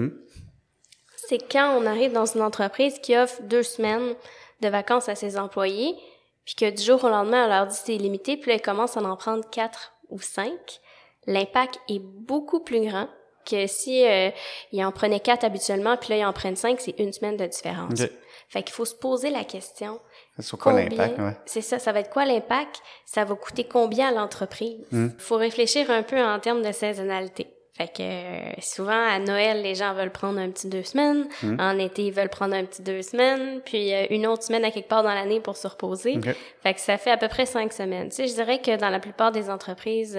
c'est 1.28 1.38
quand 1.38 1.76
on 1.76 1.87
arrive 1.87 2.12
dans 2.12 2.26
une 2.26 2.42
entreprise 2.42 2.99
qui 3.00 3.16
offre 3.16 3.42
deux 3.42 3.62
semaines 3.62 4.14
de 4.61 4.68
vacances 4.68 5.09
à 5.09 5.14
ses 5.14 5.38
employés, 5.38 5.97
puis 6.45 6.54
que 6.54 6.71
du 6.71 6.83
jour 6.83 7.02
au 7.04 7.09
lendemain, 7.09 7.47
on 7.47 7.49
leur 7.49 7.66
dit 7.66 7.76
c'est 7.76 7.97
limité, 7.97 8.37
puis 8.37 8.50
là, 8.50 8.56
ils 8.56 8.62
commencent 8.62 8.97
à 8.97 9.02
en 9.02 9.16
prendre 9.16 9.49
quatre 9.50 9.92
ou 10.11 10.21
cinq, 10.21 10.80
l'impact 11.26 11.80
est 11.88 12.00
beaucoup 12.00 12.61
plus 12.61 12.87
grand 12.87 13.09
que 13.45 13.66
si 13.66 14.04
euh, 14.04 14.30
ils 14.73 14.85
en 14.85 14.92
prenaient 14.92 15.21
quatre 15.21 15.45
habituellement, 15.45 15.97
puis 15.97 16.11
là, 16.11 16.16
ils 16.18 16.25
en 16.25 16.33
prennent 16.33 16.56
cinq, 16.56 16.80
c'est 16.80 16.99
une 16.99 17.12
semaine 17.12 17.37
de 17.37 17.47
différence. 17.47 18.02
Fait 18.49 18.62
qu'il 18.62 18.75
faut 18.75 18.85
se 18.85 18.95
poser 18.95 19.30
la 19.30 19.45
question. 19.45 20.00
C'est 20.38 20.56
quoi 20.59 20.73
l'impact, 20.73 21.18
ouais? 21.18 21.37
C'est 21.47 21.62
ça, 21.62 21.78
ça 21.78 21.92
va 21.92 22.00
être 22.00 22.11
quoi 22.11 22.25
l'impact? 22.25 22.80
Ça 23.04 23.25
va 23.25 23.35
coûter 23.35 23.64
combien 23.64 24.09
à 24.09 24.12
l'entreprise? 24.12 24.78
Il 24.92 24.99
hmm. 24.99 25.14
faut 25.18 25.37
réfléchir 25.37 25.90
un 25.90 26.02
peu 26.02 26.23
en 26.23 26.38
termes 26.38 26.62
de 26.62 26.71
saisonnalité. 26.71 27.49
Fait 27.76 27.88
que 27.88 28.02
euh, 28.02 28.52
souvent 28.61 29.06
à 29.06 29.18
Noël, 29.18 29.61
les 29.61 29.75
gens 29.75 29.92
veulent 29.92 30.12
prendre 30.12 30.38
un 30.38 30.50
petit 30.50 30.68
deux 30.68 30.83
semaines. 30.83 31.28
Hmm. 31.42 31.56
En 31.61 31.78
été, 31.78 32.06
ils 32.06 32.12
veulent 32.12 32.30
prendre 32.30 32.54
un 32.54 32.64
petit 32.64 32.83
deux 32.83 33.02
semaines. 33.02 33.61
Puis 33.64 33.92
euh, 33.92 34.06
une 34.11 34.26
autre 34.26 34.45
semaine 34.45 34.64
à 34.64 34.71
quelque 34.71 34.88
part 34.88 35.02
dans 35.02 35.12
l'année 35.12 35.40
pour 35.40 35.56
se 35.56 35.68
reposer. 35.68 36.18
Fait 36.62 36.73
que 36.73 36.80
ça 36.80 36.97
fait 36.97 37.11
à 37.11 37.18
peu 37.18 37.28
près 37.28 37.45
cinq 37.45 37.75
semaines. 37.75 38.09
Tu 38.09 38.16
sais, 38.16 38.28
je 38.28 38.35
dirais 38.35 38.61
que 38.61 38.76
dans 38.76 38.88
la 38.88 38.99
plupart 38.99 39.30
des 39.30 39.50
entreprises 39.50 40.18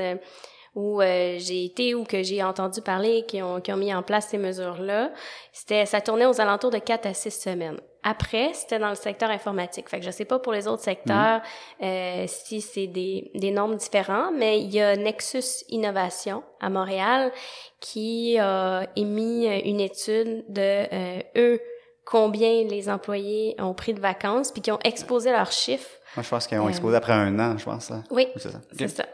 euh, 0.77 1.35
où 1.35 1.39
j'ai 1.39 1.65
été 1.65 1.95
ou 1.95 2.03
que 2.03 2.23
j'ai 2.23 2.43
entendu 2.43 2.81
parler 2.81 3.25
qui 3.27 3.41
ont, 3.41 3.59
qui 3.61 3.71
ont 3.71 3.77
mis 3.77 3.93
en 3.93 4.03
place 4.03 4.27
ces 4.27 4.37
mesures-là, 4.37 5.11
c'était 5.51 5.85
ça 5.85 6.01
tournait 6.01 6.25
aux 6.25 6.39
alentours 6.39 6.71
de 6.71 6.77
quatre 6.77 7.05
à 7.05 7.13
six 7.13 7.31
semaines. 7.31 7.79
Après, 8.03 8.51
c'était 8.53 8.79
dans 8.79 8.89
le 8.89 8.95
secteur 8.95 9.29
informatique. 9.29 9.89
Fait 9.89 9.99
que 9.99 10.05
je 10.05 10.11
sais 10.11 10.23
pas 10.23 10.39
pour 10.39 10.53
les 10.53 10.67
autres 10.67 10.83
secteurs 10.83 11.41
mm. 11.81 11.83
euh, 11.83 12.23
si 12.27 12.61
c'est 12.61 12.87
des, 12.87 13.31
des 13.35 13.51
nombres 13.51 13.75
différents, 13.75 14.31
mais 14.31 14.61
il 14.61 14.73
y 14.73 14.79
a 14.79 14.95
Nexus 14.95 15.65
Innovation 15.69 16.43
à 16.61 16.69
Montréal 16.69 17.31
qui 17.81 18.37
a 18.39 18.87
émis 18.95 19.47
une 19.65 19.81
étude 19.81 20.45
de 20.47 20.61
euh, 20.93 21.21
eux 21.35 21.61
combien 22.05 22.63
les 22.63 22.89
employés 22.89 23.55
ont 23.59 23.73
pris 23.73 23.93
de 23.93 23.99
vacances 23.99 24.51
puis 24.51 24.61
qui 24.61 24.71
ont 24.71 24.79
exposé 24.85 25.31
leurs 25.31 25.51
chiffres. 25.51 25.89
Moi, 26.15 26.23
je 26.23 26.29
pense 26.29 26.47
qu'ils 26.47 26.59
ont 26.59 26.69
exposé 26.69 26.95
après 26.95 27.13
un 27.13 27.37
an, 27.39 27.57
je 27.57 27.65
pense. 27.65 27.89
Là. 27.89 28.03
Oui, 28.09 28.27
c'est 28.37 28.49
ça. 28.49 28.61
C'est 28.77 28.87
ça. 28.87 29.05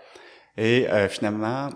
Et 0.58 0.88
euh, 0.90 1.10
finalement, 1.10 1.70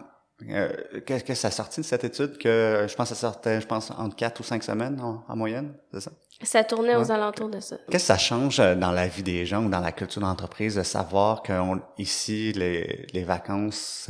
euh, 0.44 0.70
qu'est-ce 1.06 1.24
que 1.24 1.34
ça 1.34 1.48
a 1.48 1.52
sorti 1.52 1.82
de 1.82 1.86
cette 1.86 2.04
étude 2.04 2.38
que 2.38 2.86
je 2.88 2.96
pense 2.96 3.10
que 3.10 3.16
ça 3.16 3.22
sortait, 3.22 3.60
je 3.60 3.66
pense, 3.66 3.90
entre 3.90 4.16
quatre 4.16 4.40
ou 4.40 4.44
cinq 4.44 4.64
semaines 4.64 5.02
en, 5.02 5.36
moyenne, 5.36 5.74
c'est 5.92 6.02
ça? 6.02 6.12
Ça 6.44 6.64
tournait 6.64 6.96
aux 6.96 7.12
alentours 7.12 7.50
de 7.50 7.60
ça. 7.60 7.78
Qu'est-ce 7.90 8.04
que 8.04 8.08
ça 8.08 8.20
change 8.20 8.60
euh, 8.60 8.76
dans 8.76 8.92
la 8.92 9.08
vie 9.08 9.24
des 9.24 9.48
gens 9.48 9.66
ou 9.66 9.70
dans 9.70 9.80
la 9.80 9.92
culture 9.92 10.22
d'entreprise 10.22 10.76
de 10.76 10.84
savoir 10.84 11.42
que 11.42 11.54
ici, 11.98 12.52
les, 12.54 13.08
les 13.12 13.24
vacances, 13.24 14.08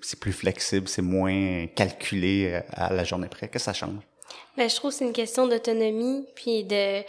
c'est 0.00 0.18
plus 0.18 0.32
flexible, 0.32 0.88
c'est 0.88 1.02
moins 1.02 1.66
calculé 1.66 2.52
euh, 2.54 2.60
à 2.72 2.94
la 2.94 3.04
journée 3.04 3.28
près? 3.28 3.48
Qu'est-ce 3.48 3.64
que 3.64 3.72
ça 3.72 3.74
change? 3.74 4.02
Ben, 4.56 4.70
je 4.70 4.76
trouve 4.76 4.92
que 4.92 4.96
c'est 4.96 5.04
une 5.04 5.12
question 5.12 5.46
d'autonomie 5.46 6.26
puis 6.34 6.64
de, 6.64 7.02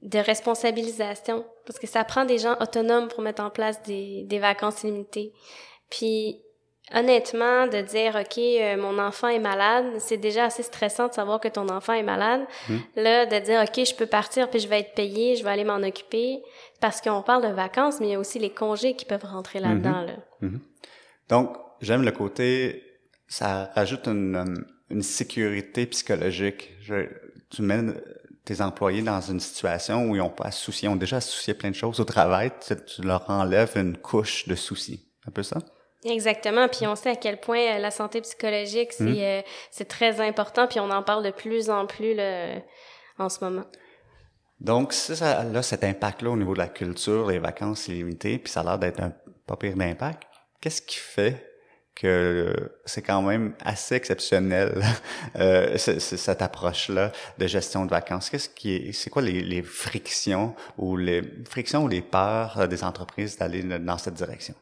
de 0.00 0.18
responsabilisation. 0.18 1.44
Parce 1.66 1.78
que 1.78 1.86
ça 1.86 2.02
prend 2.04 2.24
des 2.24 2.38
gens 2.38 2.56
autonomes 2.58 3.08
pour 3.08 3.20
mettre 3.20 3.42
en 3.42 3.50
place 3.50 3.82
des, 3.82 4.24
des 4.24 4.38
vacances 4.38 4.82
limitées. 4.82 5.34
Puis 5.90 6.40
honnêtement, 6.94 7.66
de 7.66 7.80
dire, 7.80 8.16
OK, 8.16 8.38
euh, 8.38 8.76
mon 8.76 8.98
enfant 8.98 9.28
est 9.28 9.38
malade, 9.38 9.84
c'est 9.98 10.16
déjà 10.16 10.46
assez 10.46 10.62
stressant 10.62 11.08
de 11.08 11.12
savoir 11.12 11.40
que 11.40 11.48
ton 11.48 11.68
enfant 11.68 11.92
est 11.92 12.02
malade. 12.02 12.42
Hmm. 12.68 12.78
Là, 12.96 13.26
de 13.26 13.38
dire, 13.44 13.62
OK, 13.62 13.84
je 13.84 13.94
peux 13.94 14.06
partir 14.06 14.48
puis 14.50 14.60
je 14.60 14.68
vais 14.68 14.80
être 14.80 14.94
payé, 14.94 15.36
je 15.36 15.44
vais 15.44 15.50
aller 15.50 15.64
m'en 15.64 15.82
occuper. 15.82 16.42
Parce 16.80 17.00
qu'on 17.00 17.22
parle 17.22 17.42
de 17.48 17.52
vacances, 17.52 18.00
mais 18.00 18.08
il 18.08 18.12
y 18.12 18.14
a 18.14 18.20
aussi 18.20 18.38
les 18.38 18.50
congés 18.50 18.94
qui 18.94 19.04
peuvent 19.04 19.24
rentrer 19.24 19.60
là-dedans. 19.60 20.02
Là. 20.02 20.14
Hmm. 20.40 20.58
Donc, 21.28 21.56
j'aime 21.80 22.02
le 22.02 22.12
côté, 22.12 22.84
ça 23.26 23.70
rajoute 23.74 24.06
une, 24.06 24.64
une 24.90 25.02
sécurité 25.02 25.86
psychologique. 25.86 26.76
Je, 26.80 27.06
tu 27.50 27.62
mets 27.62 27.82
tes 28.44 28.62
employés 28.62 29.02
dans 29.02 29.20
une 29.20 29.40
situation 29.40 30.08
où 30.08 30.16
ils 30.16 30.20
n'ont 30.20 30.30
pas 30.30 30.46
à 30.46 30.50
se 30.50 30.64
soucier, 30.64 30.88
ils 30.88 30.92
ont 30.92 30.96
déjà 30.96 31.16
à 31.16 31.20
se 31.20 31.30
soucier 31.30 31.52
plein 31.52 31.70
de 31.70 31.74
choses 31.74 32.00
au 32.00 32.04
travail, 32.04 32.50
tu, 32.66 32.74
tu 32.86 33.02
leur 33.02 33.28
enlèves 33.28 33.72
une 33.76 33.98
couche 33.98 34.48
de 34.48 34.54
soucis. 34.54 35.06
Un 35.26 35.30
peu 35.30 35.42
ça? 35.42 35.58
Exactement, 36.04 36.68
puis 36.68 36.86
on 36.86 36.94
sait 36.94 37.10
à 37.10 37.16
quel 37.16 37.40
point 37.40 37.58
euh, 37.58 37.78
la 37.78 37.90
santé 37.90 38.20
psychologique 38.20 38.92
c'est 38.92 39.04
hmm. 39.04 39.18
euh, 39.18 39.42
c'est 39.70 39.88
très 39.88 40.20
important, 40.20 40.68
puis 40.68 40.78
on 40.78 40.90
en 40.90 41.02
parle 41.02 41.24
de 41.24 41.32
plus 41.32 41.70
en 41.70 41.86
plus 41.86 42.14
là, 42.14 42.54
en 43.18 43.28
ce 43.28 43.42
moment. 43.44 43.64
Donc 44.60 44.92
si 44.92 45.16
ça 45.16 45.42
là 45.42 45.62
cet 45.62 45.82
impact 45.82 46.22
là 46.22 46.30
au 46.30 46.36
niveau 46.36 46.54
de 46.54 46.58
la 46.58 46.68
culture, 46.68 47.28
les 47.28 47.40
vacances 47.40 47.88
illimitées, 47.88 48.38
puis 48.38 48.52
ça 48.52 48.60
a 48.60 48.64
l'air 48.64 48.78
d'être 48.78 49.00
un 49.00 49.12
pas 49.46 49.56
pire 49.56 49.74
d'impact. 49.74 50.22
Qu'est-ce 50.60 50.82
qui 50.82 50.98
fait 50.98 51.44
que 51.96 52.54
c'est 52.84 53.02
quand 53.02 53.22
même 53.22 53.54
assez 53.64 53.96
exceptionnel 53.96 54.80
euh, 55.36 55.76
cette 55.78 56.42
approche 56.42 56.90
là 56.90 57.10
de 57.38 57.46
gestion 57.48 57.84
de 57.84 57.90
vacances? 57.90 58.30
Qu'est-ce 58.30 58.48
qui 58.48 58.76
est 58.76 58.92
c'est 58.92 59.10
quoi 59.10 59.22
les, 59.22 59.42
les 59.42 59.62
frictions 59.62 60.54
ou 60.76 60.96
les 60.96 61.22
frictions 61.44 61.82
ou 61.82 61.88
les 61.88 62.02
peurs 62.02 62.68
des 62.68 62.84
entreprises 62.84 63.36
d'aller 63.36 63.64
dans 63.64 63.98
cette 63.98 64.14
direction? 64.14 64.54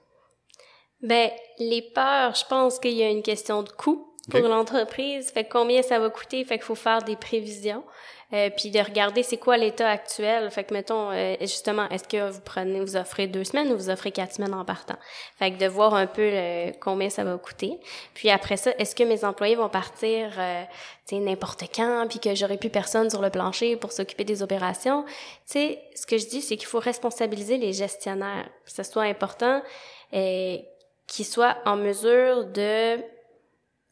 Ben, 1.06 1.30
les 1.60 1.82
peurs, 1.82 2.34
je 2.34 2.44
pense 2.44 2.80
qu'il 2.80 2.94
y 2.94 3.02
a 3.04 3.08
une 3.08 3.22
question 3.22 3.62
de 3.62 3.70
coût 3.70 4.12
pour 4.28 4.40
l'entreprise. 4.40 5.30
Fait 5.30 5.44
combien 5.44 5.82
ça 5.82 6.00
va 6.00 6.10
coûter, 6.10 6.44
fait 6.44 6.56
qu'il 6.56 6.64
faut 6.64 6.74
faire 6.74 7.02
des 7.02 7.14
prévisions. 7.14 7.84
Euh, 8.32 8.50
puis 8.50 8.72
de 8.72 8.80
regarder 8.80 9.22
c'est 9.22 9.36
quoi 9.36 9.56
l'état 9.56 9.88
actuel. 9.88 10.50
Fait 10.50 10.64
que 10.64 10.74
mettons 10.74 11.12
euh, 11.12 11.36
justement, 11.42 11.88
est-ce 11.90 12.08
que 12.08 12.28
vous 12.28 12.40
prenez, 12.40 12.80
vous 12.80 12.96
offrez 12.96 13.28
deux 13.28 13.44
semaines 13.44 13.70
ou 13.70 13.76
vous 13.76 13.88
offrez 13.88 14.10
quatre 14.10 14.34
semaines 14.34 14.54
en 14.54 14.64
partant? 14.64 14.96
Fait 15.38 15.52
que 15.52 15.58
de 15.58 15.66
voir 15.66 15.94
un 15.94 16.08
peu 16.08 16.32
combien 16.80 17.08
ça 17.08 17.22
va 17.22 17.38
coûter. 17.38 17.78
Puis 18.14 18.28
après 18.28 18.56
ça, 18.56 18.72
est-ce 18.78 18.96
que 18.96 19.04
mes 19.04 19.24
employés 19.24 19.54
vont 19.54 19.68
partir, 19.68 20.32
euh, 20.38 20.64
tu 21.06 21.14
sais 21.14 21.20
n'importe 21.20 21.62
quand, 21.72 22.06
puis 22.08 22.18
que 22.18 22.34
j'aurai 22.34 22.56
plus 22.56 22.70
personne 22.70 23.08
sur 23.10 23.22
le 23.22 23.30
plancher 23.30 23.76
pour 23.76 23.92
s'occuper 23.92 24.24
des 24.24 24.42
opérations? 24.42 25.04
Tu 25.04 25.12
sais, 25.52 25.82
ce 25.94 26.04
que 26.04 26.18
je 26.18 26.26
dis, 26.26 26.42
c'est 26.42 26.56
qu'il 26.56 26.66
faut 26.66 26.80
responsabiliser 26.80 27.58
les 27.58 27.72
gestionnaires. 27.72 28.48
Que 28.64 28.72
ce 28.72 28.82
soit 28.82 29.04
important. 29.04 29.62
Et 30.12 30.64
qui 31.06 31.24
soient 31.24 31.56
en 31.64 31.76
mesure 31.76 32.46
de 32.46 32.98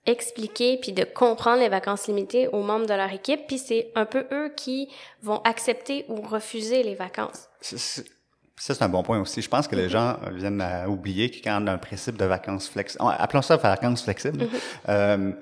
expliquer 0.07 0.79
puis 0.81 0.93
de 0.93 1.05
comprendre 1.05 1.61
les 1.61 1.69
vacances 1.69 2.07
limitées 2.09 2.49
aux 2.49 2.63
membres 2.63 2.87
de 2.87 2.95
leur 2.95 3.11
équipe, 3.13 3.47
puis 3.47 3.59
c'est 3.59 3.91
un 3.95 4.05
peu 4.05 4.27
eux 4.33 4.53
qui 4.55 4.89
vont 5.23 5.41
accepter 5.45 6.05
ou 6.09 6.21
refuser 6.21 6.83
les 6.83 6.95
vacances. 6.95 7.49
Ça, 7.61 8.75
c'est 8.75 8.83
un 8.83 8.89
bon 8.89 9.03
point 9.03 9.21
aussi. 9.21 9.43
Je 9.43 9.49
pense 9.49 9.67
que 9.67 9.75
les 9.75 9.89
gens 9.89 10.19
viennent 10.33 10.61
à 10.61 10.89
oublier 10.89 11.31
qu'il 11.31 11.47
y 11.47 11.49
a 11.49 11.57
un 11.57 11.79
principe 11.79 12.17
de 12.17 12.25
vacances 12.25 12.69
flexibles, 12.69 13.05
appelons 13.19 13.43
ça 13.43 13.57
vacances 13.57 14.03
flexibles, 14.03 14.45
mm-hmm. 14.45 14.61
euh, 14.91 15.33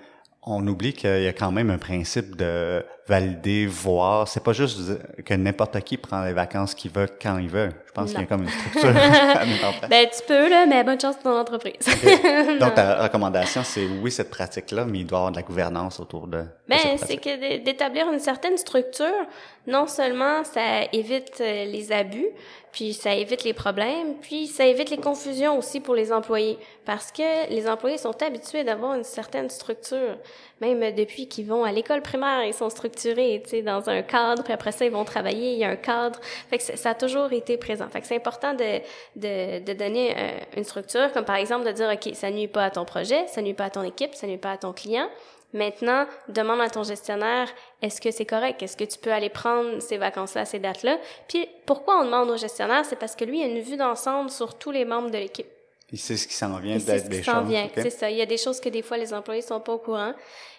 on 0.45 0.67
oublie 0.67 0.93
qu'il 0.93 1.23
y 1.23 1.29
a 1.29 1.33
quand 1.33 1.53
même 1.53 1.71
un 1.71 1.79
principe 1.79 2.37
de 2.37 2.85
valider, 3.13 3.67
voir. 3.67 4.27
C'est 4.27 4.43
pas 4.43 4.55
juste 4.55 4.79
que 5.23 5.35
n'importe 5.35 5.79
qui 5.81 5.99
prend 5.99 6.25
les 6.25 6.33
vacances 6.33 6.75
qu'il 6.75 6.91
veut 6.91 7.09
quand 7.21 7.37
il 7.37 7.49
veut. 7.49 7.69
Je 7.87 7.93
pense 7.93 8.11
qu'il 8.11 8.21
y 8.21 8.23
a 8.23 8.27
comme 8.27 8.45
une 8.45 8.49
structure 8.49 8.89
à 8.97 9.45
mettre 9.45 9.67
en 9.67 9.73
place. 9.73 9.91
Ben, 9.91 10.07
tu 10.11 10.23
peux, 10.27 10.49
là, 10.49 10.65
mais 10.65 10.83
bonne 10.83 10.99
chance 10.99 11.17
pour 11.17 11.25
ton 11.25 11.39
entreprise. 11.39 11.87
Donc, 12.61 12.75
ta 12.75 13.03
recommandation, 13.03 13.63
c'est 13.65 13.87
oui, 13.87 14.11
cette 14.11 14.31
pratique-là, 14.31 14.87
mais 14.87 15.01
il 15.01 15.07
doit 15.07 15.19
y 15.19 15.21
avoir 15.21 15.33
de 15.33 15.37
la 15.37 15.43
gouvernance 15.43 16.01
autour 16.01 16.27
de. 16.27 16.43
Ben, 16.67 16.79
c'est 16.97 17.19
que 17.19 17.59
d'établir 17.63 18.11
une 18.11 18.19
certaine 18.19 18.57
structure, 18.57 19.27
non 19.67 19.87
seulement 19.87 20.43
ça 20.45 20.85
évite 20.93 21.39
euh, 21.43 21.67
les 21.67 21.93
abus, 21.93 22.29
puis 22.73 22.95
ça 22.95 23.15
évite 23.15 23.45
les 23.45 23.53
problèmes, 23.53 24.15
puis 24.23 24.47
ça 24.47 24.65
évite 24.65 24.89
les 24.89 24.97
confusions 24.97 25.59
aussi 25.59 25.81
pour 25.81 25.95
les 25.95 26.11
employés, 26.11 26.59
parce 26.87 27.13
que 27.13 27.51
les 27.51 27.69
employés 27.69 27.99
sont 27.99 28.23
habitués 28.23 28.65
d'avoir 28.65 28.95
une 28.95 29.05
certaine 29.05 29.51
structure. 29.51 30.17
Même 30.63 30.95
depuis 30.95 31.27
qu'ils 31.27 31.47
vont 31.47 31.65
à 31.65 31.73
l'école 31.73 32.03
primaire, 32.03 32.45
ils 32.45 32.55
sont 32.55 32.71
structurés, 32.71 33.41
tu 33.43 33.51
sais, 33.51 33.63
dans 33.63 33.91
un 33.91 34.03
cadre, 34.03 34.45
puis 34.45 34.53
après 34.53 34.71
ça, 34.71 34.85
ils 34.85 34.93
vont 34.93 35.05
travailler, 35.05 35.55
il 35.55 35.59
y 35.59 35.65
a 35.65 35.71
un 35.71 35.77
cadre. 35.77 36.21
Fait 36.49 36.59
que 36.59 36.63
ça 36.63 36.91
a 36.91 36.95
toujours 36.95 37.33
été 37.33 37.57
présent. 37.57 37.89
Fait 37.89 38.01
que 38.01 38.07
c'est 38.07 38.17
important 38.17 38.55
de, 38.55 38.79
de, 39.17 39.59
de 39.65 39.73
donner 39.73 40.15
euh, 40.17 40.31
une 40.57 40.65
structure, 40.65 41.13
comme 41.13 41.25
par 41.25 41.37
exemple 41.37 41.67
de 41.67 41.73
dire, 41.73 41.91
OK, 41.93 42.15
ça 42.15 42.31
nuit 42.31 42.47
pas 42.47 42.65
à 42.65 42.71
ton 42.71 42.85
projet, 42.85 43.27
ça 43.27 43.43
nuit 43.43 43.55
pas 43.55 43.65
à 43.65 43.71
ton 43.71 43.83
équipe, 43.83 44.15
ça 44.15 44.27
nuit 44.29 44.39
pas 44.39 44.53
à 44.53 44.57
ton 44.57 44.73
client. 44.73 45.09
Maintenant, 45.53 46.07
demande 46.29 46.61
à 46.61 46.71
ton 46.71 46.83
gestionnaire, 46.83 47.49
est-ce 47.83 48.01
que 48.01 48.11
c'est 48.11 48.25
correct? 48.25 48.63
Est-ce 48.63 48.77
que 48.77 48.85
tu 48.85 48.99
peux 48.99 49.13
aller 49.13 49.29
prendre 49.29 49.81
ces 49.81 49.99
vacances-là, 49.99 50.45
ces 50.47 50.61
dates-là? 50.61 50.97
Puis, 51.29 51.47
pourquoi 51.67 52.01
on 52.01 52.05
demande 52.05 52.31
au 52.31 52.37
gestionnaire? 52.37 52.85
C'est 52.87 52.97
parce 52.97 53.15
que 53.15 53.25
lui 53.25 53.43
a 53.43 53.47
une 53.47 53.61
vue 53.61 53.77
d'ensemble 53.77 54.31
sur 54.31 54.55
tous 54.55 54.71
les 54.71 54.85
membres 54.85 55.11
de 55.11 55.19
l'équipe. 55.19 55.49
Il 55.93 55.99
sait 55.99 56.17
ce 56.17 56.27
qui 56.27 56.33
s'en 56.33 56.59
vient 56.59 56.79
d'être 56.79 57.09
des 57.09 57.23
choses. 57.23 57.47
Vient, 57.47 57.69
c'est 57.75 57.91
ça. 57.91 58.11
Il 58.11 58.17
y 58.17 58.23
a 58.23 58.27
des 58.27 58.39
choses 58.39 58.61
que 58.61 58.71
des 58.71 58.81
fois 58.81 58.97
les 58.97 59.13
employés 59.13 59.43
sont 59.43 59.61
pas 59.61 59.75
au 59.75 59.79
courant. 59.79 60.15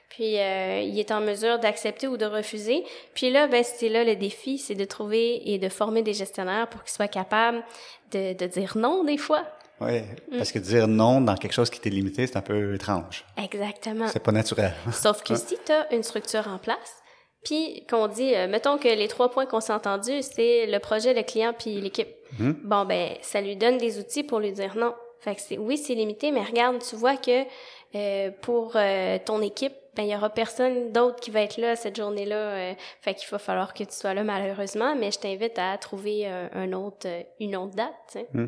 Puis 0.09 0.39
euh, 0.39 0.81
il 0.81 0.99
est 0.99 1.11
en 1.11 1.21
mesure 1.21 1.59
d'accepter 1.59 2.07
ou 2.07 2.17
de 2.17 2.25
refuser. 2.25 2.83
Puis 3.15 3.31
là, 3.31 3.47
ben 3.47 3.63
c'est 3.63 3.89
là 3.89 4.03
le 4.03 4.15
défi, 4.15 4.57
c'est 4.57 4.75
de 4.75 4.85
trouver 4.85 5.41
et 5.51 5.57
de 5.57 5.69
former 5.69 6.03
des 6.03 6.13
gestionnaires 6.13 6.69
pour 6.69 6.83
qu'ils 6.83 6.93
soient 6.93 7.07
capables 7.07 7.63
de, 8.11 8.33
de 8.33 8.45
dire 8.45 8.77
non 8.77 9.03
des 9.03 9.17
fois. 9.17 9.43
Oui, 9.81 10.01
mm. 10.01 10.37
parce 10.37 10.51
que 10.51 10.59
dire 10.59 10.87
non 10.87 11.21
dans 11.21 11.35
quelque 11.35 11.53
chose 11.53 11.69
qui 11.69 11.79
t'est 11.79 11.89
limité, 11.89 12.27
c'est 12.27 12.37
un 12.37 12.41
peu 12.41 12.75
étrange. 12.75 13.25
Exactement. 13.37 14.07
C'est 14.07 14.21
pas 14.21 14.31
naturel. 14.31 14.73
Sauf 14.91 15.23
que 15.23 15.35
si 15.35 15.57
tu 15.65 15.71
as 15.71 15.93
une 15.93 16.03
structure 16.03 16.47
en 16.47 16.57
place, 16.57 17.03
puis 17.43 17.85
qu'on 17.89 18.07
dit, 18.07 18.35
euh, 18.35 18.47
mettons 18.47 18.77
que 18.77 18.87
les 18.87 19.07
trois 19.07 19.29
points 19.29 19.45
qu'on 19.45 19.59
s'est 19.59 19.73
entendus, 19.73 20.21
c'est 20.21 20.65
le 20.65 20.79
projet, 20.79 21.13
le 21.13 21.23
client, 21.23 21.53
puis 21.57 21.81
l'équipe. 21.81 22.07
Mm. 22.39 22.51
Bon, 22.63 22.85
ben, 22.85 23.15
ça 23.21 23.41
lui 23.41 23.55
donne 23.55 23.77
des 23.77 23.99
outils 23.99 24.23
pour 24.23 24.39
lui 24.39 24.51
dire 24.51 24.75
non. 24.77 24.93
Fait 25.19 25.35
que 25.35 25.41
c'est, 25.41 25.57
oui, 25.57 25.77
c'est 25.77 25.95
limité, 25.95 26.31
mais 26.31 26.43
regarde, 26.43 26.81
tu 26.87 26.95
vois 26.95 27.17
que 27.17 27.43
euh, 27.95 28.31
pour 28.41 28.73
euh, 28.75 29.17
ton 29.23 29.41
équipe, 29.41 29.73
ben 29.95 30.03
il 30.03 30.09
y 30.09 30.15
aura 30.15 30.29
personne 30.29 30.91
d'autre 30.91 31.19
qui 31.19 31.31
va 31.31 31.41
être 31.41 31.57
là 31.57 31.75
cette 31.75 31.95
journée-là. 31.95 32.35
Euh, 32.35 32.73
fait 33.01 33.13
qu'il 33.13 33.29
va 33.29 33.39
falloir 33.39 33.73
que 33.73 33.83
tu 33.83 33.93
sois 33.93 34.13
là 34.13 34.23
malheureusement, 34.23 34.95
mais 34.95 35.11
je 35.11 35.19
t'invite 35.19 35.57
à 35.59 35.77
trouver 35.77 36.27
un 36.27 36.73
autre, 36.73 37.07
une 37.39 37.55
autre 37.55 37.75
date. 37.75 38.25
Hmm. 38.33 38.47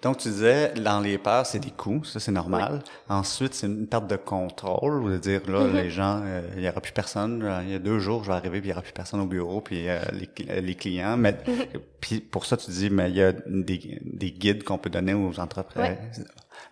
Donc, 0.00 0.18
tu 0.18 0.28
disais, 0.28 0.74
dans 0.74 1.00
les 1.00 1.18
peurs, 1.18 1.44
c'est 1.44 1.58
des 1.58 1.72
coûts, 1.72 2.04
ça 2.04 2.20
c'est 2.20 2.30
normal. 2.30 2.82
Ensuite, 3.08 3.54
c'est 3.54 3.66
une 3.66 3.88
perte 3.88 4.06
de 4.06 4.14
contrôle, 4.14 5.02
ou 5.02 5.10
de 5.10 5.16
dire, 5.16 5.40
là, 5.50 5.64
mm-hmm. 5.64 5.72
les 5.72 5.90
gens, 5.90 6.22
il 6.56 6.62
y 6.62 6.68
aura 6.68 6.80
plus 6.80 6.92
personne. 6.92 7.44
Il 7.64 7.72
y 7.72 7.74
a 7.74 7.80
deux 7.80 7.98
jours, 7.98 8.22
je 8.22 8.30
vais 8.30 8.36
arriver, 8.36 8.60
puis 8.60 8.68
il 8.68 8.70
y 8.70 8.72
aura 8.72 8.82
plus 8.82 8.92
personne 8.92 9.18
au 9.18 9.26
bureau, 9.26 9.60
puis 9.60 9.86
les, 10.12 10.60
les, 10.60 10.74
clients. 10.76 11.16
Mais 11.16 11.32
mm-hmm. 11.32 11.80
puis 12.00 12.20
pour 12.20 12.46
ça, 12.46 12.56
tu 12.56 12.70
dis, 12.70 12.90
mais 12.90 13.10
il 13.10 13.16
y 13.16 13.22
a 13.22 13.32
des, 13.32 13.98
des 14.04 14.30
guides 14.30 14.62
qu'on 14.62 14.78
peut 14.78 14.90
donner 14.90 15.14
aux 15.14 15.40
entreprises. 15.40 16.24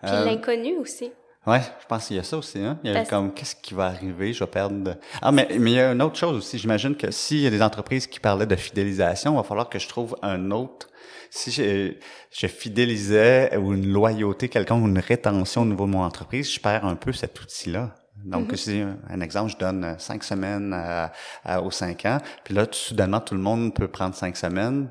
Puis 0.03 0.13
l'inconnu 0.13 0.77
aussi. 0.79 1.11
Ouais, 1.47 1.61
je 1.61 1.87
pense 1.87 2.09
qu'il 2.09 2.17
y 2.17 2.19
a 2.19 2.25
ça 2.25 2.37
aussi. 2.37 2.59
Hein? 2.59 2.79
Il 2.83 2.93
y 2.93 2.97
a 2.97 3.05
comme 3.05 3.33
qu'est-ce 3.33 3.55
qui 3.55 3.75
va 3.75 3.87
arriver, 3.87 4.33
je 4.33 4.43
vais 4.43 4.51
perdre. 4.51 4.97
Ah, 5.23 5.31
mais 5.31 5.47
mais 5.61 5.71
il 5.71 5.75
y 5.75 5.81
a 5.81 5.93
une 5.93 6.03
autre 6.03 6.17
chose 6.17 6.37
aussi. 6.37 6.59
J'imagine 6.59 6.97
que 6.97 7.11
s'il 7.13 7.39
y 7.39 7.47
a 7.47 7.51
des 7.51 7.63
entreprises 7.63 8.09
qui 8.09 8.19
parlaient 8.19 8.47
de 8.47 8.57
fidélisation, 8.57 9.35
il 9.35 9.37
va 9.37 9.45
falloir 9.45 9.69
que 9.69 9.79
je 9.79 9.89
trouve 9.89 10.17
un 10.23 10.51
autre. 10.51 10.89
Si 11.31 11.53
je, 11.53 11.95
je 12.33 12.47
fidélisais 12.49 13.57
ou 13.57 13.75
une 13.75 13.93
loyauté 13.93 14.49
quelconque 14.49 14.85
ou 14.85 14.89
une 14.89 14.99
rétention 14.99 15.63
au 15.63 15.67
niveau 15.67 15.87
de 15.87 15.93
mon 15.93 16.03
entreprise, 16.03 16.53
je 16.53 16.59
perds 16.59 16.85
un 16.85 16.97
peu 16.97 17.13
cet 17.13 17.41
outil-là. 17.41 17.95
Donc, 18.25 18.53
mm-hmm. 18.53 18.57
si 18.57 18.83
un 19.09 19.21
exemple, 19.21 19.53
je 19.53 19.59
donne 19.59 19.97
cinq 19.99 20.25
semaines 20.25 20.73
à, 20.73 21.63
aux 21.63 21.71
cinq 21.71 22.07
ans, 22.07 22.19
puis 22.45 22.55
là, 22.55 22.67
tout, 22.67 22.79
soudainement, 22.79 23.21
tout 23.21 23.35
le 23.35 23.41
monde 23.41 23.75
peut 23.75 23.89
prendre 23.89 24.15
cinq 24.15 24.37
semaines. 24.37 24.89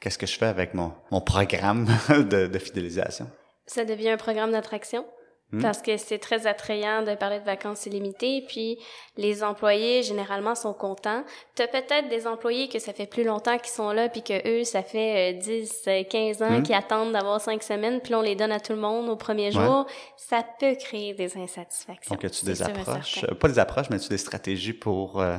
Qu'est-ce 0.00 0.18
que 0.18 0.26
je 0.26 0.36
fais 0.36 0.46
avec 0.46 0.74
mon, 0.74 0.92
mon 1.10 1.20
programme 1.20 1.86
de, 2.08 2.46
de 2.46 2.58
fidélisation? 2.58 3.30
Ça 3.66 3.84
devient 3.84 4.10
un 4.10 4.16
programme 4.16 4.52
d'attraction? 4.52 5.04
Hmm. 5.52 5.60
Parce 5.60 5.82
que 5.82 5.96
c'est 5.98 6.18
très 6.18 6.46
attrayant 6.46 7.02
de 7.02 7.14
parler 7.14 7.38
de 7.38 7.44
vacances 7.44 7.86
illimitées, 7.86 8.44
puis 8.48 8.78
les 9.16 9.44
employés 9.44 10.02
généralement 10.02 10.54
sont 10.54 10.72
contents. 10.72 11.22
T'as 11.54 11.66
peut-être 11.66 12.08
des 12.08 12.26
employés 12.26 12.68
que 12.68 12.78
ça 12.78 12.92
fait 12.92 13.06
plus 13.06 13.24
longtemps 13.24 13.58
qu'ils 13.58 13.72
sont 13.72 13.92
là, 13.92 14.08
puis 14.08 14.22
que 14.22 14.48
eux, 14.48 14.64
ça 14.64 14.82
fait 14.82 15.34
10, 15.34 15.82
euh, 15.86 16.02
15 16.04 16.42
ans 16.42 16.58
hmm. 16.58 16.62
qu'ils 16.62 16.74
attendent 16.74 17.12
d'avoir 17.12 17.40
cinq 17.40 17.62
semaines, 17.62 18.00
puis 18.00 18.14
on 18.14 18.22
les 18.22 18.34
donne 18.34 18.52
à 18.52 18.60
tout 18.60 18.72
le 18.72 18.80
monde 18.80 19.08
au 19.08 19.16
premier 19.16 19.52
jour. 19.52 19.86
Ça 20.16 20.44
peut 20.58 20.74
créer 20.74 21.14
des 21.14 21.36
insatisfactions. 21.36 22.14
Donc, 22.14 22.24
as-tu 22.24 22.44
des 22.46 22.62
approches, 22.62 23.26
pas 23.38 23.48
des 23.48 23.58
approches, 23.58 23.90
mais 23.90 23.96
as-tu 23.96 24.08
des 24.08 24.18
stratégies 24.18 24.72
pour 24.72 25.20
euh, 25.20 25.36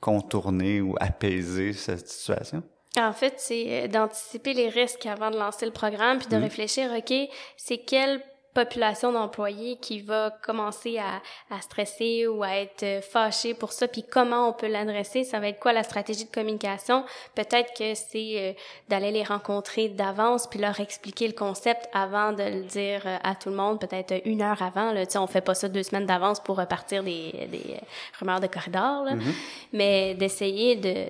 contourner 0.00 0.80
ou 0.80 0.96
apaiser 1.00 1.72
cette 1.72 2.08
situation? 2.08 2.62
En 2.98 3.12
fait, 3.12 3.34
c'est 3.38 3.84
euh, 3.84 3.88
d'anticiper 3.88 4.52
les 4.52 4.68
risques 4.68 5.06
avant 5.06 5.30
de 5.30 5.38
lancer 5.38 5.64
le 5.64 5.72
programme, 5.72 6.18
puis 6.18 6.28
de 6.28 6.36
hmm. 6.36 6.42
réfléchir, 6.42 6.90
OK, 6.92 7.14
c'est 7.56 7.78
quel 7.78 8.20
population 8.54 9.12
d'employés 9.12 9.76
qui 9.76 10.00
va 10.00 10.30
commencer 10.42 10.98
à, 10.98 11.20
à, 11.54 11.60
stresser 11.60 12.26
ou 12.26 12.42
à 12.42 12.56
être 12.56 12.82
euh, 12.84 13.00
fâché 13.00 13.52
pour 13.52 13.72
ça, 13.72 13.88
puis 13.88 14.04
comment 14.08 14.48
on 14.48 14.52
peut 14.52 14.68
l'adresser, 14.68 15.24
ça 15.24 15.40
va 15.40 15.48
être 15.48 15.58
quoi 15.58 15.72
la 15.72 15.82
stratégie 15.82 16.24
de 16.24 16.30
communication? 16.30 17.04
Peut-être 17.34 17.74
que 17.76 17.94
c'est 17.94 18.34
euh, 18.36 18.52
d'aller 18.88 19.10
les 19.10 19.24
rencontrer 19.24 19.88
d'avance, 19.88 20.46
puis 20.46 20.60
leur 20.60 20.78
expliquer 20.80 21.26
le 21.26 21.34
concept 21.34 21.88
avant 21.92 22.32
de 22.32 22.44
le 22.44 22.62
dire 22.62 23.02
euh, 23.06 23.18
à 23.22 23.34
tout 23.34 23.50
le 23.50 23.56
monde, 23.56 23.80
peut-être 23.80 24.14
une 24.24 24.40
heure 24.40 24.62
avant. 24.62 24.92
Là, 24.92 25.02
on 25.16 25.26
fait 25.26 25.40
pas 25.40 25.54
ça 25.54 25.68
deux 25.68 25.82
semaines 25.82 26.06
d'avance 26.06 26.40
pour 26.40 26.56
repartir 26.56 27.02
des, 27.02 27.48
des 27.50 27.80
rumeurs 28.18 28.40
de 28.40 28.46
corridor, 28.46 29.04
là. 29.04 29.14
Mm-hmm. 29.14 29.34
mais 29.72 30.14
d'essayer 30.14 30.76
de, 30.76 31.06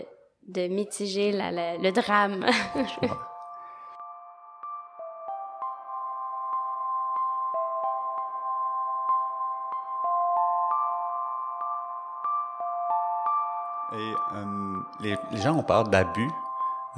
de 0.49 0.69
mitiger 0.69 1.33
la, 1.33 1.77
le 1.77 1.93
drame. 1.93 2.47
Et 13.97 14.15
euh, 14.37 14.45
les, 15.01 15.17
les, 15.31 15.41
gens 15.41 15.55
ont 15.55 15.63
peur 15.63 15.85
d'abus. 15.85 16.31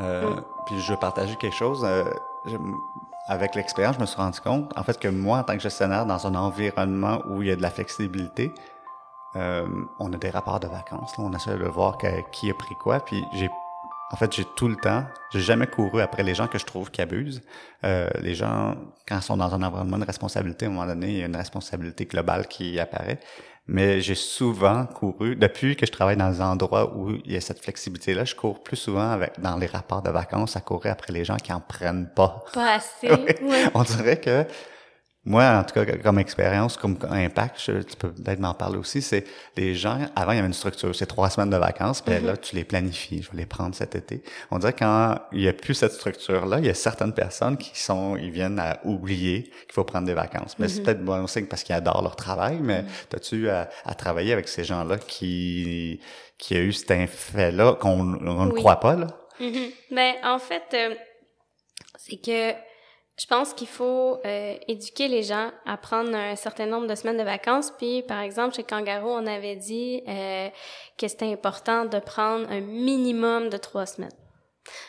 Euh, 0.00 0.30
mm. 0.30 0.42
Puis 0.66 0.80
je 0.80 0.92
veux 0.92 0.98
partager 0.98 1.36
quelque 1.36 1.56
chose. 1.56 1.84
Euh, 1.84 2.04
avec 3.28 3.54
l'expérience, 3.54 3.96
je 3.96 4.00
me 4.00 4.06
suis 4.06 4.16
rendu 4.16 4.40
compte, 4.40 4.72
en 4.78 4.82
fait, 4.82 4.98
que 4.98 5.08
moi, 5.08 5.38
en 5.38 5.42
tant 5.42 5.54
que 5.54 5.62
gestionnaire, 5.62 6.06
dans 6.06 6.26
un 6.26 6.34
environnement 6.34 7.22
où 7.28 7.42
il 7.42 7.48
y 7.48 7.50
a 7.50 7.56
de 7.56 7.62
la 7.62 7.70
flexibilité, 7.70 8.52
euh, 9.34 9.66
on 9.98 10.12
a 10.12 10.16
des 10.16 10.30
rapports 10.30 10.60
de 10.60 10.68
vacances. 10.68 11.16
Là, 11.18 11.24
on 11.24 11.32
essaie 11.32 11.58
de 11.58 11.64
voir 11.64 11.98
qui 12.32 12.50
a 12.50 12.54
pris 12.54 12.74
quoi. 12.76 13.00
Puis 13.00 13.22
j'ai, 13.34 13.50
en 14.12 14.16
fait, 14.16 14.32
j'ai 14.32 14.44
tout 14.56 14.68
le 14.68 14.76
temps, 14.76 15.04
j'ai 15.32 15.40
jamais 15.40 15.66
couru 15.66 16.00
après 16.00 16.22
les 16.22 16.34
gens 16.34 16.46
que 16.46 16.58
je 16.58 16.64
trouve 16.64 16.90
qui 16.90 17.02
abusent. 17.02 17.42
Euh, 17.84 18.08
les 18.20 18.34
gens, 18.34 18.74
quand 19.06 19.16
ils 19.16 19.22
sont 19.22 19.36
dans 19.36 19.52
un 19.54 19.62
environnement 19.62 19.98
de 19.98 20.06
responsabilité, 20.06 20.66
à 20.66 20.68
un 20.68 20.72
moment 20.72 20.86
donné, 20.86 21.08
il 21.08 21.18
y 21.18 21.22
a 21.22 21.26
une 21.26 21.36
responsabilité 21.36 22.06
globale 22.06 22.46
qui 22.46 22.78
apparaît 22.78 23.18
mais 23.68 24.00
j'ai 24.00 24.14
souvent 24.14 24.86
couru, 24.86 25.34
depuis 25.34 25.74
que 25.76 25.86
je 25.86 25.92
travaille 25.92 26.16
dans 26.16 26.30
des 26.30 26.40
endroits 26.40 26.96
où 26.96 27.10
il 27.24 27.32
y 27.32 27.36
a 27.36 27.40
cette 27.40 27.60
flexibilité-là, 27.60 28.24
je 28.24 28.34
cours 28.34 28.62
plus 28.62 28.76
souvent 28.76 29.10
avec 29.10 29.40
dans 29.40 29.56
les 29.56 29.66
rapports 29.66 30.02
de 30.02 30.10
vacances 30.10 30.56
à 30.56 30.60
courir 30.60 30.92
après 30.92 31.12
les 31.12 31.24
gens 31.24 31.36
qui 31.36 31.52
en 31.52 31.60
prennent 31.60 32.08
pas. 32.14 32.44
Pas 32.52 32.74
assez. 32.74 33.10
On 33.74 33.82
dirait 33.82 34.20
que 34.20 34.44
moi, 35.26 35.58
en 35.58 35.64
tout 35.64 35.74
cas, 35.74 35.84
comme 35.96 36.20
expérience, 36.20 36.76
comme 36.76 36.96
impact, 37.10 37.58
tu 37.58 37.96
peux 37.98 38.12
peut-être 38.12 38.38
m'en 38.38 38.54
parler 38.54 38.78
aussi, 38.78 39.02
c'est 39.02 39.24
les 39.56 39.74
gens, 39.74 39.98
avant, 40.14 40.30
il 40.30 40.36
y 40.36 40.38
avait 40.38 40.46
une 40.46 40.54
structure, 40.54 40.94
c'est 40.94 41.06
trois 41.06 41.30
semaines 41.30 41.50
de 41.50 41.56
vacances, 41.56 42.00
puis 42.00 42.14
là, 42.14 42.34
mm-hmm. 42.34 42.40
tu 42.40 42.54
les 42.54 42.64
planifies, 42.64 43.22
je 43.22 43.30
vais 43.32 43.38
les 43.38 43.46
prendre 43.46 43.74
cet 43.74 43.96
été. 43.96 44.22
On 44.52 44.60
dirait 44.60 44.72
quand 44.72 45.16
il 45.32 45.40
y 45.40 45.48
a 45.48 45.52
plus 45.52 45.74
cette 45.74 45.92
structure-là, 45.92 46.60
il 46.60 46.66
y 46.66 46.70
a 46.70 46.74
certaines 46.74 47.12
personnes 47.12 47.56
qui 47.56 47.76
sont, 47.78 48.16
ils 48.16 48.30
viennent 48.30 48.60
à 48.60 48.78
oublier 48.84 49.42
qu'il 49.42 49.72
faut 49.72 49.82
prendre 49.82 50.06
des 50.06 50.14
vacances. 50.14 50.56
Mais 50.60 50.68
c'est 50.68 50.80
mm-hmm. 50.80 50.84
peut-être 50.84 51.04
bon 51.04 51.26
signe 51.26 51.46
parce 51.46 51.64
qu'ils 51.64 51.74
adorent 51.74 52.02
leur 52.02 52.14
travail, 52.14 52.58
mais 52.60 52.82
mm-hmm. 52.82 53.16
as-tu 53.16 53.50
à, 53.50 53.68
à, 53.84 53.94
travailler 53.94 54.32
avec 54.32 54.46
ces 54.46 54.62
gens-là 54.62 54.96
qui, 54.96 56.00
qui 56.38 56.56
a 56.56 56.60
eu 56.60 56.72
cet 56.72 56.92
effet-là 56.92 57.74
qu'on 57.74 58.04
ne 58.04 58.50
croit 58.52 58.78
pas, 58.78 58.94
là? 58.94 59.08
Mais 59.90 60.16
en 60.24 60.38
fait, 60.38 60.62
euh, 60.72 60.94
c'est 61.98 62.16
que 62.16 62.52
je 63.18 63.26
pense 63.26 63.54
qu'il 63.54 63.68
faut 63.68 64.20
euh, 64.24 64.54
éduquer 64.68 65.08
les 65.08 65.22
gens 65.22 65.50
à 65.64 65.76
prendre 65.78 66.14
un 66.14 66.36
certain 66.36 66.66
nombre 66.66 66.86
de 66.86 66.94
semaines 66.94 67.16
de 67.16 67.22
vacances. 67.22 67.72
Puis, 67.78 68.02
par 68.02 68.20
exemple, 68.20 68.54
chez 68.54 68.62
Kangaroo, 68.62 69.10
on 69.10 69.26
avait 69.26 69.56
dit 69.56 70.02
euh, 70.06 70.48
que 70.98 71.08
c'était 71.08 71.32
important 71.32 71.86
de 71.86 71.98
prendre 71.98 72.50
un 72.50 72.60
minimum 72.60 73.48
de 73.48 73.56
trois 73.56 73.86
semaines. 73.86 74.12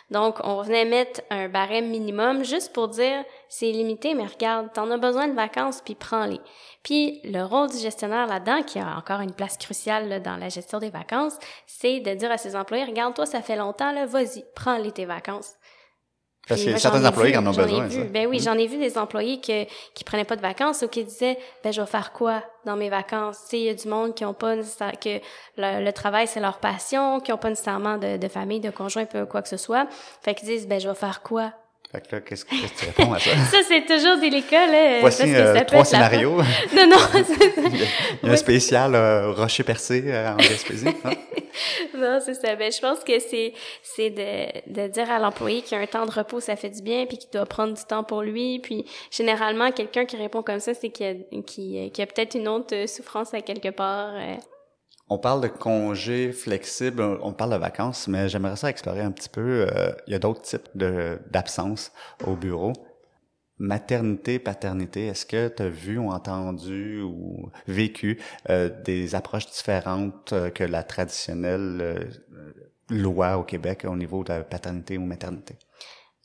Donc, 0.09 0.39
on 0.43 0.61
venait 0.61 0.85
mettre 0.85 1.21
un 1.29 1.49
barème 1.49 1.89
minimum 1.89 2.43
juste 2.43 2.73
pour 2.73 2.87
dire 2.87 3.23
c'est 3.47 3.71
limité, 3.71 4.13
mais 4.13 4.25
regarde, 4.25 4.73
t'en 4.73 4.89
as 4.91 4.97
besoin 4.97 5.27
de 5.27 5.33
vacances, 5.33 5.81
puis 5.85 5.95
prends-les. 5.95 6.41
Puis 6.83 7.21
le 7.23 7.43
rôle 7.43 7.69
du 7.69 7.77
gestionnaire 7.77 8.27
là-dedans, 8.27 8.63
qui 8.63 8.79
a 8.79 8.97
encore 8.97 9.21
une 9.21 9.33
place 9.33 9.57
cruciale 9.57 10.21
dans 10.21 10.37
la 10.37 10.49
gestion 10.49 10.79
des 10.79 10.89
vacances, 10.89 11.37
c'est 11.65 11.99
de 11.99 12.13
dire 12.13 12.31
à 12.31 12.37
ses 12.37 12.55
employés, 12.55 12.85
regarde, 12.85 13.13
toi, 13.13 13.25
ça 13.25 13.41
fait 13.41 13.55
longtemps, 13.55 13.91
là, 13.91 14.05
vas-y, 14.05 14.43
prends-les 14.55 14.91
tes 14.91 15.05
vacances. 15.05 15.56
Parce 16.47 16.65
a 16.65 16.77
certains 16.77 17.05
employés 17.05 17.31
qui 17.33 17.37
en 17.37 17.45
ont 17.45 17.51
besoin. 17.51 17.89
Ça. 17.89 18.03
Ben 18.03 18.27
oui, 18.27 18.39
j'en 18.39 18.53
ai 18.53 18.67
vu 18.67 18.77
des 18.77 18.97
employés 18.97 19.39
que, 19.39 19.65
qui 19.93 20.03
prenaient 20.03 20.25
pas 20.25 20.35
de 20.35 20.41
vacances 20.41 20.81
ou 20.81 20.87
qui 20.87 21.03
disaient, 21.03 21.37
ben 21.63 21.73
je 21.73 21.81
vais 21.81 21.87
faire 21.87 22.13
quoi 22.13 22.43
dans 22.65 22.75
mes 22.75 22.89
vacances? 22.89 23.39
Tu 23.43 23.49
sais, 23.49 23.59
il 23.59 23.65
y 23.65 23.69
a 23.69 23.73
du 23.73 23.87
monde 23.87 24.15
qui 24.15 24.23
ont 24.25 24.33
pas 24.33 24.55
que 24.55 25.19
le, 25.57 25.91
travail 25.91 26.27
c'est 26.27 26.39
leur 26.39 26.59
passion, 26.59 27.19
qui 27.19 27.31
ont 27.33 27.37
pas 27.37 27.49
nécessairement 27.49 27.97
de, 27.97 28.17
de 28.17 28.27
famille, 28.27 28.59
de 28.59 28.69
conjoint, 28.69 29.05
peu 29.05 29.25
quoi 29.25 29.41
que 29.41 29.49
ce 29.49 29.57
soit. 29.57 29.87
Fait 30.21 30.35
qu'ils 30.35 30.47
disent, 30.47 30.67
ben 30.67 30.79
je 30.79 30.87
vais 30.87 30.95
faire 30.95 31.21
quoi 31.21 31.53
Fait 31.91 32.01
que 32.05 32.15
là, 32.17 32.21
qu'est-ce 32.21 32.43
que 32.43 32.51
tu 32.51 32.85
réponds 32.85 33.13
à 33.13 33.19
ça? 33.19 33.29
ça, 33.51 33.57
c'est 33.65 33.85
toujours 33.85 34.17
délicat, 34.17 34.67
là. 34.67 34.99
Voici 34.99 35.19
parce 35.19 35.31
que 35.31 35.37
euh, 35.37 35.57
ça 35.57 35.65
trois 35.65 35.85
scénarios. 35.85 36.41
Non, 36.75 36.87
non. 36.89 36.97
Il 37.13 37.79
y 37.79 37.83
a, 37.83 37.85
il 38.23 38.27
y 38.27 38.29
a 38.29 38.33
un 38.33 38.35
spécial 38.35 38.93
euh, 38.93 39.31
rocher 39.31 39.63
percé 39.63 40.03
euh, 40.05 40.33
en 40.33 40.35
Gaspésie. 40.35 40.87
hein? 41.05 41.11
non, 41.97 42.19
c'est 42.23 42.33
ça. 42.33 42.55
Ben, 42.55 42.69
je 42.71 42.79
pense 42.81 42.99
que 43.05 43.19
c'est, 43.19 43.53
c'est 43.83 44.09
de, 44.09 44.69
de 44.69 44.87
dire 44.89 45.09
à 45.09 45.17
l'employé 45.19 45.61
qu'il 45.61 45.77
y 45.77 45.79
a 45.79 45.83
un 45.83 45.87
temps 45.87 46.05
de 46.05 46.11
repos, 46.11 46.41
ça 46.41 46.57
fait 46.57 46.69
du 46.69 46.81
bien, 46.81 47.05
puis 47.05 47.17
qu'il 47.17 47.29
doit 47.31 47.45
prendre 47.45 47.73
du 47.73 47.83
temps 47.83 48.03
pour 48.03 48.21
lui. 48.21 48.59
Puis, 48.59 48.85
généralement, 49.09 49.71
quelqu'un 49.71 50.03
qui 50.05 50.17
répond 50.17 50.43
comme 50.43 50.59
ça, 50.59 50.73
c'est 50.73 50.89
qu'il 50.89 51.05
y 51.05 51.09
a, 51.09 51.13
qu'il, 51.41 51.91
qu'il 51.91 51.99
y 51.99 52.01
a 52.01 52.05
peut-être 52.05 52.35
une 52.35 52.49
autre 52.49 52.75
euh, 52.75 52.85
souffrance 52.87 53.33
à 53.33 53.39
quelque 53.41 53.69
part. 53.69 54.11
On 55.09 55.17
parle 55.17 55.41
de 55.41 55.47
congés 55.47 56.33
flexibles, 56.33 57.01
on 57.21 57.31
parle 57.33 57.51
de 57.53 57.57
vacances, 57.57 58.07
mais 58.09 58.27
j'aimerais 58.27 58.57
ça 58.57 58.69
explorer 58.69 59.01
un 59.01 59.11
petit 59.11 59.29
peu. 59.29 59.67
euh, 59.71 59.91
il 60.05 60.11
y 60.11 60.15
a 60.15 60.19
d'autres 60.19 60.41
types 60.41 60.67
d'absence 60.75 61.91
au 62.25 62.35
bureau. 62.35 62.73
Maternité, 63.59 64.37
paternité, 64.37 65.07
est-ce 65.07 65.25
que 65.25 65.47
tu 65.47 65.63
as 65.63 65.69
vu 65.69 65.97
ou 65.97 66.11
entendu 66.11 67.01
ou 67.01 67.49
vécu 67.67 68.19
euh, 68.49 68.69
des 68.83 69.15
approches 69.15 69.47
différentes 69.49 70.33
euh, 70.33 70.49
que 70.51 70.63
la 70.63 70.83
traditionnelle 70.83 71.77
euh, 71.81 72.03
loi 72.89 73.37
au 73.37 73.43
Québec 73.43 73.85
au 73.87 73.95
niveau 73.95 74.23
de 74.23 74.29
la 74.33 74.43
paternité 74.43 74.97
ou 74.97 75.05
maternité? 75.05 75.55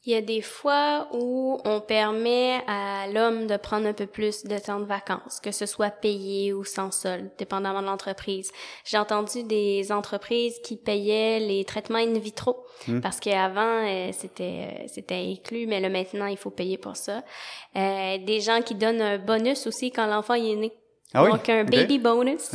Il 0.05 0.13
y 0.13 0.17
a 0.17 0.21
des 0.21 0.43
fois 0.43 1.07
où 1.13 1.61
on 1.65 1.81
permet 1.81 2.61
à 2.67 3.07
l'homme 3.07 3.47
de 3.47 3.57
prendre 3.57 3.87
un 3.87 3.93
peu 3.93 4.07
plus 4.07 4.43
de 4.43 4.59
temps 4.59 4.81
de 4.81 4.85
vacances, 4.85 5.39
que 5.41 5.53
ce 5.53 5.65
soit 5.65 5.91
payé 5.91 6.53
ou 6.53 6.65
sans 6.65 6.91
solde, 6.91 7.31
dépendamment 7.39 7.83
de 7.83 7.87
l'entreprise. 7.87 8.51
J'ai 8.85 8.99
entendu 8.99 9.45
des 9.45 9.93
entreprises 9.93 10.59
qui 10.65 10.77
payaient 10.77 11.39
les 11.39 11.65
traitements 11.65 11.99
in 11.99 12.19
vitro 12.19 12.67
parce 13.01 13.21
qu'avant 13.21 13.87
euh, 13.87 14.11
c'était 14.13 14.67
euh, 14.73 14.85
c'était 14.89 15.15
inclus, 15.15 15.69
mais 15.69 15.79
là 15.79 15.89
maintenant 15.89 16.27
il 16.27 16.37
faut 16.37 16.51
payer 16.51 16.79
pour 16.79 16.97
ça. 16.97 17.23
Euh, 17.77 18.19
des 18.19 18.41
gens 18.41 18.61
qui 18.61 18.75
donnent 18.75 19.03
un 19.03 19.19
bonus 19.19 19.69
aussi 19.69 19.93
quand 19.93 20.09
l'enfant 20.09 20.35
est 20.35 20.57
né. 20.57 20.73
Ah 21.15 21.25
oui? 21.25 21.31
Donc 21.31 21.49
un 21.49 21.65
baby 21.65 21.99
bonus 21.99 22.51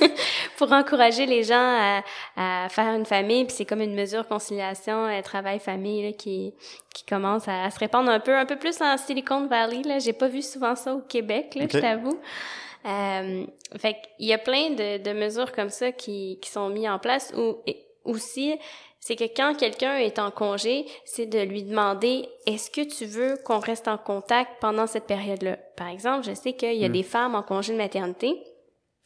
pour 0.56 0.72
encourager 0.72 1.26
les 1.26 1.42
gens 1.42 1.54
à, 1.56 2.02
à 2.36 2.68
faire 2.68 2.94
une 2.94 3.06
famille. 3.06 3.44
Puis 3.44 3.56
c'est 3.56 3.64
comme 3.64 3.80
une 3.80 3.94
mesure 3.94 4.26
conciliation 4.26 5.06
euh, 5.06 5.20
travail-famille 5.22 6.06
là, 6.06 6.12
qui 6.12 6.54
qui 6.94 7.04
commence 7.04 7.46
à, 7.46 7.70
se 7.70 7.78
répandre 7.78 8.10
un 8.10 8.20
peu 8.20 8.34
un 8.36 8.46
peu 8.46 8.56
plus 8.56 8.80
en 8.80 8.96
Silicon 8.96 9.46
Valley. 9.46 9.82
Là, 9.82 9.98
j'ai 9.98 10.12
pas 10.14 10.28
vu 10.28 10.42
souvent 10.42 10.74
ça 10.74 10.94
au 10.94 11.00
Québec, 11.00 11.54
là, 11.54 11.64
Ok. 11.64 11.70
je 11.72 11.78
t'avoue. 11.78 12.18
Euh, 12.86 13.44
fait 13.78 13.96
qu'il 14.16 14.26
y 14.28 14.32
a 14.32 14.38
plein 14.38 14.70
de, 14.70 15.02
de 15.02 15.12
mesures 15.12 15.52
comme 15.52 15.70
ça 15.70 15.90
qui, 15.92 16.38
qui 16.40 16.50
sont 16.50 16.68
mises 16.68 16.88
en 16.88 16.98
place 16.98 17.32
ou 17.36 17.56
et 17.66 17.82
aussi 18.04 18.54
c'est 19.06 19.14
que 19.14 19.36
quand 19.36 19.54
quelqu'un 19.54 19.98
est 19.98 20.18
en 20.18 20.32
congé, 20.32 20.84
c'est 21.04 21.26
de 21.26 21.38
lui 21.38 21.62
demander 21.62 22.28
est-ce 22.44 22.72
que 22.72 22.80
tu 22.80 23.04
veux 23.04 23.36
qu'on 23.44 23.60
reste 23.60 23.86
en 23.86 23.98
contact 23.98 24.50
pendant 24.60 24.88
cette 24.88 25.06
période-là? 25.06 25.58
Par 25.76 25.86
exemple, 25.86 26.26
je 26.26 26.34
sais 26.34 26.54
qu'il 26.54 26.74
y 26.74 26.84
a 26.84 26.88
des 26.88 27.04
femmes 27.04 27.36
en 27.36 27.44
congé 27.44 27.72
de 27.72 27.78
maternité 27.78 28.36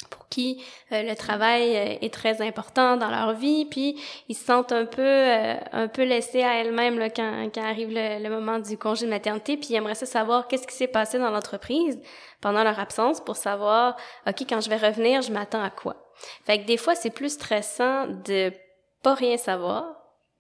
pour 0.09 0.27
qui 0.31 0.65
euh, 0.93 1.03
le 1.03 1.15
travail 1.15 1.77
euh, 1.77 1.99
est 2.01 2.15
très 2.15 2.41
important 2.41 2.97
dans 2.97 3.11
leur 3.11 3.35
vie, 3.35 3.67
puis 3.67 4.01
ils 4.31 4.35
se 4.35 4.43
sentent 4.43 4.73
un 4.73 4.87
peu 4.87 5.03
euh, 5.03 5.57
un 5.73 5.87
peu 5.87 6.05
laissés 6.05 6.43
à 6.43 6.55
elles-mêmes 6.55 6.99
là, 6.99 7.11
quand, 7.11 7.51
quand 7.55 7.63
arrive 7.63 7.91
le, 7.91 8.23
le 8.23 8.31
moment 8.31 8.59
du 8.59 8.79
congé 8.79 9.05
de 9.05 9.11
maternité, 9.11 9.59
puis 9.59 9.69
ils 9.73 9.75
aimeraient 9.75 9.95
ça 9.95 10.07
savoir 10.07 10.49
qu'est-ce 10.49 10.67
qui 10.67 10.75
s'est 10.75 10.89
passé 10.89 11.19
dans 11.19 11.31
l'entreprise 11.31 12.01
pendant 12.41 12.65
leur 12.65 12.81
absence 12.81 13.21
pour 13.21 13.37
savoir 13.37 13.97
ok 14.27 14.47
quand 14.49 14.63
je 14.63 14.71
vais 14.71 14.79
revenir, 14.79 15.21
je 15.21 15.31
m'attends 15.31 15.63
à 15.63 15.69
quoi? 15.69 16.11
Fait 16.47 16.59
que 16.59 16.65
des 16.65 16.79
fois 16.79 16.95
c'est 16.95 17.11
plus 17.11 17.35
stressant 17.35 18.07
de 18.07 18.51
pas 19.03 19.15
rien 19.15 19.37
savoir 19.37 19.85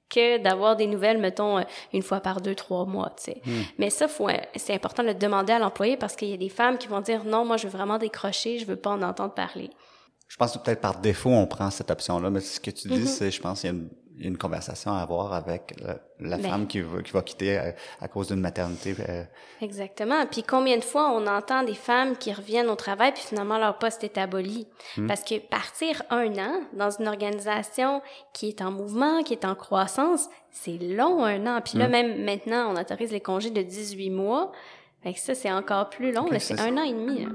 que 0.09 0.38
d'avoir 0.38 0.75
des 0.75 0.87
nouvelles, 0.88 1.18
mettons, 1.18 1.59
euh, 1.59 1.62
une 1.92 2.03
fois 2.03 2.18
par 2.20 2.40
deux, 2.40 2.55
trois 2.57 2.85
mois, 2.85 3.11
tu 3.16 3.31
sais. 3.33 3.42
Mais 3.79 3.90
ça, 3.90 4.09
faut, 4.09 4.29
euh, 4.29 4.33
c'est 4.57 4.75
important 4.75 5.03
de 5.05 5.09
le 5.09 5.14
demander 5.14 5.53
à 5.53 5.59
l'employé 5.61 5.96
parce 5.96 6.16
qu'il 6.16 6.29
y 6.29 6.35
a 6.35 6.37
des 6.37 6.49
femmes 6.49 6.79
qui 6.79 6.88
vont 6.88 7.01
dire 7.01 7.25
non, 7.25 7.44
moi, 7.44 7.57
je 7.57 7.68
veux 7.68 7.73
vraiment 7.77 7.96
décrocher, 7.99 8.59
je 8.59 8.66
veux 8.66 8.75
pas 8.77 8.90
en 8.90 9.03
entendre 9.03 9.35
parler. 9.35 9.70
Je 10.27 10.37
pense 10.37 10.53
que 10.57 10.59
peut-être 10.59 10.81
par 10.81 11.01
défaut, 11.01 11.31
on 11.31 11.46
prend 11.46 11.70
cette 11.70 11.90
option-là, 11.92 12.29
mais 12.31 12.40
ce 12.40 12.59
que 12.59 12.70
tu 12.73 12.88
dis, 12.88 13.01
Mhm. 13.01 13.07
c'est, 13.07 13.31
je 13.31 13.40
pense, 13.40 13.61
qu'il 13.61 13.70
y 13.70 13.73
a 13.73 13.77
une, 13.77 13.88
il 14.10 14.10
une 14.18 14.37
conversation 14.37 14.92
à 14.92 14.99
avoir 15.01 15.33
avec 15.33 15.75
la, 15.81 15.96
la 16.20 16.37
Ben. 16.37 16.51
femme 16.51 16.66
qui 16.66 16.81
va, 16.81 17.01
qui 17.03 17.12
va 17.12 17.23
quitter 17.23 17.57
à, 17.57 17.75
à 18.01 18.09
cause 18.09 18.29
d'une 18.29 18.40
maternité. 18.40 18.94
euh, 19.09 19.25
Exactement. 19.62 20.27
Puis 20.27 20.42
combien 20.42 20.77
de 20.77 20.85
fois 20.85 21.11
on 21.12 21.27
entend 21.27 21.62
des 21.62 21.75
femmes 21.75 22.16
qui 22.16 22.33
reviennent 22.33 22.68
au 22.68 22.75
travail 22.77 23.12
puis 23.12 23.23
finalement 23.23 23.57
leur 23.59 23.79
poste 23.79 24.05
est 24.05 24.18
aboli? 24.18 24.66
Parce 25.09 25.23
que 25.23 25.38
partir 25.38 26.03
un 26.11 26.33
an 26.38 26.61
dans 26.75 26.90
une 26.90 27.09
organisation 27.09 28.03
qui 28.35 28.49
est 28.49 28.61
en 28.62 28.70
mouvement, 28.73 29.23
qui 29.23 29.33
est 29.33 29.44
en 29.44 29.55
croissance, 29.55 30.29
c'est 30.51 30.79
long 30.79 31.25
un 31.25 31.46
an. 31.46 31.61
Puis 31.64 31.79
là 31.79 31.88
même 31.88 32.23
maintenant 32.25 32.75
on 32.75 32.81
autorise 32.81 33.12
les 33.12 33.20
congés 33.20 33.51
de 33.51 33.62
18 33.62 34.11
mois. 34.11 34.53
Fait 35.03 35.14
que 35.14 35.20
ça 35.20 35.35
c'est 35.35 35.51
encore 35.53 35.88
plus 35.88 36.12
long. 36.12 36.27
C'est 36.33 36.40
c'est 36.40 36.61
un 36.61 36.77
an 36.77 36.83
et 36.83 36.92
demi. 36.92 37.25
là. 37.25 37.31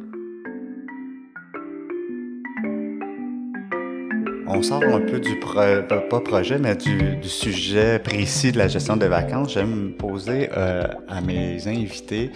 On 4.47 4.62
sort 4.62 4.84
un 4.84 5.01
peu 5.01 5.19
du 5.19 5.39
pas 5.39 6.19
projet, 6.21 6.60
mais 6.60 6.75
du, 6.75 7.23
sujet 7.23 7.99
précis 7.99 8.51
de 8.51 8.58
la 8.58 8.67
gestion 8.67 8.95
des 8.95 9.08
vacances. 9.08 9.53
J'aime 9.53 9.93
poser 9.97 10.49
euh, 10.55 10.84
à 11.08 11.21
mes 11.21 11.67
invités 11.67 12.31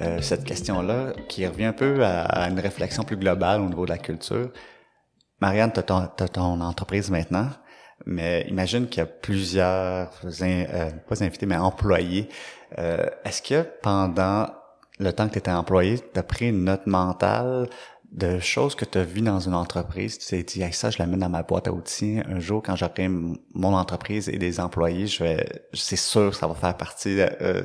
euh, 0.00 0.20
cette 0.20 0.44
question-là, 0.44 1.12
qui 1.28 1.46
revient 1.46 1.66
un 1.66 1.72
peu 1.72 2.04
à, 2.04 2.48
une 2.48 2.60
réflexion 2.60 3.02
plus 3.02 3.16
globale 3.16 3.62
au 3.62 3.68
niveau 3.68 3.84
de 3.86 3.90
la 3.90 3.98
culture. 3.98 4.50
Marianne, 5.40 5.72
tu 5.72 5.80
as, 5.80 5.82
ton, 5.84 6.06
ton 6.32 6.60
entreprise 6.60 7.10
maintenant, 7.10 7.48
mais 8.06 8.46
imagine 8.48 8.86
qu'il 8.88 8.98
y 8.98 9.02
a 9.02 9.06
plusieurs, 9.06 10.10
euh, 10.42 10.90
pas 11.08 11.22
invités, 11.22 11.46
mais 11.46 11.56
employés. 11.56 12.28
Euh, 12.78 13.06
Est-ce 13.24 13.40
que 13.42 13.66
pendant 13.82 14.48
le 14.98 15.12
temps 15.12 15.26
que 15.28 15.32
tu 15.32 15.38
étais 15.38 15.50
employé, 15.50 15.98
tu 15.98 16.18
as 16.18 16.22
pris 16.22 16.48
une 16.48 16.64
note 16.64 16.86
mentale 16.86 17.68
de 18.14 18.38
choses 18.38 18.76
que 18.76 18.84
tu 18.84 18.98
as 18.98 19.02
vues 19.02 19.20
dans 19.20 19.40
une 19.40 19.54
entreprise, 19.54 20.18
tu 20.18 20.26
t'es 20.28 20.42
dit, 20.44 20.72
ça, 20.72 20.90
je 20.90 20.98
l'amène 20.98 21.20
dans 21.20 21.28
ma 21.28 21.42
boîte 21.42 21.66
à 21.66 21.72
outils. 21.72 22.20
Un 22.26 22.38
jour, 22.38 22.62
quand 22.62 22.76
j'aurai 22.76 23.08
mon 23.08 23.74
entreprise 23.74 24.28
et 24.28 24.38
des 24.38 24.60
employés, 24.60 25.08
je 25.08 25.24
vais, 25.24 25.64
c'est 25.72 25.96
sûr 25.96 26.30
que 26.30 26.36
ça 26.36 26.46
va 26.46 26.54
faire 26.54 26.76
partie 26.76 27.16
euh, 27.18 27.62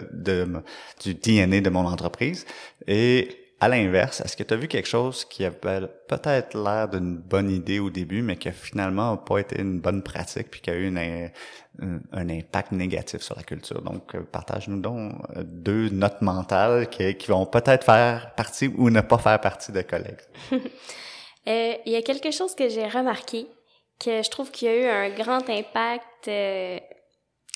du 1.03 1.13
DNA 1.13 1.61
de 1.61 1.69
mon 1.69 1.85
entreprise. 1.85 2.45
Et 2.87 3.48
à 3.61 3.67
l'inverse, 3.67 4.21
est-ce 4.21 4.37
que 4.37 4.43
tu 4.43 4.53
as 4.53 4.57
vu 4.57 4.67
quelque 4.69 4.87
chose 4.87 5.25
qui 5.25 5.43
avait 5.43 5.87
peut-être 6.07 6.57
l'air 6.57 6.87
d'une 6.87 7.17
bonne 7.17 7.49
idée 7.49 7.79
au 7.79 7.89
début, 7.89 8.21
mais 8.21 8.37
qui 8.37 8.47
a 8.47 8.53
finalement 8.53 9.17
pas 9.17 9.39
été 9.39 9.59
une 9.59 9.81
bonne 9.81 10.01
pratique, 10.01 10.49
puis 10.49 10.61
qui 10.61 10.69
a 10.69 10.75
eu 10.75 10.87
un, 10.87 12.29
impact 12.29 12.71
négatif 12.71 13.21
sur 13.21 13.35
la 13.35 13.43
culture? 13.43 13.81
Donc, 13.81 14.15
euh, 14.15 14.21
partage-nous 14.21 14.79
donc 14.79 15.13
euh, 15.35 15.43
deux 15.43 15.89
notes 15.89 16.21
mentales 16.21 16.87
qui, 16.89 17.15
vont 17.27 17.45
peut-être 17.45 17.83
faire 17.83 18.33
partie 18.35 18.67
ou 18.77 18.89
ne 18.89 19.01
pas 19.01 19.17
faire 19.17 19.41
partie 19.41 19.71
de 19.71 19.81
collègues. 19.81 20.21
Euh, 21.47 21.73
il 21.85 21.93
y 21.93 21.95
a 21.95 22.01
quelque 22.03 22.29
chose 22.31 22.53
que 22.53 22.67
j'ai 22.69 22.85
remarqué, 22.85 23.47
que 23.97 24.21
je 24.21 24.29
trouve 24.29 24.51
qu'il 24.51 24.67
y 24.67 24.71
a 24.71 24.75
eu 24.75 24.85
un 24.85 25.09
grand 25.15 25.49
impact 25.49 26.29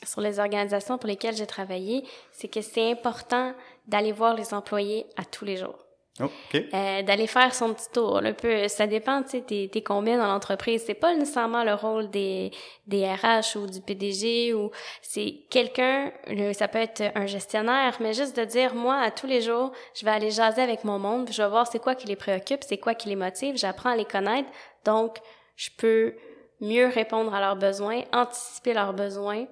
sur 0.03 0.21
les 0.21 0.39
organisations 0.39 0.97
pour 0.97 1.07
lesquelles 1.07 1.35
j'ai 1.35 1.45
travaillé, 1.45 2.03
c'est 2.31 2.47
que 2.47 2.61
c'est 2.61 2.89
important 2.89 3.53
d'aller 3.87 4.13
voir 4.13 4.35
les 4.35 4.53
employés 4.53 5.05
à 5.17 5.25
tous 5.25 5.45
les 5.45 5.57
jours. 5.57 5.83
Oh. 6.19 6.25
Euh, 6.53 7.01
d'aller 7.01 7.25
faire 7.25 7.55
son 7.55 7.73
petit 7.73 7.89
tour. 7.91 8.21
Peu, 8.39 8.67
ça 8.67 8.85
dépend, 8.85 9.23
tu 9.23 9.29
sais, 9.29 9.41
t'es, 9.41 9.67
t'es 9.71 9.81
combien 9.81 10.19
dans 10.19 10.27
l'entreprise? 10.27 10.83
C'est 10.85 10.93
pas 10.93 11.15
nécessairement 11.15 11.63
le 11.63 11.73
rôle 11.73 12.11
des, 12.11 12.51
des 12.85 13.07
RH 13.07 13.57
ou 13.57 13.65
du 13.65 13.81
PDG 13.81 14.53
ou 14.53 14.69
c'est 15.01 15.39
quelqu'un, 15.49 16.11
ça 16.53 16.67
peut 16.67 16.77
être 16.77 17.01
un 17.15 17.25
gestionnaire, 17.25 17.97
mais 17.99 18.13
juste 18.13 18.37
de 18.37 18.45
dire, 18.45 18.75
moi, 18.75 18.97
à 18.97 19.09
tous 19.09 19.25
les 19.25 19.41
jours, 19.41 19.71
je 19.95 20.05
vais 20.05 20.11
aller 20.11 20.29
jaser 20.29 20.61
avec 20.61 20.83
mon 20.83 20.99
monde, 20.99 21.29
je 21.31 21.41
vais 21.41 21.49
voir 21.49 21.65
c'est 21.65 21.79
quoi 21.79 21.95
qui 21.95 22.05
les 22.05 22.15
préoccupe, 22.15 22.63
c'est 22.63 22.77
quoi 22.77 22.93
qui 22.93 23.09
les 23.09 23.15
motive, 23.15 23.57
j'apprends 23.57 23.89
à 23.89 23.95
les 23.95 24.05
connaître, 24.05 24.49
donc 24.85 25.17
je 25.55 25.69
peux 25.75 26.13
mieux 26.61 26.89
répondre 26.89 27.33
à 27.33 27.39
leurs 27.39 27.55
besoins, 27.55 28.01
anticiper 28.13 28.73
leurs 28.73 28.93
besoins. 28.93 29.47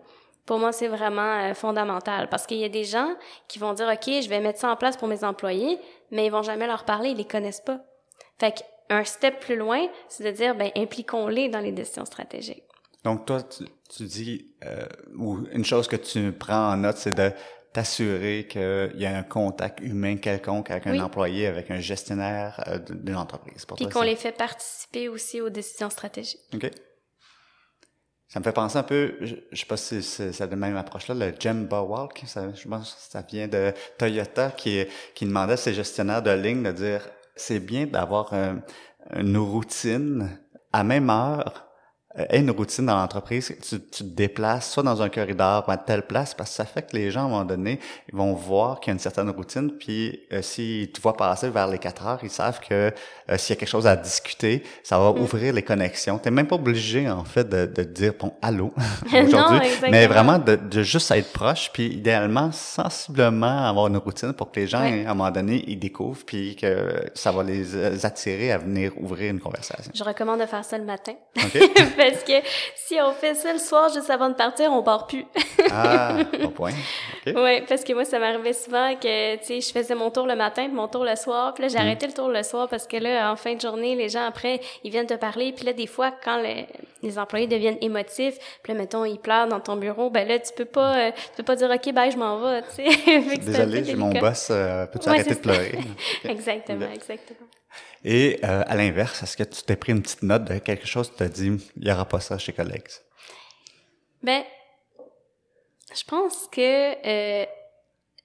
Pour 0.46 0.60
moi, 0.60 0.72
c'est 0.72 0.88
vraiment 0.88 1.40
euh, 1.40 1.54
fondamental 1.54 2.30
parce 2.30 2.48
qu'il 2.48 2.58
y 2.58 2.64
a 2.64 2.70
des 2.70 2.84
gens 2.84 3.14
qui 3.48 3.60
vont 3.60 3.74
dire, 3.74 3.88
OK, 3.88 4.06
je 4.06 4.30
vais 4.30 4.40
mettre 4.40 4.60
ça 4.60 4.72
en 4.72 4.76
place 4.76 4.98
pour 4.98 5.08
mes 5.08 5.24
employés, 5.24 5.80
mais 6.10 6.26
ils 6.26 6.32
vont 6.32 6.44
jamais 6.44 6.68
leur 6.68 6.84
parler, 6.84 7.10
ils 7.10 7.18
les 7.18 7.26
connaissent 7.26 7.62
pas. 7.62 7.80
Fait 8.40 8.54
qu'un 8.90 9.04
step 9.04 9.40
plus 9.40 9.56
loin, 9.56 9.88
c'est 10.10 10.24
de 10.24 10.32
dire, 10.32 10.56
ben, 10.56 10.72
impliquons-les 10.76 11.50
dans 11.50 11.60
les 11.60 11.72
décisions 11.72 12.06
stratégiques. 12.06 12.64
Donc, 13.04 13.26
toi, 13.26 13.42
tu, 13.42 13.66
tu 13.90 14.04
dis, 14.04 14.54
euh, 14.66 14.86
ou 15.18 15.46
une 15.52 15.66
chose 15.66 15.88
que 15.88 15.96
tu 15.96 16.32
prends 16.32 16.72
en 16.72 16.78
note, 16.78 16.98
c'est 16.98 17.16
de 17.16 17.32
t'assurer 17.74 18.48
qu'il 18.50 18.94
y 18.96 19.06
a 19.06 19.18
un 19.18 19.24
contact 19.24 19.80
humain 19.80 20.18
quelconque 20.18 20.72
avec 20.72 20.88
un 20.88 21.00
employé, 21.00 21.48
avec 21.48 21.72
un 21.72 21.80
gestionnaire 21.80 22.62
euh, 22.68 22.80
d'une 22.80 23.16
entreprise. 23.16 23.66
Pour 23.66 23.78
Puis 23.78 23.88
qu'on 23.88 24.02
les 24.02 24.18
fait 24.18 24.34
participer 24.34 25.08
aussi 25.08 25.40
aux 25.40 25.50
décisions 25.50 25.90
stratégiques. 25.90 26.42
OK. 26.54 26.70
Ça 28.34 28.40
me 28.40 28.46
fait 28.46 28.54
penser 28.54 28.78
un 28.78 28.84
peu, 28.84 29.16
je, 29.20 29.36
je 29.52 29.60
sais 29.60 29.66
pas 29.66 29.76
si 29.76 30.02
c'est 30.02 30.40
la 30.40 30.56
même 30.56 30.78
approche-là, 30.78 31.14
le 31.16 31.34
Jemba 31.38 31.82
Walk, 31.82 32.24
je 32.26 32.68
pense 32.70 32.94
que 32.94 33.12
ça 33.12 33.22
vient 33.30 33.50
de 33.50 33.74
Toyota 33.98 34.52
qui, 34.52 34.86
qui 35.14 35.26
demandait 35.26 35.54
à 35.54 35.58
ses 35.58 35.74
gestionnaires 35.74 36.22
de 36.22 36.32
ligne 36.32 36.64
de 36.64 36.72
dire 36.72 37.02
c'est 37.36 37.60
bien 37.60 37.88
d'avoir 37.88 38.34
un- 38.34 38.62
une 39.18 39.36
routine 39.36 40.30
à 40.72 40.86
même 40.86 41.10
heure 41.10 41.68
euh, 42.20 42.26
ait 42.30 42.40
une 42.40 42.52
routine 42.52 42.86
dans 42.86 42.96
l'entreprise, 42.98 43.56
tu, 43.68 43.80
tu 43.80 44.04
te 44.04 44.04
déplaces 44.04 44.70
soit 44.72 44.84
dans 44.84 45.02
un 45.02 45.10
corridor 45.10 45.64
ou 45.68 45.72
à 45.72 45.78
telle 45.78 46.04
place, 46.04 46.34
parce 46.34 46.50
que 46.52 46.56
ça 46.58 46.66
fait 46.66 46.82
que 46.84 46.96
les 46.96 47.10
gens, 47.12 47.22
à 47.22 47.24
un 47.26 47.30
moment 47.30 47.46
donné, 47.46 47.80
ils 48.12 48.16
vont 48.16 48.34
voir 48.34 48.80
qu'il 48.80 48.90
y 48.90 48.92
a 48.92 48.94
une 48.94 49.00
certaine 49.00 49.30
routine, 49.30 49.72
puis 49.80 50.20
euh, 50.34 50.42
s'ils 50.42 50.92
te 50.92 51.00
voient 51.02 51.16
passer 51.18 51.50
vers 51.50 51.68
les 51.68 51.78
quatre 51.78 52.06
heures, 52.06 52.20
ils 52.24 52.30
savent 52.30 52.60
que 52.60 52.74
euh, 53.30 53.38
s'il 53.38 53.56
y 53.56 53.58
a 53.58 53.60
quelque 53.60 53.70
chose 53.70 53.88
à 53.88 53.96
discuter, 53.96 54.64
ça 54.84 54.98
va 55.00 55.12
Mm. 55.14 55.22
ouvrir 55.22 55.54
les 55.54 55.62
connexions. 55.64 56.18
T'es 56.18 56.32
même 56.32 56.48
pas 56.48 56.56
obligé, 56.56 57.10
en 57.10 57.24
fait, 57.24 57.48
de, 57.48 57.66
de 57.66 57.84
dire, 57.84 58.14
bon, 58.20 58.34
allô, 58.42 58.74
aujourd'hui, 59.06 59.70
mais 59.90 60.08
vraiment 60.08 60.38
de, 60.40 60.56
de 60.56 60.84
juste 60.84 61.12
être 61.12 61.32
proche, 61.32 61.70
puis 61.74 61.88
idéalement, 61.88 62.52
sensiblement 62.52 63.68
avoir 63.70 63.88
une 63.88 63.98
routine 63.98 64.34
pour 64.34 64.52
que 64.52 64.60
les 64.60 64.68
gens, 64.68 64.82
Ouais. 64.82 65.06
à 65.06 65.12
un 65.12 65.14
moment 65.14 65.32
donné, 65.32 65.64
ils 65.68 65.78
découvrent, 65.80 66.24
puis 66.26 66.56
que 66.56 67.06
ça 67.14 67.32
va 67.32 67.44
les 67.44 67.76
euh, 67.76 67.98
attirer 68.04 68.52
à 68.52 68.58
venir 68.58 68.92
ouvrir 68.98 69.32
une 69.32 69.40
conversation. 69.40 69.92
Je 69.94 70.04
recommande 70.04 70.40
de 70.42 70.46
faire 70.46 70.66
ça 70.66 70.78
le 70.78 70.86
matin. 70.86 71.14
OK? 71.38 71.62
Parce 72.10 72.24
que 72.24 72.34
si 72.76 73.00
on 73.02 73.12
fait 73.14 73.36
ça 73.36 73.54
le 73.54 73.60
soir 73.60 73.90
juste 73.94 74.10
avant 74.10 74.30
de 74.30 74.34
partir, 74.36 74.72
on 74.72 74.82
part 74.84 75.08
plus. 75.08 75.26
Ah, 75.72 76.18
bon 76.42 76.50
point. 76.50 76.72
Ouais, 77.28 77.64
parce 77.70 77.84
que 77.84 77.94
moi, 77.94 78.04
ça 78.04 78.18
m'arrivait 78.18 78.54
souvent 78.54 78.96
que, 78.96 79.36
tu 79.36 79.46
sais, 79.46 79.62
je 79.62 79.72
faisais 79.72 79.94
mon 79.94 80.10
tour 80.10 80.26
le 80.26 80.36
matin, 80.36 80.66
puis 80.66 80.74
mon 80.74 80.88
tour 80.88 81.06
le 81.06 81.16
soir, 81.16 81.54
puis 81.54 81.62
là, 81.64 81.68
Mm. 81.68 81.72
j'arrêtais 81.72 82.08
le 82.08 82.14
tour 82.14 82.30
le 82.30 82.42
soir 82.42 82.68
parce 82.68 82.88
que 82.88 82.98
là, 82.98 83.32
en 83.32 83.36
fin 83.36 83.54
de 83.54 83.62
journée, 83.62 83.96
les 83.96 84.10
gens, 84.10 84.26
après, 84.26 84.60
ils 84.84 84.90
viennent 84.92 85.06
te 85.06 85.14
parler, 85.14 85.52
puis 85.56 85.66
là, 85.66 85.74
des 85.74 85.86
fois, 85.86 86.12
quand 86.24 86.38
le- 86.42 86.66
les 87.04 87.20
employés 87.20 87.46
deviennent 87.46 87.78
émotifs, 87.82 88.38
puis 88.64 88.74
là, 88.74 88.80
mettons, 88.80 89.06
ils 89.06 89.20
pleurent 89.20 89.48
dans 89.48 89.60
ton 89.60 89.76
bureau, 89.76 90.10
ben 90.10 90.28
là, 90.28 90.40
tu 90.40 90.52
peux 90.56 90.66
pas, 90.66 90.98
euh, 90.98 91.12
tu 91.12 91.38
peux 91.38 91.44
pas 91.44 91.56
dire, 91.56 91.70
OK, 91.70 91.94
bye, 91.94 92.12
je 92.12 92.18
m'en 92.18 92.40
vais, 92.40 92.62
tu 92.64 92.84
sais. 92.92 93.38
Désolé, 93.38 93.84
j'ai 93.84 93.96
mon 93.96 94.10
boss. 94.10 94.48
euh, 94.50 94.88
Peux-tu 94.88 95.08
Ouais, 95.10 95.16
arrêter 95.16 95.36
de 95.36 95.40
pleurer? 95.40 95.78
Exactement, 96.26 96.88
exactement. 96.92 97.48
Et 98.04 98.40
euh, 98.44 98.64
à 98.66 98.76
l'inverse, 98.76 99.22
est-ce 99.22 99.38
que 99.38 99.44
tu 99.44 99.62
t'es 99.64 99.76
pris 99.76 99.92
une 99.92 100.02
petite 100.02 100.24
note 100.24 100.46
de 100.46 100.58
quelque 100.58 100.88
chose 100.88 101.10
qui 101.12 101.18
t'a 101.18 101.28
dit 101.28 101.52
il 101.78 101.84
n'y 101.84 101.92
aura 101.92 102.06
pas 102.06 102.20
ça 102.20 102.38
chez 102.38 102.54
collègues? 102.54 102.88
Ben, 104.24 104.44
je 105.94 106.04
pense 106.06 106.48
que 106.52 106.62
euh, 106.62 107.46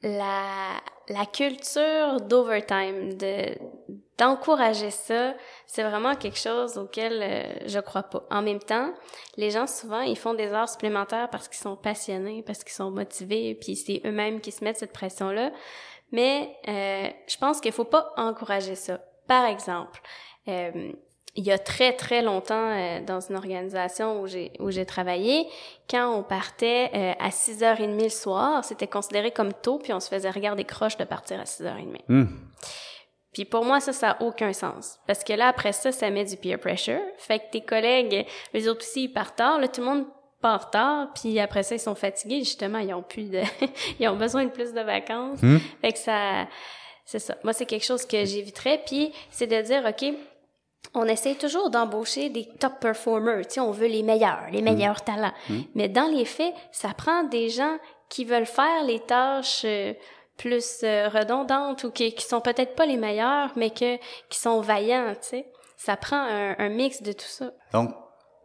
la, 0.03 0.81
la 1.09 1.27
culture 1.27 2.21
d'overtime, 2.21 3.15
de 3.15 3.57
d'encourager 4.19 4.91
ça, 4.91 5.35
c'est 5.67 5.83
vraiment 5.83 6.15
quelque 6.15 6.39
chose 6.39 6.79
auquel 6.79 7.21
euh, 7.23 7.69
je 7.69 7.79
crois 7.81 8.05
pas. 8.05 8.25
En 8.31 8.41
même 8.41 8.61
temps, 8.61 8.95
les 9.37 9.51
gens 9.51 9.67
souvent 9.67 10.01
ils 10.01 10.17
font 10.17 10.33
des 10.33 10.47
heures 10.47 10.71
supplémentaires 10.71 11.29
parce 11.29 11.49
qu'ils 11.49 11.59
sont 11.59 11.77
passionnés, 11.77 12.43
parce 12.43 12.65
qu'ils 12.65 12.73
sont 12.73 12.91
motivés, 12.91 13.55
puis 13.55 13.77
c'est 13.77 14.01
eux-mêmes 14.07 14.41
qui 14.41 14.53
se 14.53 14.65
mettent 14.65 14.79
cette 14.79 14.95
pression 14.95 15.31
là. 15.31 15.53
Mais 16.13 16.57
euh, 16.67 17.11
je 17.29 17.37
pense 17.37 17.61
qu'il 17.61 17.73
faut 17.73 17.85
pas 17.85 18.15
encourager 18.17 18.75
ça. 18.75 19.01
Par 19.27 19.45
exemple, 19.47 20.01
euh, 20.49 20.93
il 21.37 21.45
y 21.45 21.53
a 21.53 21.59
très 21.59 21.93
très 21.93 22.23
longtemps 22.23 22.71
euh, 22.73 23.01
dans 23.01 23.21
une 23.21 23.37
organisation 23.37 24.21
où 24.21 24.27
j'ai 24.27 24.53
où 24.59 24.71
j'ai 24.71 24.87
travaillé, 24.87 25.47
quand 25.89 26.11
on 26.11 26.23
partait 26.23 26.91
euh, 26.95 27.13
à 27.19 27.29
6h30 27.29 28.03
le 28.03 28.09
soir, 28.09 28.65
c'était 28.65 28.87
considéré 28.87 29.31
comme 29.31 29.53
tôt 29.53 29.79
puis 29.79 29.93
on 29.93 30.01
se 30.01 30.09
faisait 30.09 30.31
regarder 30.31 30.65
croche 30.65 30.97
de 30.97 31.05
partir 31.05 31.39
à 31.39 31.45
6h30. 31.45 31.99
Hmm. 32.09 32.27
Puis 33.35 33.45
pour 33.45 33.65
moi 33.65 33.81
ça 33.81 33.93
ça 33.93 34.13
a 34.13 34.23
aucun 34.23 34.53
sens 34.53 34.99
parce 35.07 35.23
que 35.23 35.35
là 35.35 35.49
après 35.49 35.73
ça 35.73 35.93
ça 35.93 36.09
met 36.11 36.25
du 36.25 36.37
peer 36.37 36.59
pressure, 36.59 37.03
fait 37.19 37.39
que 37.39 37.51
tes 37.53 37.61
collègues 37.61 38.27
les 38.55 38.67
autres 38.67 38.81
aussi 38.81 39.05
ils 39.05 39.13
partent 39.13 39.37
tard, 39.37 39.61
là 39.61 39.69
tout 39.69 39.83
le 39.83 39.87
monde 39.87 40.07
part 40.41 40.71
tard, 40.71 41.09
puis 41.15 41.39
après 41.39 41.63
ça 41.63 41.75
ils 41.75 41.81
sont 41.81 41.95
fatigués 41.95 42.39
justement, 42.39 42.79
ils 42.79 42.95
ont 42.95 43.03
plus 43.03 43.31
de 43.31 43.43
ils 44.01 44.09
ont 44.09 44.17
besoin 44.17 44.45
de 44.45 44.51
plus 44.51 44.73
de 44.73 44.81
vacances. 44.81 45.43
Hmm. 45.43 45.59
Fait 45.83 45.93
que 45.93 45.99
ça 45.99 46.47
c'est 47.07 47.19
ça. 47.19 47.37
Moi 47.45 47.55
c'est 47.55 47.65
quelque 47.65 47.85
chose 47.85 48.05
que 48.05 48.25
j'éviterais 48.25 48.83
puis 48.85 49.13
c'est 49.31 49.47
de 49.47 49.63
dire 49.63 49.83
OK, 49.89 50.15
on 50.95 51.05
essaie 51.05 51.35
toujours 51.35 51.71
d'embaucher 51.71 52.29
des 52.29 52.47
top 52.47 52.81
performers, 52.81 53.47
tu 53.47 53.55
sais, 53.55 53.61
on 53.61 53.71
veut 53.71 53.87
les 53.87 54.03
meilleurs, 54.03 54.47
les 54.51 54.63
meilleurs 54.63 55.03
talents. 55.03 55.33
Mais 55.75 55.89
dans 55.89 56.07
les 56.07 56.25
faits, 56.25 56.55
ça 56.73 56.91
prend 56.97 57.25
des 57.25 57.49
gens 57.49 57.79
qui 58.09 58.25
veulent 58.25 58.47
faire 58.47 58.85
les 58.85 59.01
tâches 59.01 59.63
euh, 59.65 59.93
plus 60.37 60.81
euh, 60.85 61.09
redondantes 61.09 61.85
ou 61.85 61.91
qui, 61.91 62.15
qui 62.15 62.25
sont 62.25 62.41
peut-être 62.41 62.75
pas 62.77 62.87
les 62.87 62.97
meilleurs, 62.97 63.51
mais 63.57 63.71
que 63.71 63.97
qui 64.29 64.39
sont 64.39 64.61
vaillants, 64.61 65.13
tu 65.21 65.29
sais. 65.29 65.47
Ça 65.77 65.97
prend 65.97 66.17
un, 66.17 66.55
un 66.59 66.69
mix 66.69 67.03
de 67.03 67.13
tout 67.13 67.27
ça. 67.27 67.53
Donc, 67.73 67.91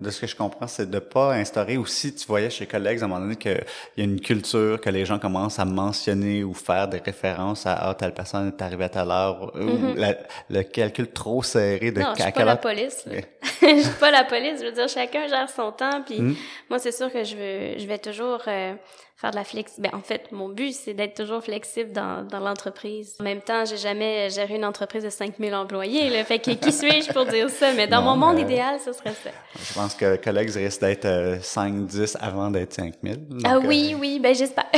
de 0.02 0.10
ce 0.10 0.20
que 0.20 0.28
je 0.28 0.36
comprends, 0.36 0.68
c'est 0.68 0.90
de 0.90 1.00
pas 1.00 1.34
instaurer 1.34 1.78
aussi, 1.78 2.14
tu 2.16 2.26
voyais 2.28 2.50
chez 2.50 2.66
collègues 2.66 3.02
à 3.02 3.06
un 3.06 3.08
moment 3.08 3.22
donné 3.22 3.36
qu'il 3.36 3.64
y 3.98 4.02
a 4.02 4.04
une 4.04 4.20
culture 4.20 4.82
que 4.82 4.90
les 4.90 5.06
gens 5.06 5.20
commencent 5.20 5.60
à 5.60 5.66
mentionner 5.66 6.44
ou 6.44 6.54
faire 6.54 6.88
des 6.88 6.98
références 6.98 7.66
à 7.68 7.74
ah, 7.90 7.94
telle 7.94 8.14
personne 8.14 8.48
est 8.48 8.62
arrivée 8.62 8.86
à 8.86 8.90
telle 8.90 9.12
heure 9.12 9.52
ou 9.56 9.94
la- 9.96 10.18
le 10.50 10.64
calcul 10.64 11.08
trop 11.12 11.44
serré 11.44 11.92
de 11.92 12.02
non, 12.02 12.14
je 12.18 12.24
suis 12.24 12.32
pas 12.32 12.44
la 12.46 12.56
police. 12.56 13.06
je 13.62 13.80
suis 13.82 13.94
pas 14.00 14.12
la 14.12 14.24
police. 14.24 14.60
Je 14.60 14.66
veux 14.66 14.72
dire, 14.72 14.88
chacun 14.90 15.28
gère 15.28 15.50
son 15.50 15.72
temps. 15.72 16.02
Puis 16.06 16.20
Mm. 16.22 16.36
moi, 16.70 16.80
c'est 16.80 16.92
sûr 16.92 17.12
que 17.12 17.24
je 17.24 17.36
veux, 17.36 17.78
je 17.80 17.86
vais 17.88 18.00
toujours 18.00 18.42
euh, 18.48 18.74
faire 19.22 19.32
de 19.32 19.36
la 19.36 19.44
flex. 19.44 19.74
Ben, 19.78 19.92
en 19.94 20.02
fait, 20.02 20.32
mon 20.32 20.50
but, 20.50 20.74
c'est 20.74 20.96
d'être 20.96 21.14
toujours 21.14 21.44
flexible 21.44 21.92
dans, 21.92 22.26
dans 22.28 22.40
l'entreprise. 22.40 23.18
En 23.20 23.24
même 23.24 23.42
temps, 23.42 23.66
j'ai 23.66 23.78
jamais 23.78 24.32
géré 24.32 24.56
une 24.56 24.66
entreprise 24.66 25.04
de 25.04 25.12
5000 25.12 25.54
employés. 25.54 26.10
Là. 26.10 26.24
Fait 26.26 26.40
que 26.40 26.50
qui 26.52 26.72
suis-je 26.72 27.14
pour 27.14 27.28
dire 27.28 27.52
ça? 27.52 27.72
Mais 27.74 27.86
dans 27.86 28.02
Non, 28.02 28.16
mon 28.16 28.28
monde 28.28 28.40
idéal, 28.40 28.80
ce 28.84 28.92
serait 28.94 29.14
ça. 29.14 29.30
Je 29.56 29.74
pense 29.74 29.94
que 29.94 30.16
collègues 30.16 30.50
risque 30.50 30.82
d'être 30.82 31.06
euh, 31.06 31.38
5-10 31.38 32.18
avant 32.20 32.50
d'être 32.50 32.74
5000. 32.74 33.28
Donc, 33.28 33.42
ah 33.44 33.58
euh, 33.58 33.62
oui, 33.64 33.96
oui, 34.00 34.20
ben 34.20 34.34
j'espère. 34.34 34.66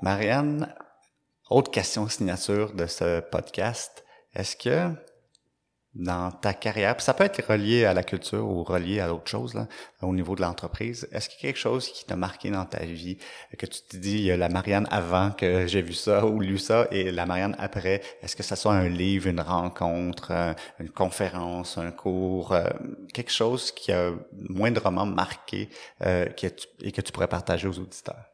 Marianne, 0.00 0.74
autre 1.50 1.70
question 1.70 2.08
signature 2.08 2.72
de 2.72 2.86
ce 2.86 3.20
podcast. 3.20 4.02
Est-ce 4.34 4.56
que 4.56 4.90
dans 5.98 6.30
ta 6.30 6.52
carrière, 6.52 7.00
ça 7.00 7.14
peut 7.14 7.24
être 7.24 7.42
relié 7.50 7.84
à 7.84 7.94
la 7.94 8.02
culture 8.02 8.46
ou 8.46 8.62
relié 8.62 9.00
à 9.00 9.12
autre 9.12 9.28
chose, 9.30 9.54
là, 9.54 9.66
au 10.02 10.12
niveau 10.12 10.36
de 10.36 10.42
l'entreprise, 10.42 11.08
est-ce 11.10 11.28
qu'il 11.28 11.38
y 11.38 11.48
a 11.48 11.52
quelque 11.52 11.60
chose 11.60 11.88
qui 11.88 12.04
t'a 12.04 12.16
marqué 12.16 12.50
dans 12.50 12.66
ta 12.66 12.84
vie, 12.84 13.16
que 13.58 13.66
tu 13.66 13.80
te 13.82 13.96
dis, 13.96 14.28
la 14.28 14.48
Marianne 14.48 14.86
avant 14.90 15.30
que 15.30 15.66
j'ai 15.66 15.82
vu 15.82 15.94
ça 15.94 16.26
ou 16.26 16.40
lu 16.40 16.58
ça, 16.58 16.86
et 16.90 17.10
la 17.10 17.24
Marianne 17.24 17.56
après, 17.58 18.02
est-ce 18.22 18.36
que 18.36 18.42
ça 18.42 18.56
soit 18.56 18.74
un 18.74 18.88
livre, 18.88 19.28
une 19.28 19.40
rencontre, 19.40 20.28
euh, 20.30 20.52
une 20.78 20.90
conférence, 20.90 21.78
un 21.78 21.90
cours, 21.90 22.52
euh, 22.52 22.68
quelque 23.14 23.32
chose 23.32 23.72
qui 23.72 23.90
a 23.92 24.12
moindrement 24.32 25.06
marqué 25.06 25.68
euh, 26.02 26.26
et 26.82 26.92
que 26.92 27.00
tu 27.00 27.12
pourrais 27.12 27.28
partager 27.28 27.68
aux 27.68 27.78
auditeurs? 27.78 28.24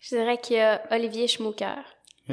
Je 0.00 0.16
dirais 0.16 0.38
qu'il 0.38 0.56
y 0.56 0.60
a 0.60 0.82
Olivier 0.90 1.26
Schmucker, 1.26 1.82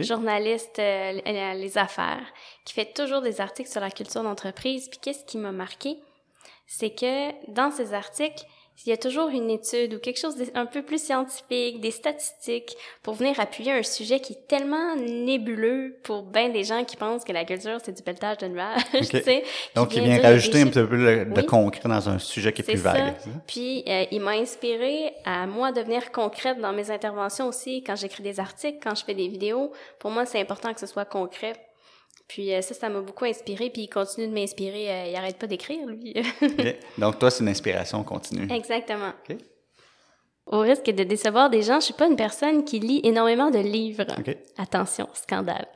Journaliste 0.01 0.79
euh, 0.79 1.21
les- 1.25 1.53
les 1.55 1.77
affaires, 1.77 2.25
qui 2.65 2.73
fait 2.73 2.93
toujours 2.93 3.21
des 3.21 3.39
articles 3.41 3.69
sur 3.69 3.81
la 3.81 3.91
culture 3.91 4.23
d'entreprise. 4.23 4.89
Puis 4.89 4.99
qu'est-ce 5.01 5.23
qui 5.25 5.37
m'a 5.37 5.51
marqué, 5.51 5.97
c'est 6.65 6.91
que 6.95 7.51
dans 7.51 7.69
ces 7.71 7.93
articles, 7.93 8.43
il 8.85 8.89
y 8.89 8.93
a 8.93 8.97
toujours 8.97 9.29
une 9.29 9.49
étude 9.49 9.93
ou 9.93 9.99
quelque 9.99 10.19
chose 10.19 10.35
d'un 10.35 10.65
peu 10.65 10.81
plus 10.81 11.01
scientifique, 11.01 11.79
des 11.79 11.91
statistiques, 11.91 12.75
pour 13.01 13.13
venir 13.13 13.39
appuyer 13.39 13.71
un 13.71 13.83
sujet 13.83 14.19
qui 14.19 14.33
est 14.33 14.47
tellement 14.47 14.95
nébuleux 14.95 15.97
pour 16.03 16.23
bien 16.23 16.49
des 16.49 16.63
gens 16.63 16.83
qui 16.83 16.97
pensent 16.97 17.23
que 17.23 17.31
la 17.31 17.45
culture, 17.45 17.77
c'est 17.83 17.95
du 17.95 18.01
pelletage 18.03 18.37
de 18.39 18.47
nuages, 18.47 18.81
tu 18.93 19.05
sais. 19.05 19.43
Donc, 19.75 19.95
il 19.95 20.03
vient 20.03 20.21
rajouter 20.21 20.61
un 20.61 20.67
petit 20.67 20.85
peu 20.85 20.95
le- 20.95 21.25
de 21.25 21.41
concret 21.43 21.87
dans 21.87 22.09
un 22.09 22.19
sujet 22.19 22.51
qui 22.51 22.61
est, 22.61 22.65
plus 22.65 22.77
ça. 22.79 22.93
vague. 22.93 23.13
Puis 23.47 23.83
euh, 23.87 24.05
il 24.11 24.19
m'a 24.21 24.31
inspiré 24.31 25.13
à 25.23 25.45
moi 25.47 25.71
devenir 25.71 26.11
concrète 26.11 26.59
dans 26.59 26.73
mes 26.73 26.91
interventions 26.91 27.47
aussi 27.47 27.83
quand 27.83 27.95
j'écris 27.95 28.23
des 28.23 28.39
articles, 28.39 28.79
quand 28.83 28.95
je 28.95 29.05
fais 29.05 29.13
des 29.13 29.27
vidéos. 29.27 29.71
Pour 29.99 30.11
moi, 30.11 30.25
c'est 30.25 30.39
important 30.41 30.73
que 30.73 30.79
ce 30.79 30.87
soit 30.87 31.05
concret. 31.05 31.53
Puis 32.27 32.53
euh, 32.53 32.61
ça, 32.61 32.73
ça 32.73 32.89
m'a 32.89 33.01
beaucoup 33.01 33.25
inspiré. 33.25 33.69
Puis 33.69 33.83
il 33.83 33.89
continue 33.89 34.27
de 34.27 34.33
m'inspirer. 34.33 34.89
euh, 34.91 35.05
il 35.09 35.15
arrête 35.15 35.37
pas 35.37 35.47
d'écrire, 35.47 35.85
lui. 35.87 36.13
Donc, 36.97 37.19
toi, 37.19 37.29
c'est 37.29 37.43
une 37.43 37.49
inspiration 37.49 38.03
continue. 38.03 38.51
Exactement. 38.51 39.11
Au 40.45 40.59
risque 40.59 40.85
de 40.91 41.03
décevoir 41.05 41.49
des 41.49 41.61
gens, 41.61 41.79
je 41.79 41.85
suis 41.85 41.93
pas 41.93 42.05
une 42.05 42.17
personne 42.17 42.65
qui 42.65 42.77
lit 42.79 42.99
énormément 43.05 43.49
de 43.49 43.59
livres. 43.59 44.03
Attention, 44.57 45.07
scandale. 45.13 45.67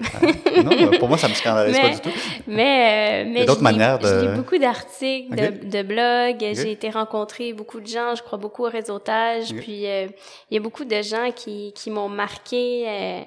non, 0.57 0.71
euh, 0.71 0.97
pour 0.99 1.07
moi, 1.07 1.17
ça 1.17 1.29
me 1.29 1.33
scandalise 1.33 1.77
pas 1.79 1.87
Mais- 1.87 1.93
du 1.95 2.01
tout. 2.01 2.09
Mais, 2.47 3.23
euh, 3.25 3.29
mais 3.31 3.45
d'autres 3.45 3.61
manières 3.63 3.97
de- 3.97 4.07
Je 4.07 4.25
lis 4.29 4.35
beaucoup 4.35 4.57
d'articles, 4.57 5.31
Ok. 5.31 5.39
de, 5.39 5.69
de 5.69 5.83
blogs. 5.83 6.43
Ok. 6.51 6.55
J'ai 6.61 6.71
été 6.71 6.89
rencontrer 6.89 7.53
beaucoup 7.53 7.79
de 7.79 7.87
gens. 7.87 8.13
Je 8.15 8.23
crois 8.23 8.37
beaucoup 8.37 8.65
au 8.65 8.69
réseautage. 8.69 9.53
Puis 9.55 9.87
euh, 9.87 10.07
il 10.51 10.55
y 10.55 10.57
a 10.57 10.61
beaucoup 10.61 10.83
de 10.83 11.01
gens 11.01 11.31
qui, 11.33 11.71
qui 11.73 11.89
m'ont 11.89 12.09
marqué, 12.09 12.83
euh, 12.89 13.21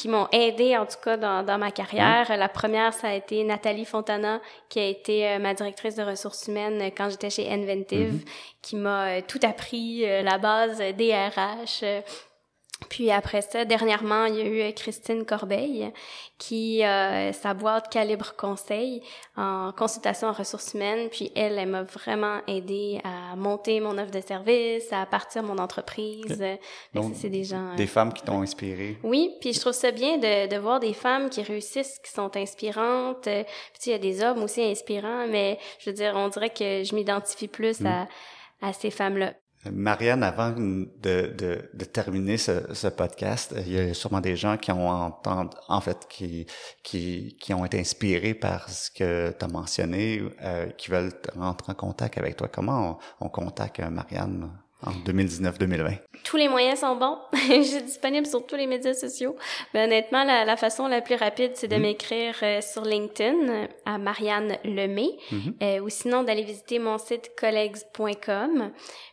qui 0.00 0.08
m'ont 0.08 0.28
aidé 0.32 0.78
en 0.78 0.86
tout 0.86 0.96
cas 1.04 1.18
dans, 1.18 1.44
dans 1.44 1.58
ma 1.58 1.70
carrière. 1.70 2.34
La 2.34 2.48
première, 2.48 2.94
ça 2.94 3.08
a 3.08 3.12
été 3.12 3.44
Nathalie 3.44 3.84
Fontana, 3.84 4.40
qui 4.70 4.78
a 4.78 4.86
été 4.86 5.28
euh, 5.28 5.38
ma 5.38 5.52
directrice 5.52 5.94
de 5.94 6.02
ressources 6.02 6.48
humaines 6.48 6.80
euh, 6.80 6.88
quand 6.96 7.10
j'étais 7.10 7.28
chez 7.28 7.52
Inventive, 7.52 8.24
qui 8.62 8.76
m'a 8.76 9.08
euh, 9.08 9.20
tout 9.28 9.40
appris, 9.42 10.06
euh, 10.06 10.22
la 10.22 10.38
base 10.38 10.78
des 10.96 11.12
RH. 11.12 11.84
Euh, 12.82 12.86
Puis 12.88 13.10
après 13.10 13.42
ça, 13.42 13.64
dernièrement, 13.64 14.24
il 14.26 14.36
y 14.36 14.40
a 14.40 14.44
eu 14.44 14.60
euh, 14.60 14.72
Christine 14.72 15.24
Corbeil 15.24 15.92
qui 16.38 16.84
euh, 16.84 17.32
sa 17.32 17.54
boîte 17.54 17.90
Calibre 17.90 18.34
Conseil 18.36 19.02
en 19.36 19.72
consultation 19.76 20.28
en 20.28 20.32
ressources 20.32 20.74
humaines. 20.74 21.08
Puis 21.10 21.30
elle, 21.36 21.58
elle 21.58 21.68
m'a 21.68 21.82
vraiment 21.82 22.40
aidé 22.46 23.00
à 23.04 23.36
monter 23.36 23.80
mon 23.80 23.98
offre 23.98 24.10
de 24.10 24.20
service, 24.20 24.92
à 24.92 25.04
partir 25.06 25.42
mon 25.42 25.58
entreprise. 25.58 26.42
Donc, 26.94 27.12
c'est 27.14 27.28
des 27.28 27.44
gens. 27.44 27.74
Des 27.76 27.86
femmes 27.86 28.12
qui 28.12 28.22
t'ont 28.22 28.42
inspiré. 28.42 28.98
Oui, 29.02 29.34
puis 29.40 29.52
je 29.52 29.60
trouve 29.60 29.72
ça 29.72 29.90
bien 29.90 30.18
de, 30.18 30.48
de 30.48 30.56
voir 30.56 30.80
des 30.80 30.94
femmes 30.94 31.28
qui 31.28 31.42
réussissent, 31.42 31.98
qui 32.02 32.10
sont 32.10 32.34
inspirantes. 32.36 33.24
Puis 33.24 33.86
il 33.86 33.92
y 33.92 33.94
a 33.94 33.98
des 33.98 34.22
hommes 34.22 34.42
aussi 34.42 34.62
inspirants, 34.62 35.26
mais 35.28 35.58
je 35.78 35.90
veux 35.90 35.94
dire, 35.96 36.12
on 36.16 36.28
dirait 36.28 36.50
que 36.50 36.82
je 36.84 36.94
m'identifie 36.94 37.48
plus 37.48 37.80
mm. 37.80 37.86
à 37.86 38.08
à 38.62 38.72
ces 38.72 38.90
femmes-là. 38.90 39.34
Marianne, 39.70 40.22
avant 40.22 40.52
de, 40.52 40.88
de, 41.02 41.84
terminer 41.84 42.38
ce, 42.38 42.72
ce, 42.72 42.86
podcast, 42.86 43.54
il 43.58 43.72
y 43.72 43.78
a 43.78 43.94
sûrement 43.94 44.20
des 44.20 44.34
gens 44.34 44.56
qui 44.56 44.72
ont 44.72 44.88
entendu, 44.88 45.54
en 45.68 45.80
fait, 45.82 46.06
qui, 46.08 46.46
qui, 46.82 47.36
qui 47.38 47.52
ont 47.52 47.64
été 47.66 47.78
inspirés 47.78 48.32
par 48.34 48.70
ce 48.70 48.90
que 48.90 49.34
tu 49.38 49.44
as 49.44 49.48
mentionné, 49.48 50.22
euh, 50.42 50.70
qui 50.70 50.90
veulent 50.90 51.12
rentrer 51.36 51.72
en 51.72 51.74
contact 51.74 52.16
avec 52.16 52.36
toi. 52.36 52.48
Comment 52.48 53.00
on, 53.20 53.26
on 53.26 53.28
contacte 53.28 53.80
Marianne? 53.80 54.50
En 54.82 54.92
2019-2020? 54.92 55.98
Tous 56.24 56.36
les 56.36 56.48
moyens 56.48 56.80
sont 56.80 56.96
bons. 56.96 57.18
je 57.32 57.62
suis 57.62 57.82
disponible 57.82 58.26
sur 58.26 58.46
tous 58.46 58.56
les 58.56 58.66
médias 58.66 58.94
sociaux. 58.94 59.36
Mais 59.74 59.84
honnêtement, 59.84 60.24
la, 60.24 60.44
la 60.44 60.56
façon 60.56 60.86
la 60.86 61.00
plus 61.00 61.16
rapide, 61.16 61.52
c'est 61.54 61.68
de 61.68 61.76
mm-hmm. 61.76 61.80
m'écrire 61.80 62.34
euh, 62.42 62.60
sur 62.60 62.82
LinkedIn 62.82 63.68
à 63.86 63.98
Marianne 63.98 64.56
Lemay 64.64 65.10
mm-hmm. 65.32 65.52
euh, 65.62 65.80
ou 65.80 65.88
sinon 65.88 66.22
d'aller 66.22 66.42
visiter 66.42 66.78
mon 66.78 66.98
site 66.98 67.30
colleagues.com. 67.38 68.70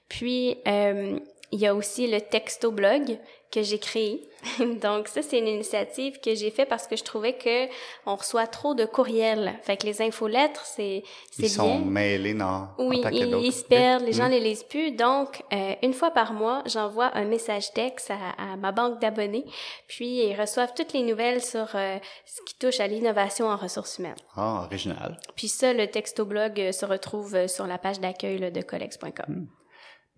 Puis, 0.10 0.58
euh, 0.68 1.20
il 1.52 1.60
y 1.60 1.68
a 1.68 1.74
aussi 1.74 2.08
le 2.08 2.22
texto 2.22 2.72
blog 2.72 3.18
que 3.52 3.64
j'ai 3.64 3.80
créé. 3.80 4.30
Donc 4.82 5.08
ça 5.08 5.22
c'est 5.22 5.40
une 5.40 5.48
initiative 5.48 6.20
que 6.20 6.36
j'ai 6.36 6.52
fait 6.52 6.66
parce 6.66 6.86
que 6.86 6.96
je 6.96 7.04
trouvais 7.04 7.34
que 7.34 7.68
on 8.06 8.16
reçoit 8.16 8.48
trop 8.48 8.76
de 8.76 8.86
courriels. 8.86 9.58
Fait 9.64 9.78
que 9.78 9.86
les 9.86 10.02
infolettres 10.02 10.66
c'est 10.66 11.04
c'est 11.32 11.44
bien. 11.44 11.48
Ils 11.48 11.54
sont 11.54 11.80
mêlés 11.80 12.34
dans 12.34 12.70
Oui, 12.78 13.02
ils, 13.12 13.54
se 13.54 13.64
perdent, 13.64 14.04
les 14.04 14.14
gens 14.14 14.28
les 14.28 14.42
lisent 14.42 14.64
plus. 14.64 14.92
Donc 14.92 15.44
euh, 15.54 15.76
une 15.82 15.94
fois 15.94 16.12
par 16.12 16.34
mois, 16.34 16.62
j'envoie 16.66 17.16
un 17.18 17.24
message 17.24 17.72
texte 17.72 18.12
à, 18.12 18.58
ma 18.58 18.72
banque 18.72 19.00
d'abonnés, 19.00 19.46
puis 19.88 20.28
ils 20.28 20.40
reçoivent 20.40 20.74
toutes 20.76 20.94
les 20.94 21.04
nouvelles 21.04 21.42
sur 21.42 21.68
euh, 21.76 21.98
ce 22.26 22.42
qui 22.46 22.56
touche 22.60 22.80
à 22.80 22.88
l'innovation 22.88 23.48
en 23.48 23.56
ressources 23.56 23.98
humaines. 23.98 24.16
Ah, 24.36 24.66
original. 24.68 25.18
Puis 25.36 25.48
ça 25.48 25.74
le 25.74 25.88
texto 25.88 26.26
blog 26.26 26.60
euh, 26.60 26.72
se 26.72 26.86
retrouve 26.86 27.48
sur 27.48 27.66
la 27.66 27.78
page 27.78 28.00
d'accueil 28.02 28.52
de 28.52 28.62
collex.com. 28.62 29.48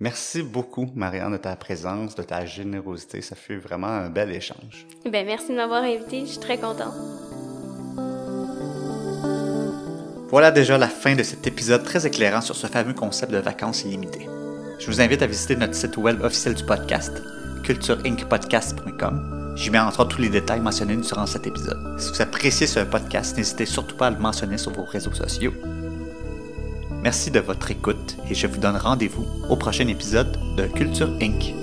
Merci 0.01 0.43
beaucoup, 0.43 0.89
Marianne, 0.95 1.33
de 1.33 1.37
ta 1.37 1.57
présence, 1.57 2.15
de 2.15 2.23
ta 2.23 2.45
générosité. 2.45 3.21
Ça 3.21 3.35
fut 3.35 3.57
vraiment 3.57 3.87
un 3.87 4.09
bel 4.09 4.31
échange. 4.31 4.87
Ben, 5.03 5.25
merci 5.25 5.49
de 5.49 5.55
m'avoir 5.55 5.83
invité. 5.83 6.21
Je 6.21 6.31
suis 6.31 6.39
très 6.39 6.57
contente. 6.57 6.93
Voilà 10.29 10.51
déjà 10.51 10.77
la 10.77 10.87
fin 10.87 11.15
de 11.15 11.23
cet 11.23 11.47
épisode 11.47 11.83
très 11.83 12.07
éclairant 12.07 12.39
sur 12.39 12.55
ce 12.55 12.67
fameux 12.67 12.93
concept 12.93 13.31
de 13.33 13.39
vacances 13.39 13.83
illimitées. 13.83 14.27
Je 14.79 14.85
vous 14.85 15.01
invite 15.01 15.21
à 15.21 15.27
visiter 15.27 15.57
notre 15.57 15.75
site 15.75 15.97
web 15.97 16.21
officiel 16.21 16.53
du 16.53 16.63
podcast, 16.63 17.21
cultureincpodcast.com. 17.63 19.53
J'y 19.57 19.69
mets 19.69 19.79
entre 19.79 19.99
autres 19.99 20.15
tous 20.15 20.21
les 20.21 20.29
détails 20.29 20.61
mentionnés 20.61 20.95
durant 20.95 21.25
cet 21.25 21.45
épisode. 21.45 21.99
Si 21.99 22.11
vous 22.11 22.21
appréciez 22.21 22.67
ce 22.67 22.79
podcast, 22.79 23.35
n'hésitez 23.35 23.65
surtout 23.65 23.97
pas 23.97 24.07
à 24.07 24.11
le 24.11 24.19
mentionner 24.19 24.57
sur 24.57 24.71
vos 24.71 24.85
réseaux 24.85 25.13
sociaux. 25.13 25.53
Merci 27.01 27.31
de 27.31 27.39
votre 27.39 27.71
écoute 27.71 28.17
et 28.29 28.35
je 28.35 28.45
vous 28.45 28.57
donne 28.57 28.75
rendez-vous 28.75 29.25
au 29.49 29.55
prochain 29.55 29.87
épisode 29.87 30.37
de 30.57 30.65
Culture 30.67 31.09
Inc. 31.21 31.53